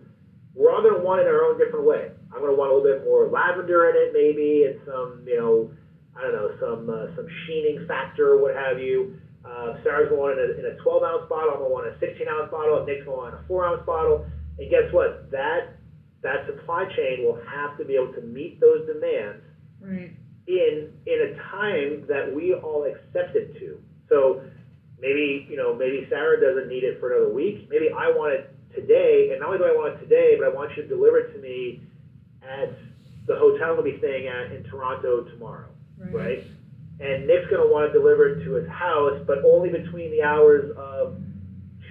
we're 0.54 0.70
all 0.70 0.84
going 0.84 1.00
to 1.00 1.02
want 1.02 1.22
it 1.22 1.28
in 1.28 1.34
our 1.34 1.48
own 1.48 1.58
different 1.58 1.86
way. 1.86 2.12
I'm 2.34 2.44
going 2.44 2.52
to 2.52 2.60
want 2.60 2.72
a 2.72 2.76
little 2.76 2.92
bit 2.92 3.08
more 3.08 3.32
lavender 3.32 3.90
in 3.90 3.96
it, 3.96 4.12
maybe, 4.12 4.68
and 4.68 4.84
some, 4.84 5.24
you 5.26 5.40
know, 5.40 5.72
I 6.12 6.28
don't 6.28 6.36
know, 6.36 6.52
some 6.60 6.84
uh, 6.92 7.16
some 7.16 7.28
sheening 7.48 7.88
factor, 7.88 8.36
or 8.36 8.42
what 8.44 8.54
have 8.54 8.80
you. 8.80 9.16
Uh, 9.48 9.80
Sarah's 9.82 10.12
going 10.12 10.20
to 10.20 10.24
want 10.28 10.40
it 10.40 10.60
in 10.60 10.66
a, 10.66 10.76
in 10.76 10.76
a 10.76 10.84
12 10.84 11.04
ounce 11.04 11.26
bottle. 11.32 11.56
I'm 11.56 11.64
going 11.64 11.72
to 11.72 11.74
want 11.74 11.88
a 11.88 11.96
16 12.04 12.28
ounce 12.28 12.52
bottle. 12.52 12.84
And 12.84 12.86
Nick's 12.86 13.08
going 13.08 13.16
to 13.16 13.24
want 13.32 13.36
a 13.40 13.48
4 13.48 13.66
ounce 13.66 13.86
bottle. 13.88 14.28
And 14.60 14.70
guess 14.70 14.92
what? 14.92 15.32
That 15.32 15.80
that 16.22 16.46
supply 16.46 16.86
chain 16.94 17.24
will 17.24 17.40
have 17.48 17.80
to 17.80 17.86
be 17.86 17.96
able 17.96 18.14
to 18.14 18.22
meet 18.22 18.60
those 18.60 18.86
demands 18.86 19.42
Right. 19.82 20.14
In 20.60 20.92
in 21.06 21.20
a 21.22 21.36
time 21.52 22.06
that 22.08 22.34
we 22.34 22.54
all 22.54 22.86
accept 22.86 23.36
it 23.36 23.58
to. 23.60 23.80
So 24.10 24.42
maybe 25.00 25.48
you 25.50 25.58
know 25.58 25.74
maybe 25.74 26.06
Sarah 26.10 26.40
doesn't 26.40 26.70
need 26.70 26.84
it 26.84 27.00
for 27.00 27.14
another 27.14 27.34
week. 27.34 27.68
Maybe 27.70 27.90
I 27.90 28.10
want 28.10 28.34
it 28.34 28.56
today, 28.76 29.30
and 29.32 29.40
not 29.40 29.48
only 29.48 29.60
do 29.60 29.66
I 29.66 29.72
want 29.72 29.96
it 29.96 30.00
today, 30.00 30.36
but 30.40 30.48
I 30.48 30.54
want 30.54 30.72
you 30.76 30.84
to 30.84 30.88
deliver 30.88 31.20
it 31.20 31.34
to 31.34 31.40
me 31.40 31.82
at 32.44 32.74
the 33.28 33.36
hotel 33.36 33.76
we'll 33.76 33.84
be 33.84 33.98
staying 34.00 34.28
at 34.28 34.52
in 34.52 34.64
Toronto 34.64 35.24
tomorrow, 35.24 35.70
right? 36.12 36.44
And 37.00 37.28
Nick's 37.28 37.50
going 37.50 37.62
to 37.62 37.72
want 37.72 37.92
to 37.92 37.98
deliver 37.98 38.28
it 38.28 38.36
delivered 38.36 38.46
to 38.46 38.52
his 38.62 38.70
house, 38.70 39.22
but 39.26 39.44
only 39.44 39.70
between 39.70 40.12
the 40.12 40.22
hours 40.22 40.76
of 40.78 41.18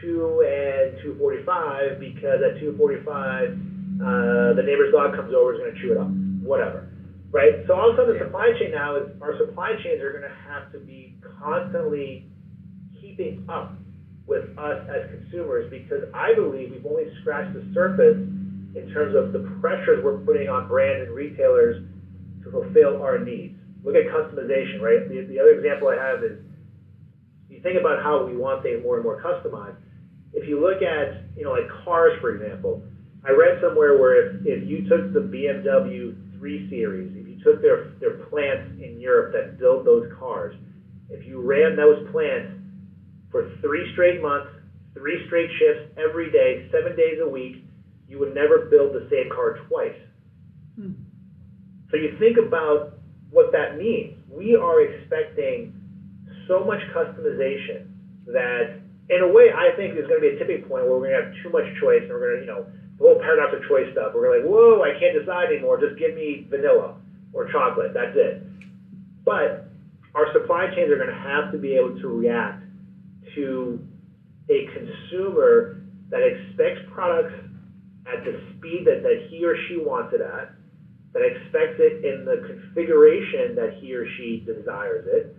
two 0.01 0.43
and 0.47 0.99
two 1.03 1.17
forty-five, 1.19 1.99
because 1.99 2.41
at 2.43 2.61
two 2.61 2.77
forty-five, 2.77 3.51
uh, 3.51 4.55
the 4.55 4.63
neighbor's 4.65 4.93
dog 4.93 5.17
comes 5.17 5.35
over, 5.35 5.55
is 5.55 5.61
going 5.61 5.75
to 5.75 5.81
chew 5.81 5.93
it 5.93 5.99
up, 5.99 6.11
whatever 6.43 6.90
right? 7.31 7.65
So 7.67 7.75
all 7.75 7.91
of 7.91 7.95
a 7.95 8.03
sudden, 8.03 8.19
the 8.19 8.25
supply 8.25 8.53
chain 8.59 8.73
now 8.73 8.97
is 8.97 9.11
our 9.23 9.39
supply 9.39 9.75
chains 9.83 10.03
are 10.03 10.13
going 10.13 10.27
to 10.27 10.37
have 10.51 10.71
to 10.73 10.79
be 10.79 11.15
constantly 11.39 12.27
keeping 13.01 13.47
up 13.49 13.75
with 14.27 14.57
us 14.59 14.79
as 14.87 15.11
consumers 15.11 15.71
because 15.71 16.07
I 16.15 16.35
believe 16.35 16.71
we've 16.71 16.87
only 16.87 17.11
scratched 17.21 17.55
the 17.55 17.67
surface 17.75 18.19
in 18.75 18.91
terms 18.95 19.17
of 19.17 19.33
the 19.33 19.43
pressures 19.61 20.03
we're 20.05 20.19
putting 20.19 20.49
on 20.49 20.69
brands 20.69 21.09
and 21.09 21.15
retailers 21.15 21.83
to 22.45 22.51
fulfill 22.51 23.03
our 23.03 23.19
needs. 23.19 23.59
Look 23.83 23.97
at 23.97 24.07
customization, 24.07 24.81
right? 24.81 25.09
The, 25.09 25.27
the 25.27 25.41
other 25.41 25.59
example 25.59 25.89
I 25.89 25.99
have 25.99 26.23
is 26.23 26.39
you 27.49 27.61
think 27.63 27.81
about 27.81 28.03
how 28.03 28.25
we 28.25 28.37
want 28.37 28.63
things 28.63 28.83
more 28.83 28.97
and 28.97 29.05
more 29.05 29.21
customized. 29.21 29.77
If 30.33 30.49
you 30.49 30.61
look 30.61 30.83
at, 30.83 31.27
you 31.37 31.43
know, 31.43 31.51
like 31.51 31.67
cars, 31.85 32.13
for 32.21 32.31
example, 32.31 32.83
I 33.27 33.33
read 33.33 33.59
somewhere 33.61 33.99
where 33.99 34.31
if, 34.31 34.47
if 34.47 34.69
you 34.69 34.89
took 34.89 35.13
the 35.13 35.21
BMW 35.21 36.39
3 36.39 36.71
Series, 36.71 37.20
took 37.45 37.63
their, 37.63 37.93
their 38.01 38.25
plants 38.29 38.81
in 38.83 39.01
Europe 39.01 39.33
that 39.33 39.59
build 39.59 39.87
those 39.87 40.07
cars, 40.19 40.55
if 41.09 41.27
you 41.27 41.41
ran 41.41 41.77
those 41.77 42.09
plants 42.11 42.53
for 43.31 43.51
three 43.61 43.91
straight 43.93 44.23
months, 44.23 44.49
three 44.95 45.25
straight 45.27 45.51
shifts, 45.59 45.95
every 45.99 46.31
day, 46.31 46.69
seven 46.71 46.97
days 46.97 47.19
a 47.23 47.29
week, 47.29 47.65
you 48.09 48.19
would 48.19 48.35
never 48.35 48.67
build 48.71 48.95
the 48.95 49.09
same 49.11 49.31
car 49.31 49.59
twice. 49.69 49.99
Hmm. 50.77 50.93
So 51.91 51.97
you 51.97 52.17
think 52.19 52.39
about 52.39 52.99
what 53.31 53.53
that 53.53 53.79
means. 53.79 54.19
We 54.29 54.57
are 54.57 54.81
expecting 54.83 55.75
so 56.49 56.65
much 56.65 56.81
customization 56.95 57.91
that, 58.27 58.81
in 59.09 59.23
a 59.23 59.29
way, 59.29 59.51
I 59.55 59.75
think 59.77 59.95
there's 59.95 60.09
going 60.09 60.23
to 60.23 60.29
be 60.31 60.35
a 60.35 60.39
tipping 60.39 60.69
point 60.69 60.87
where 60.87 60.99
we're 60.99 61.11
going 61.11 61.19
to 61.19 61.27
have 61.27 61.35
too 61.43 61.51
much 61.51 61.67
choice 61.81 62.03
and 62.03 62.11
we're 62.11 62.35
going 62.35 62.35
to, 62.39 62.47
you 62.47 62.51
know, 62.51 62.67
the 63.01 63.07
whole 63.09 63.19
paradox 63.19 63.57
of 63.57 63.65
choice 63.67 63.89
stuff. 63.93 64.13
We're 64.15 64.29
gonna 64.29 64.45
be 64.45 64.47
like, 64.47 64.53
whoa, 64.53 64.85
I 64.85 64.93
can't 65.01 65.17
decide 65.17 65.49
anymore. 65.49 65.81
Just 65.81 65.99
give 65.99 66.15
me 66.15 66.47
vanilla 66.51 67.01
or 67.33 67.51
chocolate. 67.51 67.93
That's 67.95 68.17
it. 68.17 68.43
But 69.25 69.71
our 70.15 70.33
supply 70.33 70.67
chains 70.75 70.91
are 70.91 70.97
going 70.97 71.09
to 71.09 71.15
have 71.15 71.53
to 71.53 71.59
be 71.59 71.75
able 71.75 71.99
to 72.01 72.09
react 72.09 72.65
to 73.35 73.79
a 74.49 74.67
consumer 74.75 75.83
that 76.11 76.23
expects 76.23 76.81
products 76.93 77.35
at 78.13 78.25
the 78.25 78.41
speed 78.57 78.87
that, 78.87 79.03
that 79.03 79.29
he 79.31 79.45
or 79.45 79.55
she 79.69 79.77
wants 79.77 80.13
it 80.13 80.21
at, 80.21 80.51
that 81.13 81.23
expects 81.23 81.79
it 81.79 82.05
in 82.05 82.25
the 82.25 82.43
configuration 82.47 83.55
that 83.55 83.75
he 83.81 83.95
or 83.95 84.07
she 84.17 84.43
desires 84.47 85.07
it, 85.07 85.37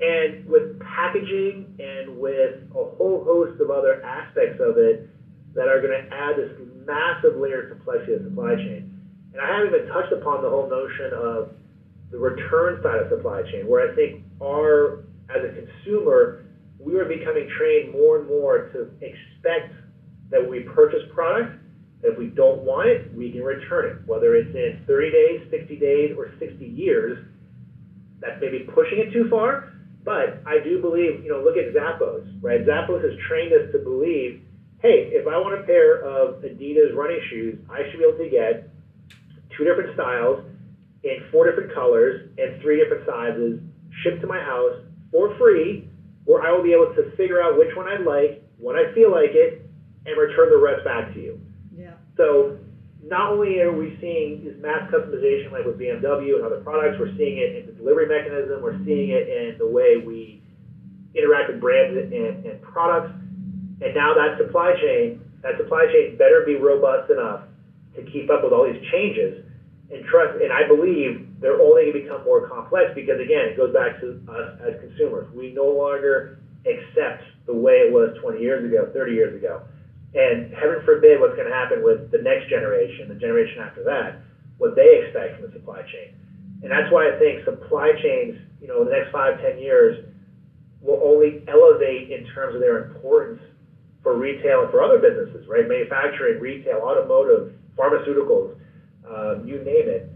and 0.00 0.46
with 0.46 0.78
packaging 0.80 1.66
and 1.78 2.18
with 2.18 2.56
a 2.70 2.84
whole 2.96 3.22
host 3.24 3.60
of 3.60 3.70
other 3.70 4.02
aspects 4.02 4.60
of 4.60 4.78
it 4.78 5.08
that 5.54 5.68
are 5.68 5.80
going 5.80 5.92
to 5.92 6.14
add 6.14 6.36
this 6.36 6.50
massive 6.84 7.36
layer 7.36 7.62
of 7.62 7.70
complexity 7.70 8.14
of 8.14 8.22
supply 8.24 8.54
chain. 8.56 8.91
And 9.32 9.40
I 9.40 9.56
haven't 9.56 9.74
even 9.74 9.88
touched 9.88 10.12
upon 10.12 10.42
the 10.42 10.50
whole 10.50 10.68
notion 10.68 11.12
of 11.14 11.54
the 12.10 12.18
return 12.18 12.80
side 12.82 13.00
of 13.00 13.08
supply 13.08 13.42
chain, 13.50 13.66
where 13.66 13.90
I 13.90 13.94
think 13.94 14.24
our, 14.42 15.04
as 15.32 15.40
a 15.40 15.52
consumer, 15.56 16.44
we 16.78 16.98
are 16.98 17.06
becoming 17.06 17.48
trained 17.58 17.92
more 17.92 18.18
and 18.18 18.28
more 18.28 18.68
to 18.72 18.90
expect 19.00 19.72
that 20.30 20.40
when 20.42 20.50
we 20.50 20.60
purchase 20.60 21.00
product, 21.14 21.56
if 22.02 22.18
we 22.18 22.26
don't 22.26 22.62
want 22.62 22.88
it, 22.88 23.14
we 23.14 23.30
can 23.30 23.42
return 23.42 23.96
it, 23.96 24.08
whether 24.08 24.34
it's 24.34 24.54
in 24.54 24.84
30 24.86 25.10
days, 25.10 25.40
60 25.50 25.76
days, 25.76 26.14
or 26.18 26.32
60 26.38 26.64
years. 26.64 27.26
That's 28.20 28.40
maybe 28.40 28.66
pushing 28.74 28.98
it 28.98 29.12
too 29.12 29.28
far, 29.30 29.72
but 30.04 30.42
I 30.46 30.58
do 30.62 30.80
believe, 30.82 31.24
you 31.24 31.30
know, 31.30 31.40
look 31.40 31.56
at 31.56 31.72
Zappos, 31.72 32.26
right? 32.42 32.66
Zappos 32.66 33.02
has 33.02 33.18
trained 33.28 33.52
us 33.52 33.72
to 33.72 33.78
believe 33.78 34.42
hey, 34.82 35.14
if 35.14 35.28
I 35.28 35.38
want 35.38 35.54
a 35.54 35.62
pair 35.62 36.02
of 36.02 36.42
Adidas 36.42 36.92
running 36.94 37.20
shoes, 37.30 37.56
I 37.70 37.86
should 37.88 37.98
be 37.98 38.04
able 38.04 38.18
to 38.18 38.28
get 38.28 38.68
two 39.56 39.64
different 39.64 39.94
styles 39.94 40.44
in 41.04 41.24
four 41.30 41.50
different 41.50 41.74
colors 41.74 42.30
and 42.38 42.60
three 42.62 42.78
different 42.82 43.06
sizes 43.06 43.60
shipped 44.02 44.20
to 44.20 44.26
my 44.26 44.40
house 44.40 44.80
for 45.10 45.36
free, 45.38 45.88
where 46.24 46.42
I 46.42 46.52
will 46.52 46.62
be 46.62 46.72
able 46.72 46.94
to 46.94 47.16
figure 47.16 47.42
out 47.42 47.58
which 47.58 47.74
one 47.76 47.86
I 47.88 47.98
like, 47.98 48.42
when 48.58 48.76
I 48.76 48.92
feel 48.94 49.10
like 49.10 49.34
it, 49.34 49.66
and 50.06 50.16
return 50.16 50.50
the 50.50 50.58
rest 50.58 50.84
back 50.84 51.12
to 51.14 51.20
you. 51.20 51.40
Yeah. 51.76 51.94
So 52.16 52.58
not 53.02 53.32
only 53.32 53.60
are 53.60 53.72
we 53.72 53.98
seeing 54.00 54.44
this 54.44 54.54
mass 54.60 54.90
customization 54.90 55.50
like 55.52 55.66
with 55.66 55.78
BMW 55.78 56.36
and 56.36 56.44
other 56.44 56.60
products, 56.62 56.98
we're 56.98 57.14
seeing 57.16 57.38
it 57.38 57.56
in 57.56 57.66
the 57.66 57.72
delivery 57.72 58.06
mechanism, 58.06 58.62
we're 58.62 58.78
seeing 58.84 59.10
it 59.10 59.28
in 59.28 59.58
the 59.58 59.66
way 59.66 59.98
we 59.98 60.42
interact 61.14 61.52
with 61.52 61.60
brands 61.60 61.98
and, 61.98 62.12
and 62.46 62.62
products. 62.62 63.12
And 63.82 63.94
now 63.94 64.14
that 64.14 64.38
supply 64.38 64.74
chain, 64.80 65.20
that 65.42 65.58
supply 65.58 65.86
chain 65.92 66.16
better 66.16 66.42
be 66.46 66.54
robust 66.54 67.10
enough 67.10 67.42
to 67.96 68.02
keep 68.10 68.30
up 68.30 68.42
with 68.42 68.52
all 68.52 68.64
these 68.64 68.82
changes. 68.90 69.44
And 69.92 70.04
trust, 70.06 70.40
and 70.40 70.50
I 70.50 70.66
believe 70.66 71.28
they're 71.40 71.60
only 71.60 71.92
going 71.92 71.92
to 71.92 72.02
become 72.08 72.24
more 72.24 72.48
complex 72.48 72.92
because 72.94 73.20
again, 73.20 73.44
it 73.44 73.56
goes 73.56 73.74
back 73.74 74.00
to 74.00 74.16
us 74.24 74.56
as 74.64 74.80
consumers. 74.80 75.28
We 75.34 75.52
no 75.52 75.68
longer 75.68 76.40
accept 76.64 77.24
the 77.46 77.52
way 77.52 77.84
it 77.84 77.92
was 77.92 78.16
20 78.22 78.40
years 78.40 78.64
ago, 78.64 78.88
30 78.94 79.12
years 79.12 79.34
ago. 79.36 79.60
And 80.14 80.52
heaven 80.54 80.80
forbid 80.84 81.20
what's 81.20 81.36
going 81.36 81.48
to 81.48 81.54
happen 81.54 81.82
with 81.82 82.10
the 82.10 82.18
next 82.18 82.48
generation, 82.48 83.08
the 83.08 83.16
generation 83.16 83.60
after 83.60 83.82
that, 83.84 84.20
what 84.56 84.76
they 84.76 85.02
expect 85.04 85.40
from 85.40 85.50
the 85.50 85.52
supply 85.52 85.82
chain. 85.82 86.16
And 86.62 86.70
that's 86.70 86.92
why 86.92 87.10
I 87.10 87.18
think 87.18 87.44
supply 87.44 87.92
chains, 88.00 88.38
you 88.60 88.68
know, 88.68 88.80
in 88.80 88.88
the 88.88 88.94
next 88.94 89.10
five, 89.10 89.40
ten 89.40 89.58
years, 89.58 90.04
will 90.80 91.00
only 91.02 91.42
elevate 91.48 92.10
in 92.10 92.26
terms 92.34 92.54
of 92.54 92.60
their 92.60 92.84
importance 92.84 93.40
for 94.02 94.16
retail 94.16 94.62
and 94.62 94.70
for 94.70 94.82
other 94.82 94.98
businesses, 94.98 95.46
right? 95.48 95.66
Manufacturing, 95.66 96.40
retail, 96.40 96.80
automotive, 96.82 97.54
pharmaceuticals, 97.76 98.56
um, 99.08 99.46
you 99.46 99.58
name 99.58 99.88
it. 99.88 100.10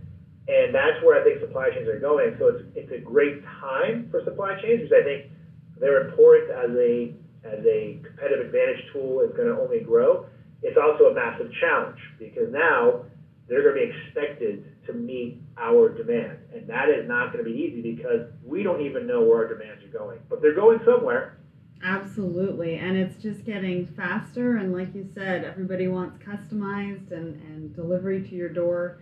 And 0.49 0.75
that's 0.75 1.03
where 1.03 1.21
I 1.21 1.25
think 1.25 1.41
supply 1.41 1.71
chains 1.71 1.89
are 1.89 1.99
going. 1.99 2.37
So 2.39 2.49
it's, 2.49 2.63
it's 2.77 2.93
a 2.93 2.99
great 2.99 3.43
time 3.61 4.09
for 4.11 4.23
supply 4.25 4.61
chains 4.63 4.83
because 4.83 4.95
I 5.01 5.03
think 5.03 5.33
they're 5.79 6.09
important 6.09 6.51
as 6.51 6.71
a 6.77 7.15
as 7.45 7.65
a 7.65 8.01
competitive 8.05 8.47
advantage 8.47 8.83
tool. 8.93 9.21
It's 9.21 9.37
going 9.37 9.49
to 9.49 9.61
only 9.61 9.81
grow. 9.81 10.27
It's 10.63 10.79
also 10.79 11.05
a 11.05 11.15
massive 11.15 11.51
challenge 11.61 11.99
because 12.19 12.53
now 12.53 13.05
they're 13.49 13.63
going 13.63 13.75
to 13.75 13.87
be 13.87 13.99
expected 13.99 14.73
to 14.87 14.93
meet 14.93 15.41
our 15.59 15.89
demand. 15.91 16.39
And 16.53 16.67
And 16.67 16.71
that 16.71 16.89
is 16.89 17.07
not 17.07 17.33
going 17.33 17.45
to 17.45 17.51
be 17.51 17.57
easy 17.57 17.95
because 17.95 18.29
we 18.45 18.65
don't 18.65 18.81
even 18.81 19.07
know 19.07 19.23
where 19.23 19.39
our 19.39 19.49
demands 19.49 19.85
are 19.85 19.99
going. 19.99 20.19
But 20.29 20.43
they're 20.43 20.55
going 20.55 20.81
somewhere. 20.85 21.36
Absolutely. 21.83 22.77
And 22.77 22.97
it's 22.97 23.23
just 23.23 23.45
getting 23.45 23.87
faster. 23.89 24.57
And 24.57 24.73
like 24.73 24.95
you 24.95 25.09
said, 25.15 25.45
everybody 25.45 25.89
wants 25.89 26.23
customized 26.25 27.13
and, 27.13 27.41
and 27.43 27.75
delivery 27.75 28.27
to 28.29 28.35
your 28.35 28.49
door 28.49 28.99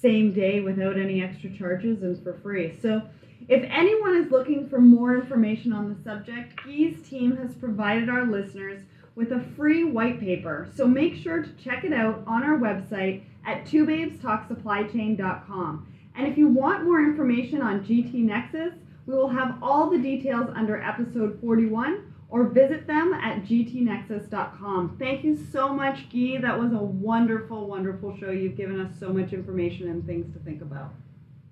same 0.00 0.32
day 0.32 0.60
without 0.60 0.98
any 0.98 1.22
extra 1.22 1.54
charges 1.56 2.02
and 2.02 2.20
for 2.22 2.34
free. 2.34 2.78
So 2.80 3.02
if 3.48 3.62
anyone 3.70 4.16
is 4.16 4.30
looking 4.30 4.68
for 4.68 4.80
more 4.80 5.16
information 5.16 5.72
on 5.72 5.88
the 5.88 5.96
subject, 6.02 6.60
Guy's 6.64 7.00
team 7.08 7.36
has 7.36 7.54
provided 7.54 8.08
our 8.08 8.26
listeners 8.26 8.82
with 9.14 9.30
a 9.32 9.44
free 9.56 9.84
white 9.84 10.18
paper. 10.20 10.68
So 10.74 10.86
make 10.86 11.16
sure 11.16 11.42
to 11.42 11.50
check 11.52 11.84
it 11.84 11.92
out 11.92 12.24
on 12.26 12.42
our 12.42 12.58
website 12.58 13.22
at 13.46 13.64
twobabestalksupplychain.com. 13.64 15.86
And 16.16 16.26
if 16.26 16.36
you 16.36 16.48
want 16.48 16.82
more 16.84 17.00
information 17.00 17.62
on 17.62 17.84
GT 17.84 18.14
Nexus, 18.14 18.74
we 19.06 19.14
will 19.14 19.28
have 19.28 19.62
all 19.62 19.88
the 19.88 19.98
details 19.98 20.50
under 20.54 20.82
episode 20.82 21.40
41 21.40 22.05
or 22.28 22.48
visit 22.48 22.86
them 22.86 23.12
at 23.14 23.44
gtnexus.com. 23.44 24.96
Thank 24.98 25.24
you 25.24 25.38
so 25.52 25.72
much, 25.72 26.08
Guy. 26.10 26.38
That 26.40 26.58
was 26.58 26.72
a 26.72 26.78
wonderful, 26.78 27.68
wonderful 27.68 28.16
show. 28.18 28.30
You've 28.30 28.56
given 28.56 28.80
us 28.80 28.92
so 28.98 29.12
much 29.12 29.32
information 29.32 29.88
and 29.88 30.04
things 30.04 30.32
to 30.34 30.40
think 30.40 30.62
about. 30.62 30.92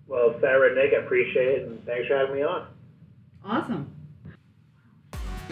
Well, 0.07 0.35
Sarah 0.41 0.68
and 0.68 0.77
Nick, 0.77 0.93
I 0.93 1.05
appreciate 1.05 1.61
it, 1.61 1.68
and 1.68 1.85
thanks 1.87 2.09
for 2.09 2.16
having 2.16 2.35
me 2.35 2.43
on. 2.43 2.66
Awesome. 3.45 3.95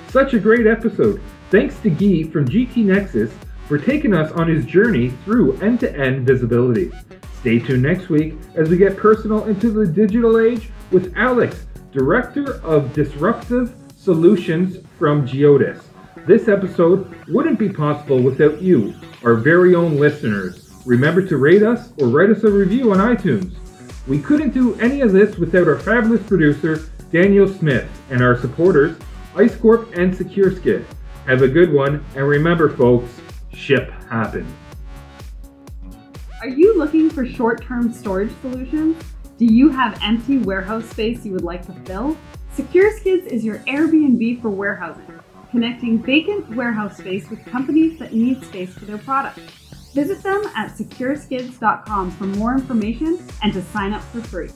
Such 0.09 0.35
a 0.35 0.39
great 0.39 0.67
episode. 0.67 1.21
Thanks 1.51 1.79
to 1.81 1.91
Guy 1.91 2.31
from 2.31 2.49
GT 2.49 2.85
Nexus 2.85 3.33
for 3.69 3.79
taking 3.79 4.13
us 4.13 4.31
on 4.33 4.49
his 4.49 4.67
journey 4.67 5.11
through 5.25 5.59
end 5.61 5.81
to 5.81 5.97
end 5.97 6.27
visibility. 6.27 6.91
Stay 7.41 7.59
tuned 7.59 7.83
next 7.83 8.09
week 8.09 8.35
as 8.55 8.69
we 8.69 8.77
get 8.77 8.97
personal 8.97 9.45
into 9.45 9.71
the 9.71 9.87
digital 9.87 10.39
age 10.39 10.69
with 10.91 11.15
Alex, 11.17 11.67
Director 11.93 12.55
of 12.63 12.93
Disruptive 12.93 13.75
Solutions 14.03 14.79
from 14.99 15.29
Geodis. 15.29 15.81
This 16.27 16.49
episode 16.49 17.15
wouldn't 17.29 17.61
be 17.61 17.69
possible 17.69 18.21
without 18.21 18.61
you, 18.61 18.97
our 19.23 19.35
very 19.37 19.77
own 19.77 19.97
listeners. 19.97 20.73
Remember 20.85 21.25
to 21.25 21.37
rate 21.37 21.63
us 21.63 21.93
or 22.01 22.09
write 22.09 22.31
us 22.31 22.43
a 22.43 22.51
review 22.51 22.91
on 22.91 22.99
iTunes. 22.99 23.55
We 24.09 24.19
couldn't 24.19 24.55
do 24.55 24.75
any 24.81 25.03
of 25.03 25.13
this 25.13 25.39
without 25.39 25.69
our 25.69 25.79
fabulous 25.79 26.21
producer, 26.27 26.91
Daniel 27.13 27.47
Smith, 27.47 27.89
and 28.11 28.21
our 28.25 28.37
supporters, 28.37 28.99
Ice 29.37 29.55
Corp 29.55 29.97
and 29.97 30.13
SecureSkid. 30.13 30.85
Have 31.29 31.43
a 31.43 31.49
good 31.49 31.73
one, 31.73 32.05
and 32.17 32.27
remember, 32.27 32.71
folks, 32.71 33.09
ship 33.53 33.89
happens. 34.11 34.53
Are 36.41 36.49
you 36.49 36.77
looking 36.77 37.09
for 37.09 37.25
short 37.25 37.63
term 37.63 37.93
storage 37.93 38.33
solutions? 38.41 39.01
Do 39.39 39.45
you 39.45 39.69
have 39.69 39.97
empty 40.03 40.39
warehouse 40.39 40.91
space 40.91 41.25
you 41.25 41.31
would 41.31 41.45
like 41.45 41.65
to 41.67 41.73
fill? 41.85 42.17
SecureSkids 42.57 43.27
is 43.27 43.45
your 43.47 43.61
Airbnb 43.61 44.43
for 44.43 44.51
warehousing, 44.51 45.07
connecting 45.51 46.03
vacant 46.03 46.55
warehouse 46.55 46.99
space 46.99 47.31
with 47.31 47.43
companies 47.47 47.99
that 47.99 48.13
need 48.13 48.45
space 48.45 48.75
for 48.75 48.85
their 48.85 48.99
products. 48.99 49.41
Visit 49.95 50.23
them 50.23 50.43
at 50.55 50.73
secureskids.com 50.73 52.11
for 52.11 52.25
more 52.25 52.53
information 52.53 53.27
and 53.43 53.55
to 53.55 53.63
sign 53.63 53.95
up 53.95 54.03
for 54.03 54.21
free. 54.21 54.51